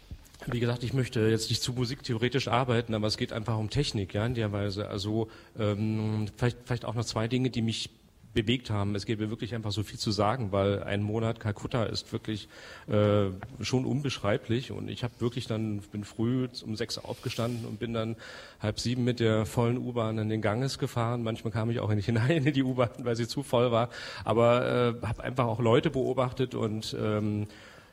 wie 0.46 0.60
gesagt, 0.60 0.84
ich 0.84 0.94
möchte 0.94 1.20
jetzt 1.28 1.50
nicht 1.50 1.62
zu 1.62 1.74
musiktheoretisch 1.74 2.48
arbeiten, 2.48 2.94
aber 2.94 3.08
es 3.08 3.18
geht 3.18 3.34
einfach 3.34 3.58
um 3.58 3.70
Technik, 3.70 4.14
ja, 4.14 4.26
in 4.26 4.36
der 4.36 4.52
Weise. 4.52 4.88
Also 4.88 5.28
ähm, 5.60 6.28
vielleicht, 6.38 6.60
vielleicht 6.64 6.86
auch 6.86 6.94
noch 6.94 7.06
zwei 7.06 7.28
Dinge, 7.28 7.50
die 7.50 7.62
mich 7.62 7.90
bewegt 8.38 8.70
haben. 8.70 8.94
Es 8.94 9.08
gäbe 9.08 9.32
wirklich 9.32 9.56
einfach 9.56 9.72
so 9.72 9.82
viel 9.82 9.98
zu 9.98 10.12
sagen, 10.12 10.52
weil 10.52 10.84
ein 10.84 11.02
Monat 11.02 11.40
Kalkutta 11.40 11.86
ist 11.86 12.14
wirklich 12.14 12.48
äh, 12.88 13.30
schon 13.62 13.84
unbeschreiblich 13.84 14.72
und 14.72 14.90
ich 14.90 15.04
habe 15.04 15.14
wirklich 15.18 15.48
dann 15.48 15.80
bin 15.92 16.04
früh 16.04 16.48
um 16.64 16.76
sechs 16.76 17.00
aufgestanden 17.00 17.66
und 17.66 17.80
bin 17.80 17.94
dann 17.94 18.16
halb 18.60 18.80
sieben 18.80 19.04
mit 19.04 19.20
der 19.20 19.48
vollen 19.48 19.80
U-Bahn 19.80 20.20
in 20.20 20.30
den 20.30 20.44
Ganges 20.44 20.78
gefahren. 20.78 21.24
Manchmal 21.24 21.52
kam 21.52 21.72
ich 21.72 21.80
auch 21.80 21.92
nicht 21.92 22.06
hinein 22.12 22.46
in 22.46 22.54
die 22.54 22.62
U-Bahn, 22.62 22.92
weil 23.00 23.16
sie 23.16 23.28
zu 23.28 23.42
voll 23.42 23.72
war, 23.72 23.90
aber 24.24 24.98
äh, 25.02 25.08
habe 25.08 25.24
einfach 25.24 25.46
auch 25.46 25.60
Leute 25.60 25.90
beobachtet 25.90 26.54
und 26.54 26.96
ähm, 27.00 27.48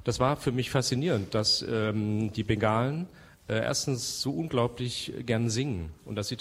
das 0.05 0.21
war 0.21 0.37
für 0.37 0.53
mich 0.53 0.69
faszinierend, 0.69 1.35
dass 1.35 1.65
ähm, 1.67 2.35
die 2.35 2.45
Bengalen 2.45 3.07
äh, 3.47 3.57
erstens 3.57 4.23
so 4.23 4.33
unglaublich 4.33 5.13
gern 5.27 5.51
singen 5.51 5.91
und 6.05 6.17
dass 6.17 6.29
sie 6.29 6.37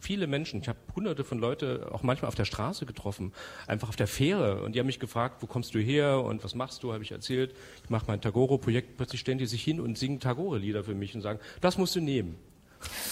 viele 0.00 0.26
Menschen, 0.26 0.60
ich 0.62 0.68
habe 0.68 0.78
hunderte 0.94 1.24
von 1.24 1.38
Leute 1.38 1.90
auch 1.92 2.02
manchmal 2.02 2.28
auf 2.28 2.34
der 2.34 2.46
Straße 2.46 2.86
getroffen, 2.86 3.32
einfach 3.66 3.90
auf 3.90 3.96
der 3.96 4.06
Fähre 4.06 4.62
und 4.62 4.74
die 4.74 4.80
haben 4.80 4.86
mich 4.86 5.00
gefragt, 5.00 5.42
wo 5.42 5.46
kommst 5.46 5.74
du 5.74 5.78
her 5.78 6.22
und 6.22 6.42
was 6.44 6.54
machst 6.54 6.82
du, 6.82 6.92
habe 6.92 7.02
ich 7.02 7.12
erzählt, 7.12 7.54
ich 7.84 7.90
mache 7.90 8.06
mein 8.08 8.20
Tagore-Projekt, 8.20 8.96
plötzlich 8.96 9.20
stellen 9.20 9.38
die 9.38 9.46
sich 9.46 9.62
hin 9.62 9.80
und 9.80 9.98
singen 9.98 10.20
Tagore-Lieder 10.20 10.84
für 10.84 10.94
mich 10.94 11.14
und 11.14 11.20
sagen, 11.20 11.38
das 11.60 11.76
musst 11.76 11.94
du 11.96 12.00
nehmen. 12.00 12.36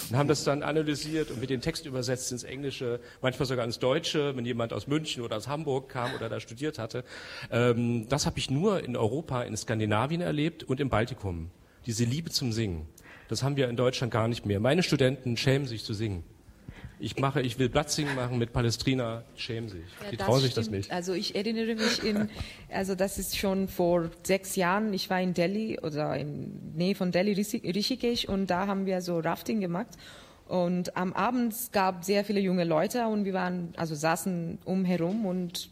Und 0.08 0.16
haben 0.16 0.28
das 0.28 0.44
dann 0.44 0.62
analysiert 0.62 1.30
und 1.30 1.40
mit 1.40 1.50
den 1.50 1.60
Text 1.60 1.86
übersetzt 1.86 2.30
ins 2.30 2.44
Englische, 2.44 3.00
manchmal 3.20 3.46
sogar 3.46 3.64
ins 3.64 3.80
Deutsche, 3.80 4.36
wenn 4.36 4.46
jemand 4.46 4.72
aus 4.72 4.86
München 4.86 5.22
oder 5.24 5.36
aus 5.36 5.48
Hamburg 5.48 5.88
kam 5.88 6.14
oder 6.14 6.28
da 6.28 6.38
studiert 6.38 6.78
hatte. 6.78 7.04
Ähm, 7.50 8.08
das 8.08 8.26
habe 8.26 8.38
ich 8.38 8.48
nur 8.48 8.84
in 8.84 8.96
Europa, 8.96 9.42
in 9.42 9.56
Skandinavien 9.56 10.20
erlebt 10.20 10.62
und 10.62 10.80
im 10.80 10.88
Baltikum. 10.88 11.50
Diese 11.86 12.04
Liebe 12.04 12.30
zum 12.30 12.52
Singen. 12.52 12.86
Das 13.28 13.42
haben 13.42 13.56
wir 13.56 13.68
in 13.68 13.76
Deutschland 13.76 14.12
gar 14.12 14.28
nicht 14.28 14.46
mehr. 14.46 14.60
Meine 14.60 14.82
Studenten 14.82 15.36
schämen 15.36 15.66
sich 15.66 15.84
zu 15.84 15.94
singen. 15.94 16.22
Ich 16.98 17.18
mache, 17.18 17.42
ich 17.42 17.58
will 17.58 17.68
Blatzing 17.68 18.14
machen 18.14 18.38
mit 18.38 18.54
Palestrina, 18.54 19.22
schämen 19.36 19.68
sich. 19.68 19.84
Ja, 20.02 20.10
die 20.10 20.16
trauen 20.16 20.40
sich 20.40 20.54
das 20.54 20.70
nicht. 20.70 20.90
Also 20.90 21.12
ich 21.12 21.34
erinnere 21.34 21.74
mich 21.74 22.02
in, 22.02 22.30
also 22.70 22.94
das 22.94 23.18
ist 23.18 23.36
schon 23.36 23.68
vor 23.68 24.10
sechs 24.22 24.56
Jahren, 24.56 24.94
ich 24.94 25.10
war 25.10 25.20
in 25.20 25.34
Delhi 25.34 25.78
oder 25.80 26.16
in 26.16 26.74
Nähe 26.74 26.94
von 26.94 27.12
Delhi, 27.12 27.32
Rishikesh 27.34 28.24
und 28.24 28.46
da 28.46 28.66
haben 28.66 28.86
wir 28.86 29.02
so 29.02 29.18
Rafting 29.18 29.60
gemacht 29.60 29.90
und 30.48 30.96
am 30.96 31.12
Abend 31.12 31.54
gab 31.72 32.04
sehr 32.04 32.24
viele 32.24 32.40
junge 32.40 32.64
Leute 32.64 33.06
und 33.08 33.26
wir 33.26 33.34
waren, 33.34 33.74
also 33.76 33.94
saßen 33.94 34.58
umherum 34.64 35.26
und 35.26 35.68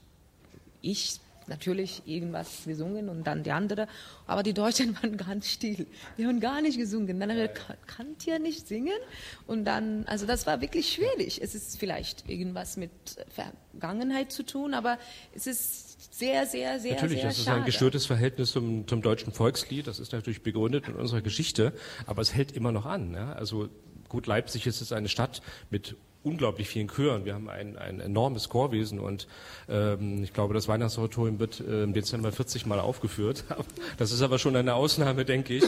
ich 0.82 1.20
natürlich 1.49 2.03
irgendwas 2.07 2.64
gesungen 2.64 3.09
und 3.09 3.24
dann 3.24 3.42
die 3.42 3.53
andere. 3.53 3.88
Aber 4.26 4.42
die 4.42 4.55
Deutschen 4.55 4.97
waren 5.03 5.16
ganz 5.16 5.49
still. 5.49 5.86
Die 6.18 6.26
haben 6.26 6.40
gar 6.40 6.61
nicht 6.61 6.78
gesungen. 6.78 7.20
Dann 7.20 7.30
haben 7.30 7.38
wir, 7.38 7.49
kann 7.49 8.16
ihr 8.26 8.38
nicht 8.38 8.66
singen? 8.66 8.99
Und 9.47 9.64
dann, 9.64 10.05
also 10.07 10.26
das 10.26 10.47
war 10.47 10.61
wirklich 10.61 10.92
schwierig. 10.92 11.40
Es 11.42 11.55
ist 11.55 11.78
vielleicht 11.78 12.28
irgendwas 12.28 12.76
mit 12.76 12.90
Vergangenheit 13.28 14.32
zu 14.32 14.45
tun, 14.45 14.74
aber 14.74 14.99
es 15.34 15.47
ist 15.47 16.14
sehr, 16.14 16.47
sehr, 16.47 16.78
sehr, 16.78 16.95
natürlich, 16.95 17.20
sehr 17.20 17.28
das 17.28 17.38
ist 17.38 17.49
ein 17.49 17.64
gestörtes 17.64 18.07
Verhältnis 18.07 18.53
zum, 18.53 18.86
zum 18.86 19.03
deutschen 19.03 19.32
Volkslied. 19.32 19.86
Das 19.86 19.99
ist 19.99 20.12
natürlich 20.12 20.42
begründet 20.42 20.88
in 20.88 20.95
unserer 20.95 21.22
Geschichte, 21.22 21.72
aber 22.07 22.22
es 22.22 22.34
hält 22.34 22.53
immer 22.53 22.72
noch 22.72 22.86
an. 22.86 23.14
Ja? 23.14 23.32
Also 23.32 23.68
gut, 24.09 24.26
Leipzig 24.26 24.66
ist 24.66 24.80
es 24.80 24.92
eine 24.92 25.09
Stadt 25.09 25.42
mit 25.70 25.97
unglaublich 26.24 26.68
vielen 26.68 26.88
Chören. 26.88 27.24
Wir 27.24 27.34
haben 27.34 27.48
ein, 27.48 27.76
ein 27.76 28.00
enormes 28.00 28.48
Chorwesen 28.48 28.98
und 28.98 29.28
ähm, 29.68 30.24
ich 30.24 30.32
glaube, 30.32 30.54
das 30.54 30.66
Weihnachtsoratorium 30.66 31.38
wird 31.38 31.60
äh, 31.60 31.84
im 31.84 31.92
Dezember 31.92 32.32
40 32.32 32.66
Mal 32.66 32.80
aufgeführt. 32.80 33.44
Das 33.98 34.12
ist 34.12 34.22
aber 34.22 34.38
schon 34.38 34.56
eine 34.56 34.74
Ausnahme, 34.74 35.24
denke 35.24 35.54
ich. 35.54 35.64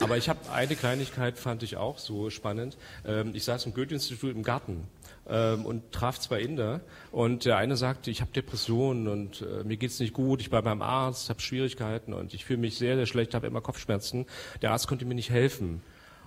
Aber 0.00 0.16
ich 0.16 0.28
habe 0.28 0.38
eine 0.52 0.74
Kleinigkeit, 0.74 1.38
fand 1.38 1.62
ich 1.62 1.76
auch 1.76 1.98
so 1.98 2.28
spannend. 2.30 2.76
Ähm, 3.06 3.30
ich 3.34 3.44
saß 3.44 3.66
im 3.66 3.74
Goethe-Institut 3.74 4.34
im 4.34 4.42
Garten 4.42 4.88
ähm, 5.28 5.64
und 5.64 5.92
traf 5.92 6.18
zwei 6.18 6.40
Inder 6.40 6.80
und 7.12 7.44
der 7.44 7.56
eine 7.56 7.76
sagte, 7.76 8.10
ich 8.10 8.20
habe 8.20 8.32
Depressionen 8.32 9.08
und 9.08 9.42
äh, 9.42 9.64
mir 9.64 9.76
geht's 9.76 10.00
nicht 10.00 10.12
gut, 10.12 10.40
ich 10.40 10.52
war 10.52 10.62
beim 10.62 10.82
Arzt, 10.82 11.30
habe 11.30 11.40
Schwierigkeiten 11.40 12.12
und 12.12 12.34
ich 12.34 12.44
fühle 12.44 12.58
mich 12.58 12.76
sehr, 12.76 12.96
sehr 12.96 13.06
schlecht, 13.06 13.34
habe 13.34 13.46
immer 13.46 13.60
Kopfschmerzen. 13.60 14.26
Der 14.62 14.72
Arzt 14.72 14.88
konnte 14.88 15.04
mir 15.04 15.14
nicht 15.14 15.30
helfen. 15.30 15.82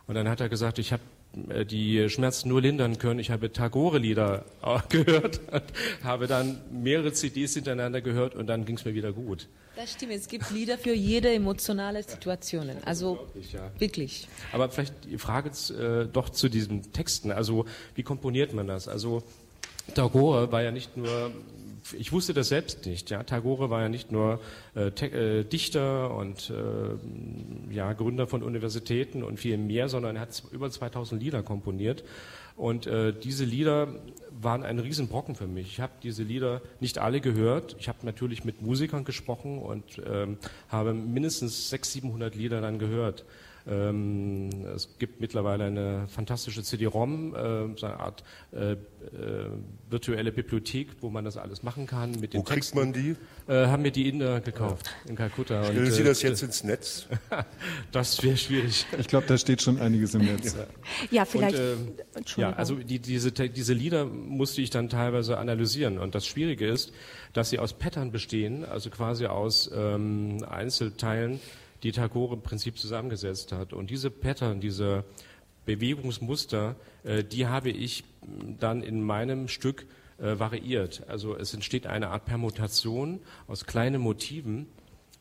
Und 0.08 0.16
dann 0.16 0.28
hat 0.28 0.42
er 0.42 0.50
gesagt, 0.50 0.80
ich 0.80 0.92
habe 0.92 1.04
die 1.34 2.10
Schmerzen 2.10 2.50
nur 2.50 2.62
lindern 2.62 2.98
können. 3.00 3.20
Ich 3.20 3.32
habe 3.32 3.52
Tagore-Lieder 3.52 4.46
gehört, 4.90 5.42
habe 6.04 6.28
dann 6.28 6.62
mehrere 6.72 7.14
CDs 7.14 7.54
hintereinander 7.54 8.02
gehört 8.02 8.36
und 8.36 8.48
dann 8.48 8.66
ging 8.66 8.78
es 8.78 8.86
mir 8.86 8.94
wieder 8.94 9.12
gut. 9.12 9.48
Das 9.76 9.94
stimmt, 9.94 10.12
es 10.14 10.28
gibt 10.28 10.52
Lieder 10.52 10.78
für 10.78 10.94
jede 10.94 11.34
emotionale 11.34 12.04
Situation. 12.04 12.70
Also 12.86 13.28
ja. 13.52 13.72
wirklich. 13.80 14.28
Aber 14.52 14.70
vielleicht 14.70 14.94
die 15.06 15.18
Frage 15.18 15.50
äh, 15.50 16.06
doch 16.06 16.30
zu 16.30 16.48
diesen 16.48 16.94
Texten. 16.94 17.32
Also 17.32 17.66
wie 17.96 18.04
komponiert 18.04 18.54
man 18.54 18.68
das? 18.68 18.88
Also 18.88 19.24
Tagore 19.96 20.52
war 20.52 20.62
ja 20.62 20.70
nicht 20.70 20.96
nur 20.96 21.32
ich 21.98 22.12
wusste 22.12 22.34
das 22.34 22.50
selbst 22.50 22.86
nicht. 22.86 23.10
Ja, 23.10 23.24
Tagore 23.24 23.70
war 23.70 23.82
ja 23.82 23.90
nicht 23.90 24.12
nur 24.12 24.40
äh, 24.76 24.88
äh, 24.88 25.44
Dichter 25.44 26.16
und 26.16 26.50
äh, 26.50 27.74
ja, 27.74 27.92
Gründer 27.94 28.28
von 28.28 28.44
Universitäten 28.44 29.24
und 29.24 29.40
viel 29.40 29.58
mehr, 29.58 29.90
sondern 29.90 30.16
er 30.16 30.24
hat 30.24 30.44
über 30.52 30.70
2000 30.70 31.22
Lieder 31.22 31.44
komponiert. 31.44 32.04
Und 32.56 32.86
äh, 32.86 33.14
diese 33.14 33.46
Lieder 33.46 33.96
waren 34.30 34.64
ein 34.64 34.80
Riesenbrocken 34.80 35.36
für 35.36 35.48
mich. 35.48 35.68
Ich 35.68 35.80
habe 35.80 35.94
diese 36.04 36.24
Lieder 36.24 36.62
nicht 36.80 37.00
alle 37.00 37.20
gehört. 37.20 37.76
Ich 37.80 37.88
habe 37.90 38.00
natürlich 38.04 38.46
mit 38.46 38.62
Musikern 38.62 39.04
gesprochen 39.06 39.58
und 39.58 40.02
ähm, 40.06 40.38
habe 40.70 40.94
mindestens 40.94 41.70
600, 41.70 42.04
700 42.04 42.36
Lieder 42.36 42.62
dann 42.62 42.78
gehört. 42.80 43.26
Ähm, 43.66 44.50
es 44.76 44.90
gibt 45.00 45.22
mittlerweile 45.22 45.66
eine 45.66 46.08
fantastische 46.08 46.64
CD-ROM, 46.64 47.34
äh, 47.34 47.78
so 47.78 47.86
eine 47.86 48.00
Art 48.00 48.24
äh, 48.52 48.74
äh, 48.74 48.78
virtuelle 49.90 50.32
Bibliothek, 50.32 50.90
wo 51.00 51.10
man 51.10 51.24
das 51.24 51.38
alles 51.38 51.64
machen 51.64 51.88
kann. 51.88 52.12
Mit 52.20 52.34
den 52.34 52.42
wo 52.42 52.44
kriegt 52.44 52.76
man 52.76 52.92
die? 52.92 53.16
Äh, 53.48 53.68
haben 53.68 53.84
mir 53.84 53.92
die 53.92 54.10
Inder 54.10 54.42
gekauft 54.42 54.88
ja. 55.06 55.10
in 55.10 55.16
Kalkutta. 55.16 55.64
Stellen 55.64 55.92
Sie 55.92 56.04
das 56.04 56.24
äh, 56.24 56.28
jetzt 56.28 56.44
ins 56.44 56.64
Netz? 56.64 57.08
das 57.92 58.22
wäre 58.22 58.36
schwierig. 58.36 58.86
Ich 59.00 59.08
glaube, 59.08 59.28
da 59.28 59.38
steht 59.38 59.62
schon 59.62 59.80
einiges 59.80 60.14
im 60.14 60.26
Netz. 60.26 60.56
Ja, 60.56 60.66
ja 61.12 61.26
vielleicht. 61.26 61.58
Und, 61.58 62.38
äh, 62.38 62.42
ja, 62.42 62.54
also 62.54 62.76
die, 62.76 63.00
diese, 63.00 63.32
diese 63.32 63.74
Lieder 63.74 64.06
musste 64.06 64.62
ich 64.62 64.72
dann 64.72 64.90
teilweise 64.90 65.38
analysieren. 65.38 66.00
Und 66.00 66.16
das 66.16 66.28
Schwierige 66.28 66.68
ist, 66.68 66.92
dass 67.32 67.50
sie 67.50 67.60
aus 67.60 67.74
Pattern 67.74 68.12
bestehen, 68.12 68.66
also 68.66 68.90
quasi 68.90 69.26
aus 69.26 69.72
ähm, 69.74 70.46
Einzelteilen, 70.50 71.40
die 71.84 71.92
Tagore 71.92 72.36
im 72.36 72.42
Prinzip 72.42 72.78
zusammengesetzt 72.78 73.52
hat. 73.52 73.74
Und 73.74 73.90
diese 73.90 74.10
Pattern, 74.10 74.62
diese 74.62 75.04
Bewegungsmuster, 75.66 76.76
äh, 77.04 77.24
die 77.24 77.48
habe 77.48 77.70
ich 77.70 78.04
dann 78.60 78.82
in 78.82 79.04
meinem 79.04 79.48
Stück 79.48 79.86
äh, 80.18 80.40
variiert. 80.40 81.04
Also 81.08 81.36
es 81.36 81.54
entsteht 81.54 81.88
eine 81.88 82.10
Art 82.10 82.26
Permutation 82.26 83.20
aus 83.48 83.66
kleinen 83.66 84.02
Motiven, 84.02 84.68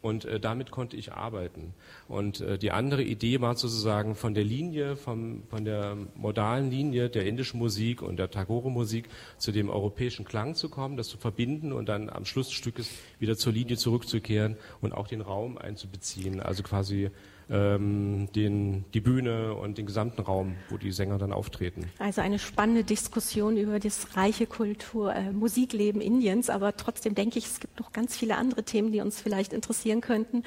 und 0.02 0.24
äh, 0.24 0.40
damit 0.40 0.70
konnte 0.70 0.96
ich 0.96 1.12
arbeiten. 1.12 1.74
Und 2.08 2.40
äh, 2.40 2.58
die 2.58 2.72
andere 2.72 3.02
Idee 3.02 3.40
war 3.40 3.56
sozusagen 3.56 4.14
von 4.14 4.34
der 4.34 4.44
Linie, 4.44 4.96
vom, 4.96 5.44
von 5.48 5.64
der 5.64 5.96
modalen 6.14 6.70
Linie 6.70 7.08
der 7.08 7.24
indischen 7.24 7.58
Musik 7.58 8.02
und 8.02 8.18
der 8.18 8.30
Tagore-Musik 8.30 9.08
zu 9.38 9.52
dem 9.52 9.70
europäischen 9.70 10.24
Klang 10.24 10.54
zu 10.54 10.68
kommen, 10.68 10.96
das 10.96 11.08
zu 11.08 11.16
verbinden 11.16 11.72
und 11.72 11.88
dann 11.88 12.10
am 12.10 12.24
Schluss 12.24 12.52
Stückes 12.52 12.90
wieder 13.18 13.36
zur 13.36 13.52
Linie 13.52 13.76
zurückzukehren 13.76 14.56
und 14.80 14.92
auch 14.92 15.06
den 15.06 15.20
Raum 15.20 15.56
einzubeziehen. 15.56 16.40
Also 16.40 16.62
quasi 16.62 17.10
ähm, 17.52 18.28
den, 18.34 18.84
die 18.94 19.00
Bühne 19.00 19.54
und 19.54 19.76
den 19.76 19.86
gesamten 19.86 20.22
Raum, 20.22 20.56
wo 20.70 20.78
die 20.78 20.90
Sänger 20.90 21.18
dann 21.18 21.32
auftreten. 21.32 21.90
Also 21.98 22.22
eine 22.22 22.38
spannende 22.38 22.82
Diskussion 22.82 23.56
über 23.58 23.78
das 23.78 24.16
reiche 24.16 24.46
Kultur, 24.46 25.14
äh, 25.14 25.32
Musikleben 25.32 26.00
Indiens, 26.00 26.48
aber 26.48 26.76
trotzdem 26.76 27.14
denke 27.14 27.38
ich, 27.38 27.46
es 27.46 27.60
gibt 27.60 27.78
noch 27.78 27.92
ganz 27.92 28.16
viele 28.16 28.36
andere 28.36 28.62
Themen, 28.62 28.90
die 28.90 29.00
uns 29.00 29.20
vielleicht 29.20 29.52
interessieren 29.52 30.00
könnten, 30.00 30.44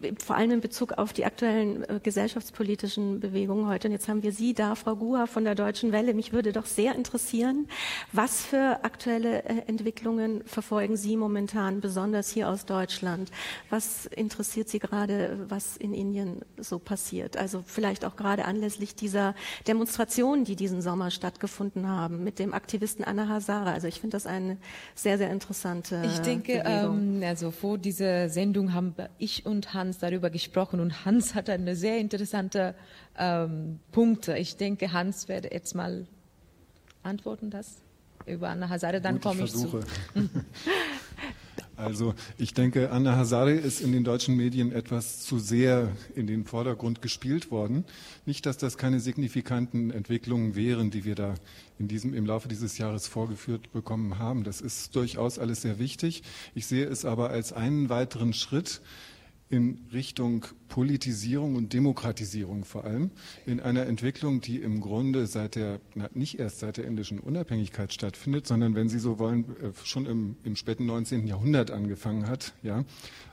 äh, 0.00 0.12
vor 0.18 0.36
allem 0.36 0.52
in 0.52 0.60
Bezug 0.60 0.92
auf 0.92 1.12
die 1.12 1.26
aktuellen 1.26 1.84
äh, 1.84 2.00
gesellschaftspolitischen 2.02 3.20
Bewegungen 3.20 3.68
heute. 3.68 3.88
Und 3.88 3.92
jetzt 3.92 4.08
haben 4.08 4.22
wir 4.22 4.32
Sie 4.32 4.54
da, 4.54 4.74
Frau 4.74 4.96
Guha 4.96 5.26
von 5.26 5.44
der 5.44 5.54
Deutschen 5.54 5.92
Welle. 5.92 6.14
Mich 6.14 6.32
würde 6.32 6.52
doch 6.52 6.66
sehr 6.66 6.94
interessieren, 6.94 7.68
was 8.12 8.46
für 8.46 8.84
aktuelle 8.84 9.44
äh, 9.44 9.62
Entwicklungen 9.66 10.42
verfolgen 10.46 10.96
Sie 10.96 11.16
momentan, 11.16 11.80
besonders 11.80 12.30
hier 12.30 12.48
aus 12.48 12.64
Deutschland? 12.64 13.30
Was 13.68 14.06
interessiert 14.06 14.70
Sie 14.70 14.78
gerade, 14.78 15.38
was 15.48 15.76
in 15.76 15.92
Indien 15.92 16.21
Indien 16.22 16.44
so 16.58 16.78
passiert. 16.78 17.36
Also 17.36 17.62
vielleicht 17.66 18.04
auch 18.04 18.16
gerade 18.16 18.44
anlässlich 18.44 18.94
dieser 18.94 19.34
Demonstrationen, 19.66 20.44
die 20.44 20.56
diesen 20.56 20.80
Sommer 20.82 21.10
stattgefunden 21.10 21.88
haben, 21.88 22.24
mit 22.24 22.38
dem 22.38 22.54
Aktivisten 22.54 23.04
Anna 23.04 23.28
Hazara. 23.28 23.72
Also 23.72 23.88
ich 23.88 24.00
finde 24.00 24.16
das 24.16 24.26
eine 24.26 24.56
sehr, 24.94 25.18
sehr 25.18 25.30
interessante 25.30 26.02
Ich 26.06 26.20
denke, 26.20 26.62
ähm, 26.64 27.22
also 27.24 27.50
vor 27.50 27.78
dieser 27.78 28.28
Sendung 28.28 28.72
haben 28.72 28.94
ich 29.18 29.46
und 29.46 29.74
Hans 29.74 29.98
darüber 29.98 30.30
gesprochen 30.30 30.80
und 30.80 31.04
Hans 31.04 31.34
hat 31.34 31.50
eine 31.50 31.76
sehr 31.76 31.98
interessante 31.98 32.74
ähm, 33.18 33.80
Punkte. 33.90 34.36
Ich 34.38 34.56
denke, 34.56 34.92
Hans 34.92 35.28
werde 35.28 35.50
jetzt 35.52 35.74
mal 35.74 36.06
antworten 37.02 37.50
das 37.50 37.76
über 38.26 38.48
Anna 38.50 38.68
Hazara, 38.68 39.00
dann 39.00 39.20
komme 39.20 39.42
ich, 39.42 39.54
ich 39.54 39.60
zu. 39.60 39.80
Also 41.76 42.14
ich 42.38 42.54
denke, 42.54 42.90
Anna 42.90 43.16
Hazare 43.16 43.52
ist 43.52 43.80
in 43.80 43.92
den 43.92 44.04
deutschen 44.04 44.36
Medien 44.36 44.72
etwas 44.72 45.20
zu 45.20 45.38
sehr 45.38 45.88
in 46.14 46.26
den 46.26 46.44
Vordergrund 46.44 47.02
gespielt 47.02 47.50
worden. 47.50 47.84
Nicht, 48.26 48.46
dass 48.46 48.58
das 48.58 48.76
keine 48.76 49.00
signifikanten 49.00 49.90
Entwicklungen 49.90 50.54
wären, 50.54 50.90
die 50.90 51.04
wir 51.04 51.14
da 51.14 51.34
in 51.78 51.88
diesem, 51.88 52.14
im 52.14 52.26
Laufe 52.26 52.48
dieses 52.48 52.78
Jahres 52.78 53.06
vorgeführt 53.06 53.72
bekommen 53.72 54.18
haben. 54.18 54.44
Das 54.44 54.60
ist 54.60 54.94
durchaus 54.94 55.38
alles 55.38 55.62
sehr 55.62 55.78
wichtig. 55.78 56.22
Ich 56.54 56.66
sehe 56.66 56.86
es 56.86 57.04
aber 57.04 57.30
als 57.30 57.52
einen 57.52 57.88
weiteren 57.88 58.32
Schritt 58.32 58.80
in 59.52 59.86
Richtung 59.92 60.46
Politisierung 60.68 61.56
und 61.56 61.74
Demokratisierung 61.74 62.64
vor 62.64 62.84
allem, 62.84 63.10
in 63.44 63.60
einer 63.60 63.84
Entwicklung, 63.84 64.40
die 64.40 64.56
im 64.56 64.80
Grunde 64.80 65.26
seit 65.26 65.54
der, 65.54 65.78
na, 65.94 66.08
nicht 66.14 66.38
erst 66.38 66.60
seit 66.60 66.78
der 66.78 66.86
indischen 66.86 67.20
Unabhängigkeit 67.20 67.92
stattfindet, 67.92 68.46
sondern 68.46 68.74
wenn 68.74 68.88
Sie 68.88 68.98
so 68.98 69.18
wollen, 69.18 69.44
äh, 69.60 69.72
schon 69.84 70.06
im, 70.06 70.36
im 70.44 70.56
späten 70.56 70.86
19. 70.86 71.26
Jahrhundert 71.26 71.70
angefangen 71.70 72.26
hat, 72.26 72.54
ja. 72.62 72.86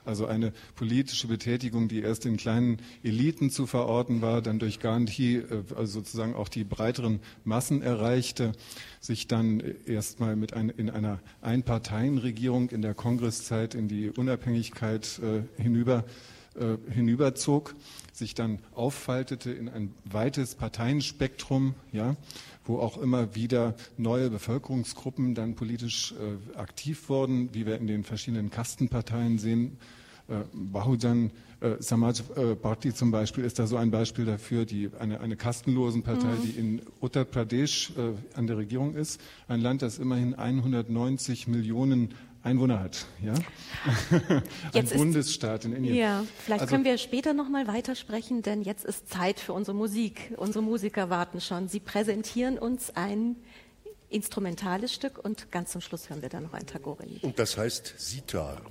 Also 0.04 0.26
eine 0.26 0.52
politische 0.74 1.28
Betätigung, 1.28 1.88
die 1.88 2.00
erst 2.00 2.26
in 2.26 2.36
kleinen 2.36 2.78
Eliten 3.02 3.50
zu 3.50 3.66
verorten 3.66 4.20
war, 4.20 4.42
dann 4.42 4.58
durch 4.58 4.78
Gandhi 4.78 5.36
äh, 5.36 5.62
also 5.74 6.00
sozusagen 6.00 6.34
auch 6.34 6.48
die 6.48 6.64
breiteren 6.64 7.20
Massen 7.44 7.80
erreichte, 7.80 8.52
sich 9.00 9.28
dann 9.28 9.62
erstmal 9.86 10.36
mit 10.36 10.52
ein, 10.52 10.68
in 10.68 10.90
einer 10.90 11.20
Einparteienregierung 11.40 12.68
in 12.68 12.82
der 12.82 12.92
Kongresszeit 12.92 13.74
in 13.74 13.88
die 13.88 14.10
Unabhängigkeit 14.10 15.20
äh, 15.22 15.62
hinüber 15.62 16.04
äh, 16.54 16.76
hinüberzog, 16.92 17.74
sich 18.12 18.34
dann 18.34 18.58
auffaltete 18.74 19.50
in 19.50 19.68
ein 19.68 19.94
weites 20.04 20.54
Parteienspektrum, 20.54 21.74
ja, 21.92 22.16
wo 22.64 22.78
auch 22.78 22.98
immer 22.98 23.34
wieder 23.34 23.74
neue 23.96 24.30
Bevölkerungsgruppen 24.30 25.34
dann 25.34 25.54
politisch 25.54 26.12
äh, 26.12 26.58
aktiv 26.58 27.08
wurden, 27.08 27.54
wie 27.54 27.66
wir 27.66 27.76
in 27.76 27.86
den 27.86 28.04
verschiedenen 28.04 28.50
Kastenparteien 28.50 29.38
sehen. 29.38 29.78
Äh, 30.28 30.42
Bahujan 30.52 31.30
äh, 31.60 31.76
Samaj 31.78 32.22
äh, 32.36 32.56
Party 32.56 32.94
zum 32.94 33.10
Beispiel 33.10 33.44
ist 33.44 33.58
da 33.58 33.66
so 33.66 33.76
ein 33.76 33.90
Beispiel 33.90 34.24
dafür, 34.24 34.64
die, 34.64 34.90
eine, 34.98 35.20
eine 35.20 35.36
kastenlosen 35.36 36.02
Partei, 36.02 36.34
mhm. 36.34 36.42
die 36.42 36.50
in 36.50 36.82
Uttar 37.00 37.24
Pradesh 37.24 37.92
äh, 37.96 38.36
an 38.36 38.46
der 38.46 38.56
Regierung 38.56 38.94
ist, 38.94 39.20
ein 39.46 39.60
Land, 39.60 39.82
das 39.82 39.98
immerhin 39.98 40.34
190 40.34 41.48
Millionen 41.48 42.14
Einwohner 42.42 42.80
hat, 42.80 43.06
ja? 43.22 43.34
Ein 44.74 44.86
Bundesstaat 44.86 45.66
in 45.66 45.74
Indien. 45.74 45.94
Ja, 45.94 46.24
vielleicht 46.38 46.62
also, 46.62 46.72
können 46.72 46.84
wir 46.84 46.96
später 46.96 47.34
noch 47.34 47.50
mal 47.50 47.66
weitersprechen, 47.66 48.40
denn 48.40 48.62
jetzt 48.62 48.84
ist 48.84 49.10
Zeit 49.10 49.40
für 49.40 49.52
unsere 49.52 49.76
Musik. 49.76 50.32
Unsere 50.38 50.62
Musiker 50.64 51.10
warten 51.10 51.40
schon. 51.40 51.68
Sie 51.68 51.80
präsentieren 51.80 52.58
uns 52.58 52.96
ein 52.96 53.36
instrumentales 54.08 54.94
Stück 54.94 55.18
und 55.22 55.52
ganz 55.52 55.72
zum 55.72 55.82
Schluss 55.82 56.08
hören 56.08 56.22
wir 56.22 56.30
dann 56.30 56.44
noch 56.44 56.54
ein 56.54 56.66
Tagore-Lied. 56.66 57.22
Und 57.22 57.38
das 57.38 57.58
heißt 57.58 57.94
Sitar. 57.98 58.62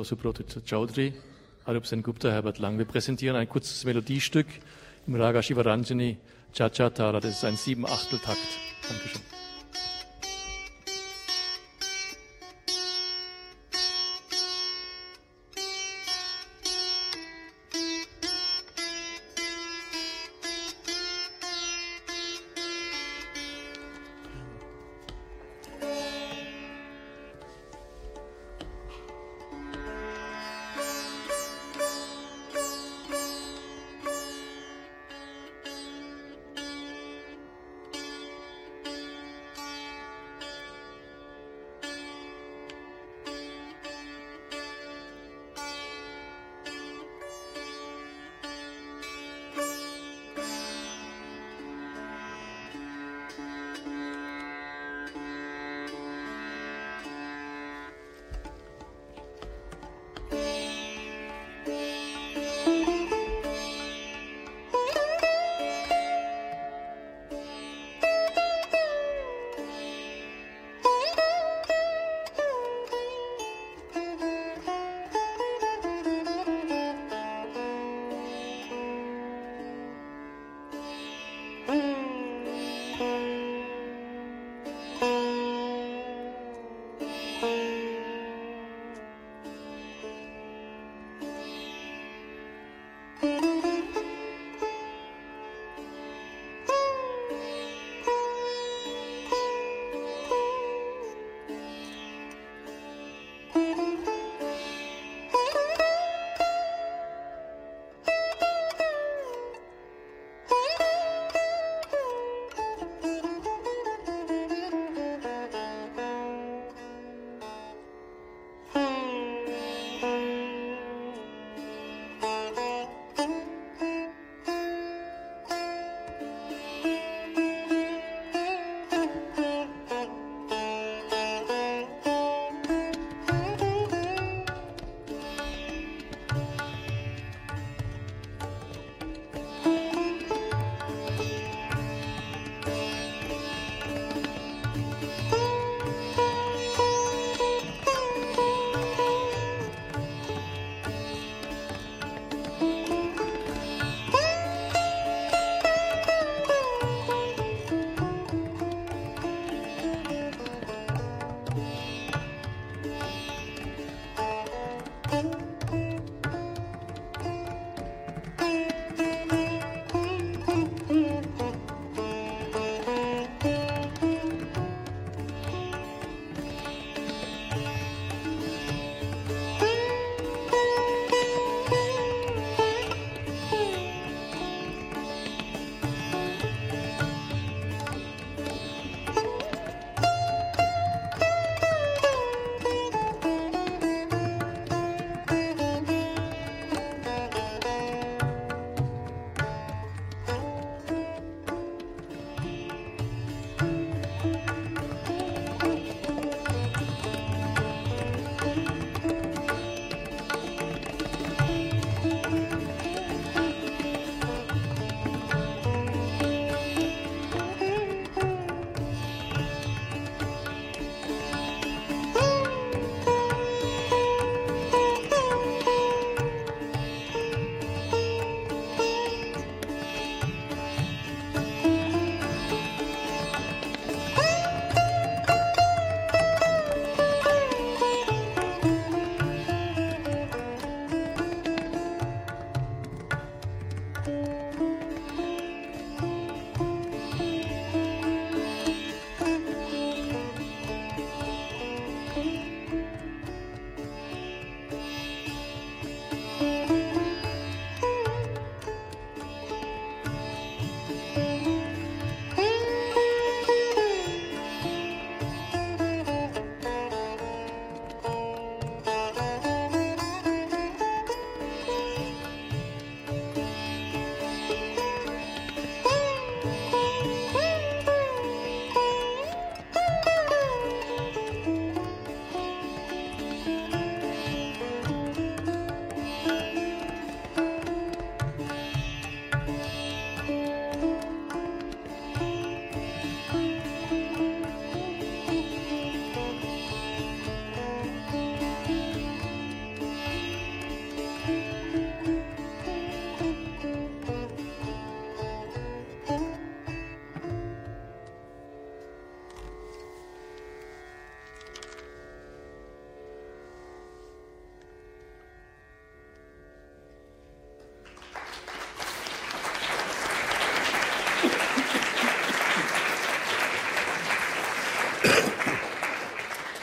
Professor 0.00 0.04
Subrata 0.04 0.44
Chaudhry, 0.64 1.14
Arup 1.64 1.86
Sen 1.86 2.02
Gupta, 2.02 2.30
Herbert 2.30 2.58
Lang. 2.58 2.78
Wir 2.78 2.84
präsentieren 2.84 3.34
ein 3.36 3.48
kurzes 3.48 3.84
Melodiestück 3.84 4.46
im 5.06 5.16
Raga 5.16 5.42
Shivaranjani 5.42 6.16
Cha-Cha-Tara, 6.52 7.20
das 7.20 7.36
ist 7.36 7.44
ein 7.44 7.56
Sieben-Achtel-Takt. 7.56 8.38
Dankeschön. 8.88 9.39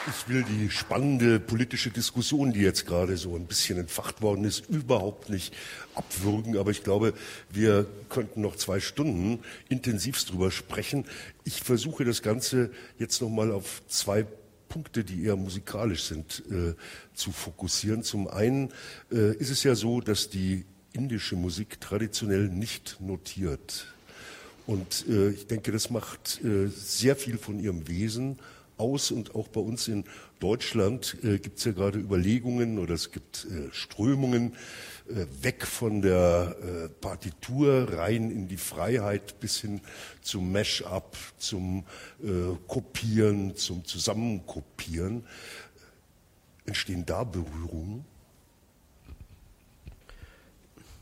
Ich 0.08 0.28
will 0.28 0.42
die 0.42 0.70
spannende 0.70 1.38
politische 1.38 1.90
Diskussion, 1.90 2.52
die 2.52 2.60
jetzt 2.60 2.86
gerade 2.86 3.18
so 3.18 3.36
ein 3.36 3.46
bisschen 3.46 3.78
entfacht 3.78 4.22
worden 4.22 4.44
ist, 4.44 4.66
überhaupt 4.68 5.28
nicht 5.28 5.54
abwürgen. 5.94 6.56
Aber 6.56 6.70
ich 6.70 6.82
glaube, 6.82 7.12
wir 7.50 7.86
könnten 8.08 8.40
noch 8.40 8.56
zwei 8.56 8.80
Stunden 8.80 9.40
intensivst 9.68 10.30
drüber 10.30 10.50
sprechen. 10.50 11.04
Ich 11.44 11.60
versuche 11.60 12.06
das 12.06 12.22
Ganze 12.22 12.70
jetzt 12.98 13.20
nochmal 13.20 13.52
auf 13.52 13.82
zwei 13.86 14.26
Punkte, 14.70 15.04
die 15.04 15.24
eher 15.24 15.36
musikalisch 15.36 16.04
sind, 16.04 16.42
äh, 16.50 16.74
zu 17.12 17.30
fokussieren. 17.30 18.02
Zum 18.02 18.28
einen 18.28 18.72
äh, 19.12 19.36
ist 19.36 19.50
es 19.50 19.62
ja 19.62 19.74
so, 19.74 20.00
dass 20.00 20.30
die 20.30 20.64
indische 20.92 21.36
Musik 21.36 21.80
traditionell 21.80 22.48
nicht 22.48 22.96
notiert. 23.00 23.86
Und 24.66 25.06
äh, 25.08 25.30
ich 25.30 25.46
denke, 25.46 25.70
das 25.70 25.90
macht 25.90 26.40
äh, 26.44 26.68
sehr 26.68 27.16
viel 27.16 27.36
von 27.36 27.58
ihrem 27.58 27.88
Wesen 27.88 28.38
aus. 28.78 29.10
Und 29.10 29.34
auch 29.34 29.48
bei 29.48 29.60
uns 29.60 29.88
in 29.88 30.04
Deutschland 30.40 31.16
äh, 31.22 31.38
gibt 31.38 31.58
es 31.58 31.64
ja 31.64 31.72
gerade 31.72 31.98
Überlegungen 31.98 32.78
oder 32.78 32.94
es 32.94 33.12
gibt 33.12 33.46
äh, 33.50 33.72
Strömungen 33.72 34.54
äh, 35.08 35.26
weg 35.42 35.66
von 35.66 36.02
der 36.02 36.56
äh, 36.60 36.88
Partitur 36.88 37.88
rein 37.92 38.30
in 38.30 38.48
die 38.48 38.56
Freiheit 38.56 39.40
bis 39.40 39.60
hin 39.60 39.80
zum 40.20 40.52
Mash-up, 40.52 41.16
zum 41.38 41.84
äh, 42.22 42.56
Kopieren, 42.66 43.56
zum 43.56 43.84
Zusammenkopieren. 43.84 45.24
Entstehen 46.66 47.06
da 47.06 47.24
Berührungen? 47.24 48.04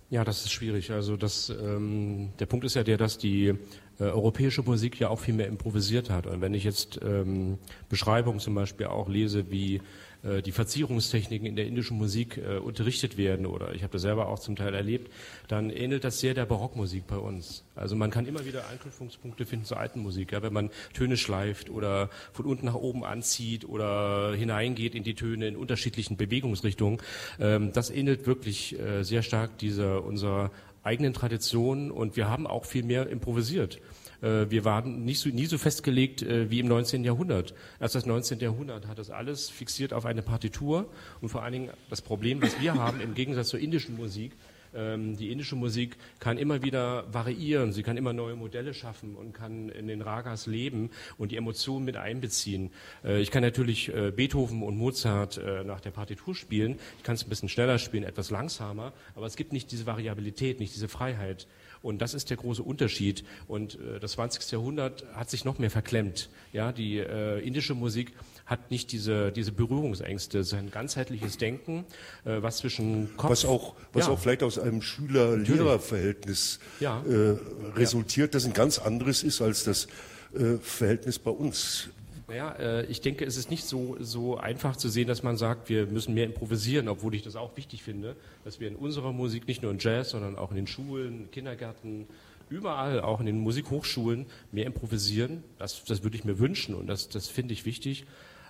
Ja, 0.08 0.22
das 0.22 0.44
ist 0.44 0.52
schwierig. 0.52 0.92
Also 0.92 1.16
das, 1.16 1.50
ähm, 1.50 2.30
der 2.38 2.46
Punkt 2.46 2.64
ist 2.64 2.74
ja 2.74 2.84
der, 2.84 2.96
dass 2.96 3.18
die 3.18 3.54
äh, 3.98 4.04
europäische 4.04 4.62
Musik 4.62 4.98
ja 5.00 5.08
auch 5.08 5.20
viel 5.20 5.34
mehr 5.34 5.46
improvisiert 5.46 6.10
hat. 6.10 6.26
Und 6.26 6.40
wenn 6.40 6.54
ich 6.54 6.64
jetzt 6.64 7.00
ähm, 7.02 7.58
Beschreibungen 7.88 8.40
zum 8.40 8.54
Beispiel 8.54 8.86
auch 8.86 9.08
lese, 9.08 9.50
wie 9.50 9.80
äh, 10.22 10.42
die 10.42 10.52
Verzierungstechniken 10.52 11.46
in 11.46 11.56
der 11.56 11.66
indischen 11.66 11.96
Musik 11.96 12.38
äh, 12.38 12.58
unterrichtet 12.58 13.16
werden, 13.16 13.46
oder 13.46 13.74
ich 13.74 13.82
habe 13.82 13.92
das 13.92 14.02
selber 14.02 14.28
auch 14.28 14.38
zum 14.38 14.56
Teil 14.56 14.74
erlebt, 14.74 15.12
dann 15.48 15.70
ähnelt 15.70 16.04
das 16.04 16.20
sehr 16.20 16.34
der 16.34 16.46
Barockmusik 16.46 17.06
bei 17.06 17.16
uns. 17.16 17.64
Also 17.74 17.96
man 17.96 18.10
kann 18.10 18.26
immer 18.26 18.44
wieder 18.44 18.68
Anknüpfungspunkte 18.68 19.46
finden 19.46 19.64
zur 19.64 19.78
alten 19.78 20.00
Musik, 20.00 20.32
ja, 20.32 20.42
wenn 20.42 20.52
man 20.52 20.70
Töne 20.94 21.16
schleift 21.16 21.70
oder 21.70 22.10
von 22.32 22.46
unten 22.46 22.66
nach 22.66 22.74
oben 22.74 23.04
anzieht 23.04 23.68
oder 23.68 24.34
hineingeht 24.34 24.94
in 24.94 25.04
die 25.04 25.14
Töne 25.14 25.48
in 25.48 25.56
unterschiedlichen 25.56 26.16
Bewegungsrichtungen. 26.16 27.00
Ähm, 27.38 27.72
das 27.72 27.90
ähnelt 27.90 28.26
wirklich 28.26 28.78
äh, 28.78 29.02
sehr 29.02 29.22
stark 29.22 29.58
dieser 29.58 30.04
unserer 30.04 30.50
eigenen 30.86 31.12
Tradition 31.12 31.90
und 31.90 32.16
wir 32.16 32.30
haben 32.30 32.46
auch 32.46 32.64
viel 32.64 32.84
mehr 32.84 33.08
improvisiert. 33.08 33.80
Äh, 34.22 34.50
wir 34.50 34.64
waren 34.64 35.04
nicht 35.04 35.20
so, 35.20 35.28
nie 35.28 35.46
so 35.46 35.58
festgelegt 35.58 36.22
äh, 36.22 36.50
wie 36.50 36.60
im 36.60 36.68
19. 36.68 37.04
Jahrhundert. 37.04 37.54
Erst 37.80 37.94
das 37.94 38.06
19. 38.06 38.38
Jahrhundert 38.40 38.86
hat 38.86 38.98
das 38.98 39.10
alles 39.10 39.50
fixiert 39.50 39.92
auf 39.92 40.06
eine 40.06 40.22
Partitur 40.22 40.88
und 41.20 41.28
vor 41.28 41.42
allen 41.42 41.52
Dingen 41.52 41.70
das 41.90 42.02
Problem, 42.02 42.40
was 42.40 42.60
wir 42.60 42.74
haben 42.74 43.00
im 43.00 43.14
Gegensatz 43.14 43.48
zur 43.48 43.60
indischen 43.60 43.96
Musik, 43.96 44.32
die 44.76 45.30
indische 45.30 45.56
Musik 45.56 45.96
kann 46.18 46.38
immer 46.38 46.62
wieder 46.62 47.12
variieren, 47.12 47.72
sie 47.72 47.82
kann 47.82 47.96
immer 47.96 48.12
neue 48.12 48.36
Modelle 48.36 48.74
schaffen 48.74 49.14
und 49.16 49.32
kann 49.32 49.68
in 49.68 49.86
den 49.88 50.02
Ragas 50.02 50.46
leben 50.46 50.90
und 51.18 51.32
die 51.32 51.36
Emotionen 51.36 51.84
mit 51.84 51.96
einbeziehen. 51.96 52.70
Äh, 53.04 53.20
ich 53.20 53.30
kann 53.30 53.42
natürlich 53.42 53.92
Beethoven 54.16 54.62
und 54.62 54.76
Mozart 54.76 55.40
nach 55.64 55.80
der 55.80 55.90
Partitur 55.90 56.34
spielen, 56.34 56.78
ich 56.98 57.04
kann 57.04 57.14
es 57.14 57.24
ein 57.24 57.28
bisschen 57.28 57.48
schneller 57.48 57.78
spielen, 57.78 58.04
etwas 58.04 58.30
langsamer, 58.30 58.92
aber 59.14 59.26
es 59.26 59.36
gibt 59.36 59.52
nicht 59.52 59.70
diese 59.72 59.86
Variabilität, 59.86 60.60
nicht 60.60 60.74
diese 60.74 60.88
Freiheit. 60.88 61.46
Und 61.82 62.02
das 62.02 62.14
ist 62.14 62.30
der 62.30 62.36
große 62.36 62.62
Unterschied. 62.62 63.24
Und 63.46 63.78
äh, 63.78 64.00
das 64.00 64.12
20. 64.12 64.50
Jahrhundert 64.50 65.04
hat 65.14 65.30
sich 65.30 65.44
noch 65.44 65.58
mehr 65.58 65.70
verklemmt. 65.70 66.30
Ja, 66.52 66.72
die 66.72 66.98
äh, 66.98 67.38
indische 67.38 67.74
Musik 67.74 68.12
hat 68.46 68.70
nicht 68.70 68.92
diese, 68.92 69.32
diese 69.32 69.52
Berührungsängste, 69.52 70.38
es 70.38 70.48
ist 70.48 70.54
ein 70.54 70.70
ganzheitliches 70.70 71.36
Denken, 71.36 71.84
äh, 72.24 72.40
was 72.42 72.58
zwischen 72.58 73.16
Kopf... 73.16 73.30
Was 73.30 73.44
auch, 73.44 73.74
was 73.92 74.06
ja. 74.06 74.12
auch 74.12 74.18
vielleicht 74.18 74.44
aus 74.44 74.58
einem 74.58 74.82
Schüler-Lehrer-Verhältnis 74.82 76.60
ja. 76.78 77.02
äh, 77.04 77.36
resultiert, 77.74 78.34
das 78.34 78.44
ein 78.44 78.52
ganz 78.52 78.78
anderes 78.78 79.24
ist 79.24 79.42
als 79.42 79.64
das 79.64 79.88
äh, 80.34 80.58
Verhältnis 80.62 81.18
bei 81.18 81.32
uns. 81.32 81.88
Naja, 82.28 82.52
äh, 82.52 82.86
ich 82.86 83.00
denke, 83.00 83.24
es 83.24 83.36
ist 83.36 83.50
nicht 83.50 83.64
so, 83.64 83.96
so 84.00 84.36
einfach 84.36 84.76
zu 84.76 84.88
sehen, 84.88 85.08
dass 85.08 85.22
man 85.22 85.36
sagt, 85.36 85.68
wir 85.68 85.86
müssen 85.86 86.14
mehr 86.14 86.24
improvisieren, 86.24 86.88
obwohl 86.88 87.14
ich 87.14 87.22
das 87.22 87.36
auch 87.36 87.56
wichtig 87.56 87.82
finde, 87.82 88.16
dass 88.44 88.60
wir 88.60 88.68
in 88.68 88.76
unserer 88.76 89.12
Musik, 89.12 89.46
nicht 89.46 89.62
nur 89.62 89.70
in 89.70 89.78
Jazz, 89.78 90.10
sondern 90.10 90.36
auch 90.36 90.50
in 90.50 90.56
den 90.56 90.66
Schulen, 90.66 91.30
Kindergärten, 91.30 92.06
überall, 92.48 93.00
auch 93.00 93.20
in 93.20 93.26
den 93.26 93.38
Musikhochschulen, 93.38 94.26
mehr 94.52 94.66
improvisieren. 94.66 95.42
Das, 95.58 95.84
das 95.84 96.02
würde 96.02 96.16
ich 96.16 96.24
mir 96.24 96.38
wünschen 96.38 96.74
und 96.74 96.86
das, 96.86 97.08
das 97.08 97.28
finde 97.28 97.54
ich 97.54 97.64
wichtig. 97.64 98.06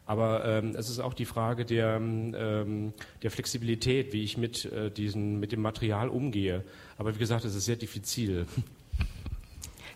Aber 0.07 0.44
ähm, 0.44 0.76
es 0.76 0.88
ist 0.88 1.00
auch 1.00 1.14
die 1.14 1.24
Frage 1.24 1.64
der, 1.64 1.96
ähm, 1.96 2.92
der 3.22 3.30
Flexibilität, 3.30 4.12
wie 4.12 4.22
ich 4.22 4.38
mit, 4.38 4.64
äh, 4.66 4.90
diesen, 4.90 5.40
mit 5.40 5.50
dem 5.50 5.61
Material 5.61 6.09
umgehe. 6.09 6.64
Aber 6.96 7.14
wie 7.14 7.18
gesagt, 7.18 7.44
es 7.44 7.54
ist 7.54 7.64
sehr 7.64 7.76
diffizil. 7.76 8.46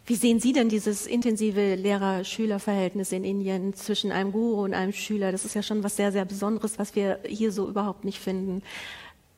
Wie 0.06 0.16
sehen 0.16 0.40
Sie 0.40 0.52
denn 0.52 0.68
dieses 0.68 1.06
intensive 1.06 1.76
Lehrer-Schüler-Verhältnis 1.76 3.12
in 3.12 3.22
Indien 3.22 3.74
zwischen 3.74 4.10
einem 4.10 4.32
Guru 4.32 4.64
und 4.64 4.74
einem 4.74 4.92
Schüler? 4.92 5.30
Das 5.30 5.44
ist 5.44 5.54
ja 5.54 5.62
schon 5.62 5.84
was 5.84 5.94
sehr, 5.94 6.10
sehr 6.10 6.24
Besonderes, 6.24 6.80
was 6.80 6.96
wir 6.96 7.20
hier 7.24 7.52
so 7.52 7.68
überhaupt 7.68 8.04
nicht 8.04 8.18
finden. 8.18 8.62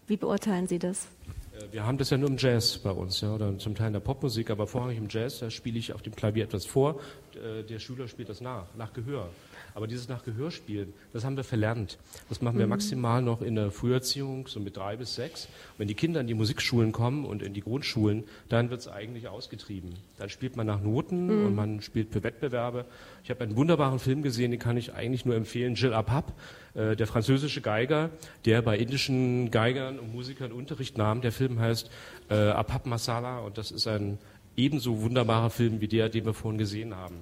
Wie 0.07 0.17
beurteilen 0.17 0.69
Sie 0.69 0.79
das? 0.79 1.09
Äh, 1.55 1.73
wir 1.73 1.85
haben 1.85 1.99
das 1.99 2.09
ja 2.09 2.17
nur 2.17 2.31
im 2.31 2.39
Jazz 2.39 2.79
bei 2.79 2.91
uns, 2.91 3.21
ja, 3.21 3.35
oder 3.35 3.59
zum 3.59 3.75
Teil 3.75 3.89
in 3.89 3.93
der 3.93 4.01
Popmusik, 4.01 4.49
aber 4.49 4.67
vorrangig 4.67 4.97
im 4.97 5.09
Jazz, 5.11 5.41
da 5.41 5.51
spiele 5.51 5.79
ich 5.79 5.93
auf 5.93 6.01
dem 6.01 6.15
Klavier 6.15 6.45
etwas 6.45 6.65
vor, 6.65 7.01
äh, 7.35 7.63
der 7.65 7.79
Schüler 7.79 8.09
spielt 8.09 8.31
das 8.31 8.41
nach, 8.41 8.67
nach 8.75 8.95
Gehör. 8.95 9.29
Aber 9.75 9.87
dieses 9.87 10.09
nach 10.09 10.25
Gehör 10.25 10.51
spielen, 10.51 10.93
das 11.13 11.25
haben 11.25 11.37
wir 11.37 11.45
verlernt. 11.45 11.99
Das 12.29 12.43
machen 12.43 12.59
wir 12.59 12.67
mhm. 12.67 12.71
maximal 12.71 13.23
noch 13.23 13.41
in 13.43 13.55
der 13.55 13.71
Früherziehung, 13.71 14.47
so 14.47 14.61
mit 14.61 14.77
drei 14.77 14.97
bis 14.97 15.15
sechs. 15.15 15.49
Wenn 15.79 15.89
die 15.89 15.95
Kinder 15.95 16.21
in 16.21 16.27
die 16.27 16.35
Musikschulen 16.35 16.93
kommen 16.93 17.25
und 17.25 17.43
in 17.43 17.55
die 17.55 17.63
Grundschulen, 17.63 18.25
dann 18.49 18.71
wird 18.71 18.81
es 18.81 18.89
eigentlich 18.89 19.29
ausgetrieben. 19.29 19.95
Dann 20.19 20.29
spielt 20.29 20.57
man 20.57 20.67
nach 20.67 20.81
Noten 20.81 21.27
mhm. 21.27 21.47
und 21.47 21.55
man 21.55 21.83
spielt 21.83 22.13
für 22.13 22.23
Wettbewerbe. 22.23 22.85
Ich 23.25 23.31
habe 23.31 23.43
einen 23.43 23.57
wunderbaren 23.57 23.99
Film 23.99 24.23
gesehen, 24.23 24.51
den 24.51 24.61
kann 24.61 24.77
ich 24.77 24.95
eigentlich 24.95 25.25
nur 25.25 25.35
empfehlen, 25.35 25.75
Gilles 25.75 25.97
Apap, 25.97 26.33
äh, 26.75 26.97
der 26.97 27.07
französische 27.07 27.61
Geiger, 27.61 28.11
der 28.45 28.63
bei 28.63 28.77
indischen 28.79 29.51
Geigern 29.51 29.99
und 29.99 30.13
Musikern 30.13 30.53
Unterricht 30.53 30.99
nahm. 30.99 31.21
Der 31.21 31.33
Film 31.33 31.59
heißt 31.59 31.91
äh, 32.31 32.35
Apap 32.35 32.87
Masala 32.87 33.41
und 33.41 33.59
das 33.59 33.71
ist 33.71 33.87
ein 33.87 34.19
ebenso 34.57 35.01
wunderbarer 35.01 35.51
Film 35.51 35.81
wie 35.81 35.89
der, 35.89 36.09
den 36.09 36.25
wir 36.25 36.35
vorhin 36.35 36.59
gesehen 36.59 36.95
haben. 36.95 37.17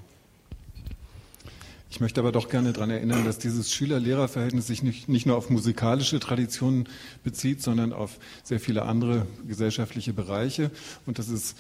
Ich 1.93 1.99
möchte 1.99 2.21
aber 2.21 2.31
doch 2.31 2.49
gerne 2.49 2.73
daran 2.73 2.91
erinnern, 2.91 3.25
dass 3.25 3.39
dieses 3.39 3.75
Schüler-Lehrer-Verhältnis 3.75 4.69
sich 4.69 4.85
nicht, 4.85 5.09
nicht, 5.09 5.27
nur 5.27 5.37
auf 5.37 5.51
musikalische 5.51 6.21
Traditionen 6.21 6.89
bezieht, 7.25 7.63
sondern 7.63 7.93
auf 7.93 8.19
sehr 8.45 8.61
viele 8.61 8.83
andere 8.83 9.27
gesellschaftliche 9.47 10.13
Bereiche 10.13 10.71
und 11.05 11.19
dass 11.19 11.29
es 11.29 11.57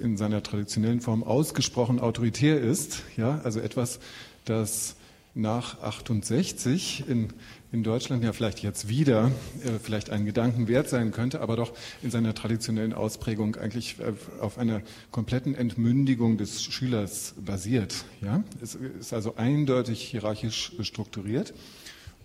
in 0.00 0.16
seiner 0.16 0.44
traditionellen 0.44 1.00
Form 1.00 1.24
ausgesprochen 1.24 1.98
autoritär 1.98 2.60
ist. 2.60 3.02
Ja, 3.16 3.40
also 3.42 3.58
etwas, 3.58 3.98
das 4.44 4.94
nach 5.34 5.80
68 5.82 7.08
in 7.08 7.32
in 7.74 7.82
Deutschland 7.82 8.22
ja 8.22 8.32
vielleicht 8.32 8.62
jetzt 8.62 8.88
wieder 8.88 9.32
äh, 9.64 9.80
vielleicht 9.82 10.10
einen 10.10 10.26
Gedanken 10.26 10.68
wert 10.68 10.88
sein 10.88 11.10
könnte, 11.10 11.40
aber 11.40 11.56
doch 11.56 11.72
in 12.04 12.10
seiner 12.12 12.32
traditionellen 12.32 12.92
Ausprägung 12.92 13.56
eigentlich 13.56 13.96
äh, 13.98 14.12
auf 14.40 14.58
einer 14.58 14.80
kompletten 15.10 15.56
Entmündigung 15.56 16.38
des 16.38 16.62
Schülers 16.62 17.34
basiert. 17.44 18.04
Ja? 18.22 18.44
Es 18.62 18.76
ist 18.76 19.12
also 19.12 19.34
eindeutig 19.34 20.02
hierarchisch 20.02 20.72
strukturiert. 20.82 21.52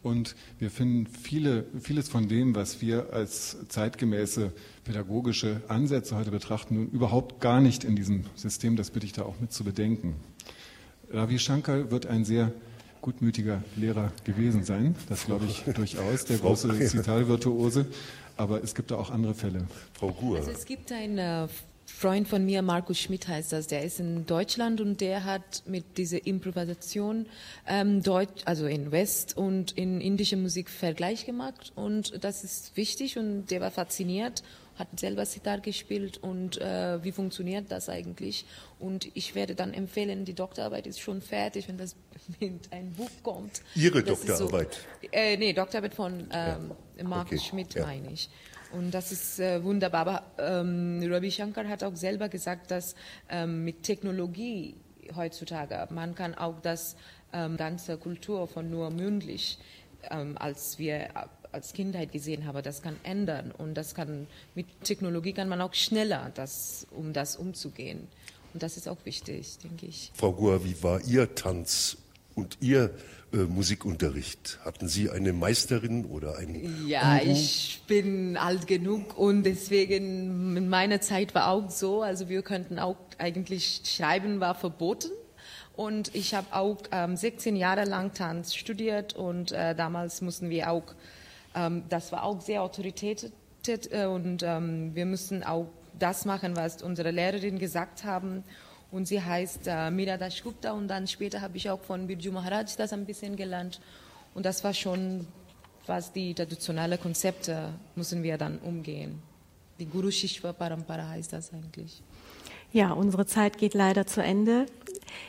Und 0.03 0.36
wir 0.60 0.70
finden 0.70 1.07
viele, 1.07 1.66
vieles 1.82 2.07
von 2.07 2.30
dem, 2.30 2.55
was 2.55 2.80
wir 2.80 3.12
als 3.12 3.57
zeitgemäße 3.68 4.53
pädagogische 4.86 5.62
Ansätze 5.68 6.16
heute 6.16 6.32
betrachten, 6.32 6.89
überhaupt 6.91 7.41
gar 7.41 7.60
nicht 7.60 7.84
in 7.84 7.95
diesem 7.95 8.24
System. 8.36 8.76
Das 8.76 8.91
bitte 8.91 9.07
ich 9.07 9.14
da 9.14 9.24
auch 9.24 9.39
mit 9.41 9.51
zu 9.51 9.64
bedenken. 9.64 10.16
Ravi 11.12 11.39
Shankar 11.39 11.89
wird 11.91 12.05
ein 12.05 12.24
sehr 12.24 12.53
gutmütiger 13.02 13.64
Lehrer 13.76 14.12
gewesen 14.24 14.64
sein. 14.64 14.95
Das 15.08 15.26
glaube 15.26 15.45
ich 15.45 15.64
durchaus, 15.74 16.26
der 16.26 16.38
große 16.38 16.80
Zitalvirtuose. 16.88 17.86
Aber 18.38 18.64
es 18.64 18.74
gibt 18.74 18.91
da 18.91 18.95
auch 18.95 19.12
andere 19.12 19.34
Fälle. 19.34 19.66
Frau 19.93 20.12
Guhr. 20.12 20.38
Also 20.38 20.52
es 20.52 20.66
gibt 20.66 20.91
einen 20.91 21.18
äh, 21.18 21.47
Freund 21.86 22.28
von 22.28 22.45
mir, 22.45 22.62
Markus 22.62 22.97
Schmidt 23.00 23.28
heißt 23.28 23.52
das, 23.52 23.68
der 23.68 23.84
ist 23.84 24.00
in 24.00 24.26
Deutschland 24.26 24.80
und 24.80 25.02
der 25.02 25.26
hat 25.26 25.64
mit 25.66 25.97
dieser 25.97 26.26
Improvisation 26.26 27.26
ähm, 27.68 28.02
Deutsch, 28.02 28.43
also 28.45 28.68
in 28.68 28.91
West 28.91 29.36
und 29.36 29.72
in 29.72 30.00
indischer 30.00 30.38
Musik 30.38 30.70
Vergleich 30.70 31.26
gemacht 31.26 31.74
und 31.76 32.24
das 32.24 32.45
ist 32.45 32.78
wichtig 32.78 33.18
und 33.18 33.47
der 33.47 33.60
war 33.60 33.72
fasziniert 33.72 34.43
hat 34.80 34.97
selber 34.97 35.26
Sitar 35.26 35.60
gespielt 35.60 36.18
und 36.18 36.60
äh, 36.60 37.04
wie 37.04 37.12
funktioniert 37.12 37.66
das 37.70 37.89
eigentlich? 37.89 38.45
Und 38.80 39.09
ich 39.13 39.36
werde 39.36 39.55
dann 39.55 39.73
empfehlen, 39.73 40.23
die 40.23 40.34
Doktorarbeit 40.34 40.88
ist 40.88 41.01
schon 41.01 41.21
fertig, 41.21 41.67
wenn 41.67 41.77
das 41.77 41.95
mit 42.39 42.71
einem 42.71 42.93
Buch 42.93 43.09
kommt. 43.23 43.61
Ihre 43.75 44.01
Doktorarbeit? 44.01 44.73
So, 45.01 45.07
äh, 45.11 45.38
nee, 45.38 45.53
Doktorarbeit 45.53 45.93
von 45.93 46.27
ähm, 46.32 46.71
ja. 46.97 47.03
Markus 47.03 47.39
okay. 47.39 47.49
Schmidt, 47.49 47.73
ja. 47.75 47.86
meine 47.86 48.11
ich. 48.11 48.30
Und 48.71 48.91
das 48.91 49.11
ist 49.11 49.39
äh, 49.39 49.63
wunderbar. 49.63 50.01
Aber 50.01 50.23
ähm, 50.61 51.01
Ravi 51.03 51.32
Shankar 51.32 51.67
hat 51.67 51.84
auch 51.84 51.95
selber 51.95 52.30
gesagt, 52.30 52.71
dass 52.71 52.95
ähm, 53.30 53.63
mit 53.65 53.84
Technologie 53.84 54.75
heutzutage. 55.15 55.88
Man 55.91 56.15
kann 56.15 56.36
auch 56.36 56.59
das 56.61 56.95
ähm, 57.34 57.57
ganze 57.57 57.97
Kultur 57.97 58.47
von 58.47 58.69
nur 58.69 58.91
mündlich, 58.91 59.57
ähm, 60.09 60.38
als 60.38 60.80
wir 60.80 61.09
als 61.51 61.73
Kindheit 61.73 62.11
gesehen 62.11 62.45
haben, 62.45 62.61
das 62.61 62.82
kann 62.82 62.95
ändern 63.03 63.51
und 63.51 63.73
das 63.73 63.95
kann 63.95 64.27
mit 64.55 64.67
Technologie 64.84 65.34
kann 65.34 65.49
man 65.49 65.61
auch 65.61 65.73
schneller, 65.73 66.32
das, 66.36 66.86
um 66.91 67.11
das 67.13 67.36
umzugehen. 67.36 68.07
Und 68.54 68.64
das 68.64 68.78
ist 68.78 68.88
auch 68.88 68.97
wichtig, 69.06 69.58
denke 69.64 69.86
ich. 69.86 70.12
Frau 70.16 70.34
Guhr, 70.34 70.64
wie 70.66 70.82
war 70.84 71.02
Ihr 71.06 71.36
Tanz 71.36 71.97
und 72.36 72.58
Ihr 72.62 72.91
äh, 73.32 73.38
Musikunterricht? 73.38 74.60
Hatten 74.66 74.88
Sie 74.88 75.10
eine 75.10 75.34
Meisterin 75.34 76.06
oder 76.06 76.38
einen 76.38 76.88
Ja, 76.88 77.20
Guru? 77.20 77.32
ich 77.32 77.82
bin 77.88 78.38
alt 78.38 78.66
genug 78.68 79.18
und 79.18 79.43
deswegen 79.43 80.58
in 80.58 80.70
meiner 80.70 81.00
Zeit 81.02 81.36
war 81.36 81.50
auch 81.50 81.70
so, 81.70 82.02
also 82.02 82.28
wir 82.30 82.41
könnten 82.41 82.80
auch 82.80 82.97
eigentlich 83.18 83.82
schreiben 83.86 84.39
war 84.39 84.56
verboten. 84.56 85.10
Und 85.76 86.14
ich 86.14 86.34
habe 86.34 86.47
auch 86.52 86.78
ähm, 86.91 87.16
16 87.16 87.56
Jahre 87.56 87.86
lang 87.86 88.14
Tanz 88.14 88.54
studiert 88.54 89.14
und 89.16 89.54
äh, 89.54 89.74
damals 89.76 90.22
mussten 90.22 90.50
wir 90.50 90.72
auch, 90.72 90.84
ähm, 91.56 91.84
das 91.88 92.12
war 92.12 92.24
auch 92.24 92.41
sehr 92.41 92.64
autorität 92.64 93.32
äh, 93.66 94.06
und 94.06 94.43
ähm, 94.43 94.93
wir 94.93 95.06
mussten 95.06 95.41
auch 95.43 95.68
das 96.00 96.26
machen, 96.26 96.56
was 96.56 96.82
unsere 96.82 97.12
Lehrerin 97.12 97.60
gesagt 97.60 98.04
haben. 98.04 98.43
Und 98.91 99.08
sie 99.08 99.22
heißt 99.22 99.68
äh, 99.68 99.91
Mira 99.91 100.18
Dashgupta 100.18 100.72
und 100.72 100.88
dann 100.88 101.08
später 101.08 101.41
habe 101.41 101.58
ich 101.58 101.70
auch 101.70 101.82
von 101.82 102.08
Birju 102.08 102.32
Maharaj 102.32 102.76
das 102.78 102.91
ein 102.93 103.06
bisschen 103.06 103.36
gelernt. 103.36 103.80
Und 104.34 104.45
das 104.45 104.64
war 104.64 104.74
schon, 104.74 105.28
was 105.86 106.12
die 106.12 106.34
traditionellen 106.34 107.00
Konzepte 107.00 107.74
müssen 107.95 108.24
wir 108.24 108.38
dann 108.38 108.58
umgehen. 108.60 109.22
Die 109.80 109.86
Guru 109.86 110.12
Shishva 110.12 110.54
Parampara 110.54 111.08
heißt 111.10 111.34
das 111.34 111.54
eigentlich. 111.54 112.02
Ja, 112.72 112.91
unsere 112.91 113.26
Zeit 113.26 113.58
geht 113.58 113.74
leider 113.74 114.06
zu 114.06 114.22
Ende. 114.22 114.66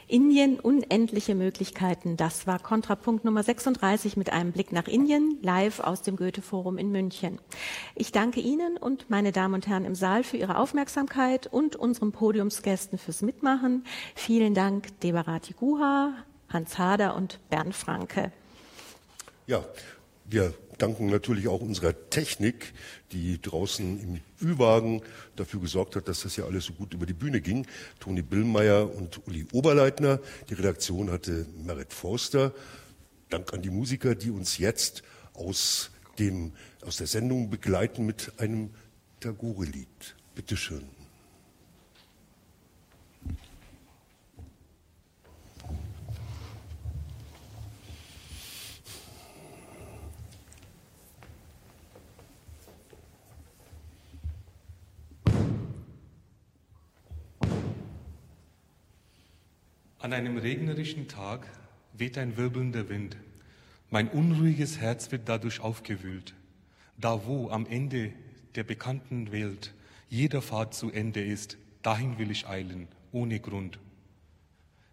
Indien, 0.08 0.58
unendliche 0.60 1.34
Möglichkeiten. 1.34 2.16
Das 2.16 2.46
war 2.46 2.58
Kontrapunkt 2.58 3.24
Nummer 3.24 3.42
36 3.42 4.16
mit 4.16 4.32
einem 4.32 4.52
Blick 4.52 4.72
nach 4.72 4.88
Indien, 4.88 5.38
live 5.42 5.80
aus 5.80 6.02
dem 6.02 6.16
Goethe-Forum 6.16 6.78
in 6.78 6.90
München. 6.90 7.38
Ich 7.94 8.12
danke 8.12 8.40
Ihnen 8.40 8.76
und 8.76 9.10
meine 9.10 9.32
Damen 9.32 9.54
und 9.54 9.66
Herren 9.66 9.84
im 9.84 9.94
Saal 9.94 10.24
für 10.24 10.36
Ihre 10.36 10.56
Aufmerksamkeit 10.56 11.46
und 11.46 11.76
unseren 11.76 12.12
Podiumsgästen 12.12 12.98
fürs 12.98 13.22
Mitmachen. 13.22 13.84
Vielen 14.14 14.54
Dank 14.54 15.00
Debarati 15.00 15.54
Guha, 15.54 16.12
Hans 16.48 16.78
Hader 16.78 17.14
und 17.16 17.38
Bernd 17.48 17.74
Franke. 17.74 18.32
Ja, 19.46 19.64
wir 20.24 20.54
danken 20.80 21.06
natürlich 21.06 21.48
auch 21.48 21.60
unserer 21.60 21.94
Technik, 22.10 22.72
die 23.12 23.40
draußen 23.40 24.00
im 24.00 24.20
Ü-Wagen 24.40 25.02
dafür 25.36 25.60
gesorgt 25.60 25.96
hat, 25.96 26.08
dass 26.08 26.22
das 26.22 26.36
ja 26.36 26.44
alles 26.44 26.64
so 26.64 26.72
gut 26.72 26.94
über 26.94 27.06
die 27.06 27.12
Bühne 27.12 27.40
ging. 27.40 27.66
Toni 27.98 28.22
Billmeier 28.22 28.94
und 28.94 29.26
Uli 29.26 29.46
Oberleitner. 29.52 30.20
Die 30.48 30.54
Redaktion 30.54 31.10
hatte 31.10 31.46
Merit 31.64 31.92
Forster. 31.92 32.52
Dank 33.28 33.52
an 33.52 33.62
die 33.62 33.70
Musiker, 33.70 34.14
die 34.14 34.30
uns 34.30 34.58
jetzt 34.58 35.02
aus, 35.34 35.90
dem, 36.18 36.52
aus 36.82 36.96
der 36.96 37.06
Sendung 37.06 37.50
begleiten 37.50 38.06
mit 38.06 38.32
einem 38.38 38.70
Tagore-Lied. 39.20 40.16
Bitte 40.34 40.56
An 60.02 60.14
einem 60.14 60.38
regnerischen 60.38 61.08
Tag 61.08 61.46
weht 61.92 62.16
ein 62.16 62.38
wirbelnder 62.38 62.88
Wind. 62.88 63.18
Mein 63.90 64.08
unruhiges 64.08 64.78
Herz 64.78 65.12
wird 65.12 65.28
dadurch 65.28 65.60
aufgewühlt. 65.60 66.32
Da 66.96 67.26
wo 67.26 67.50
am 67.50 67.66
Ende 67.66 68.14
der 68.54 68.64
bekannten 68.64 69.30
Welt 69.30 69.74
jeder 70.08 70.40
Pfad 70.40 70.72
zu 70.72 70.90
Ende 70.90 71.22
ist, 71.22 71.58
dahin 71.82 72.16
will 72.16 72.30
ich 72.30 72.48
eilen, 72.48 72.88
ohne 73.12 73.40
Grund. 73.40 73.78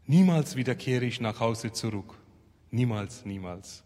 Niemals 0.08 0.58
wieder 0.58 0.76
kehre 0.76 1.06
ich 1.06 1.22
nach 1.22 1.40
Hause 1.40 1.72
zurück. 1.72 2.16
Niemals, 2.70 3.24
niemals. 3.24 3.86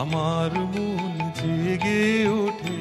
আমার 0.00 0.58
মন 0.58 1.14
জেগে 1.34 2.28
ওঠে 2.28 2.80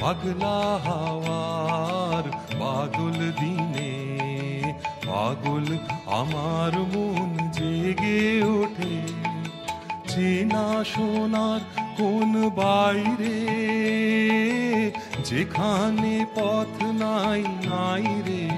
পাগলা 0.00 0.78
হাওয়ার 0.84 2.24
বাদল 2.60 3.18
দিনে। 3.40 3.92
পাগল 5.06 5.78
আমার 6.06 6.78
মন 6.78 7.50
জেগে 7.52 8.42
ওঠে। 8.42 8.96
চেনা 10.08 10.84
সোনার 10.84 11.60
কোন 11.96 12.50
বাইরে? 12.50 13.36
যেখানে 15.24 16.26
পথ 16.34 16.82
নাই 16.82 17.42
নাই 17.66 18.06
রে। 18.26 18.48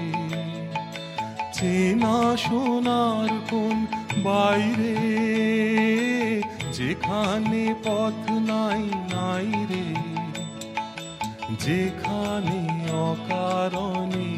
চেনা 1.53 2.37
সোনার 2.37 3.29
কোন 3.49 3.85
বাইরে? 4.23 6.06
যেখানে 6.77 7.75
পথ 7.83 8.31
নাই 8.31 8.83
নাই 9.13 9.65
রে। 9.69 9.87
যেখানে 11.59 12.59
অকারণে 12.91 14.29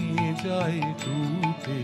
যায় 0.44 0.82
টুটে, 0.82 1.80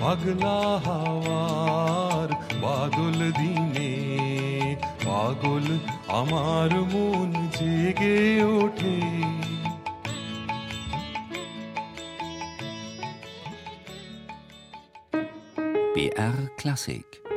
পাগলা 0.00 0.78
হাওয়ার 0.84 2.28
বাদল 2.62 3.32
দিনে। 3.32 3.92
পাগল 5.04 5.78
আমার 6.08 6.70
মন 6.92 7.30
জেগে 7.58 8.42
ওঠে। 8.44 8.98
BR 15.94 16.38
Klassik 16.58 17.29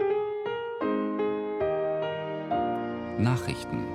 Nachrichten 3.23 3.92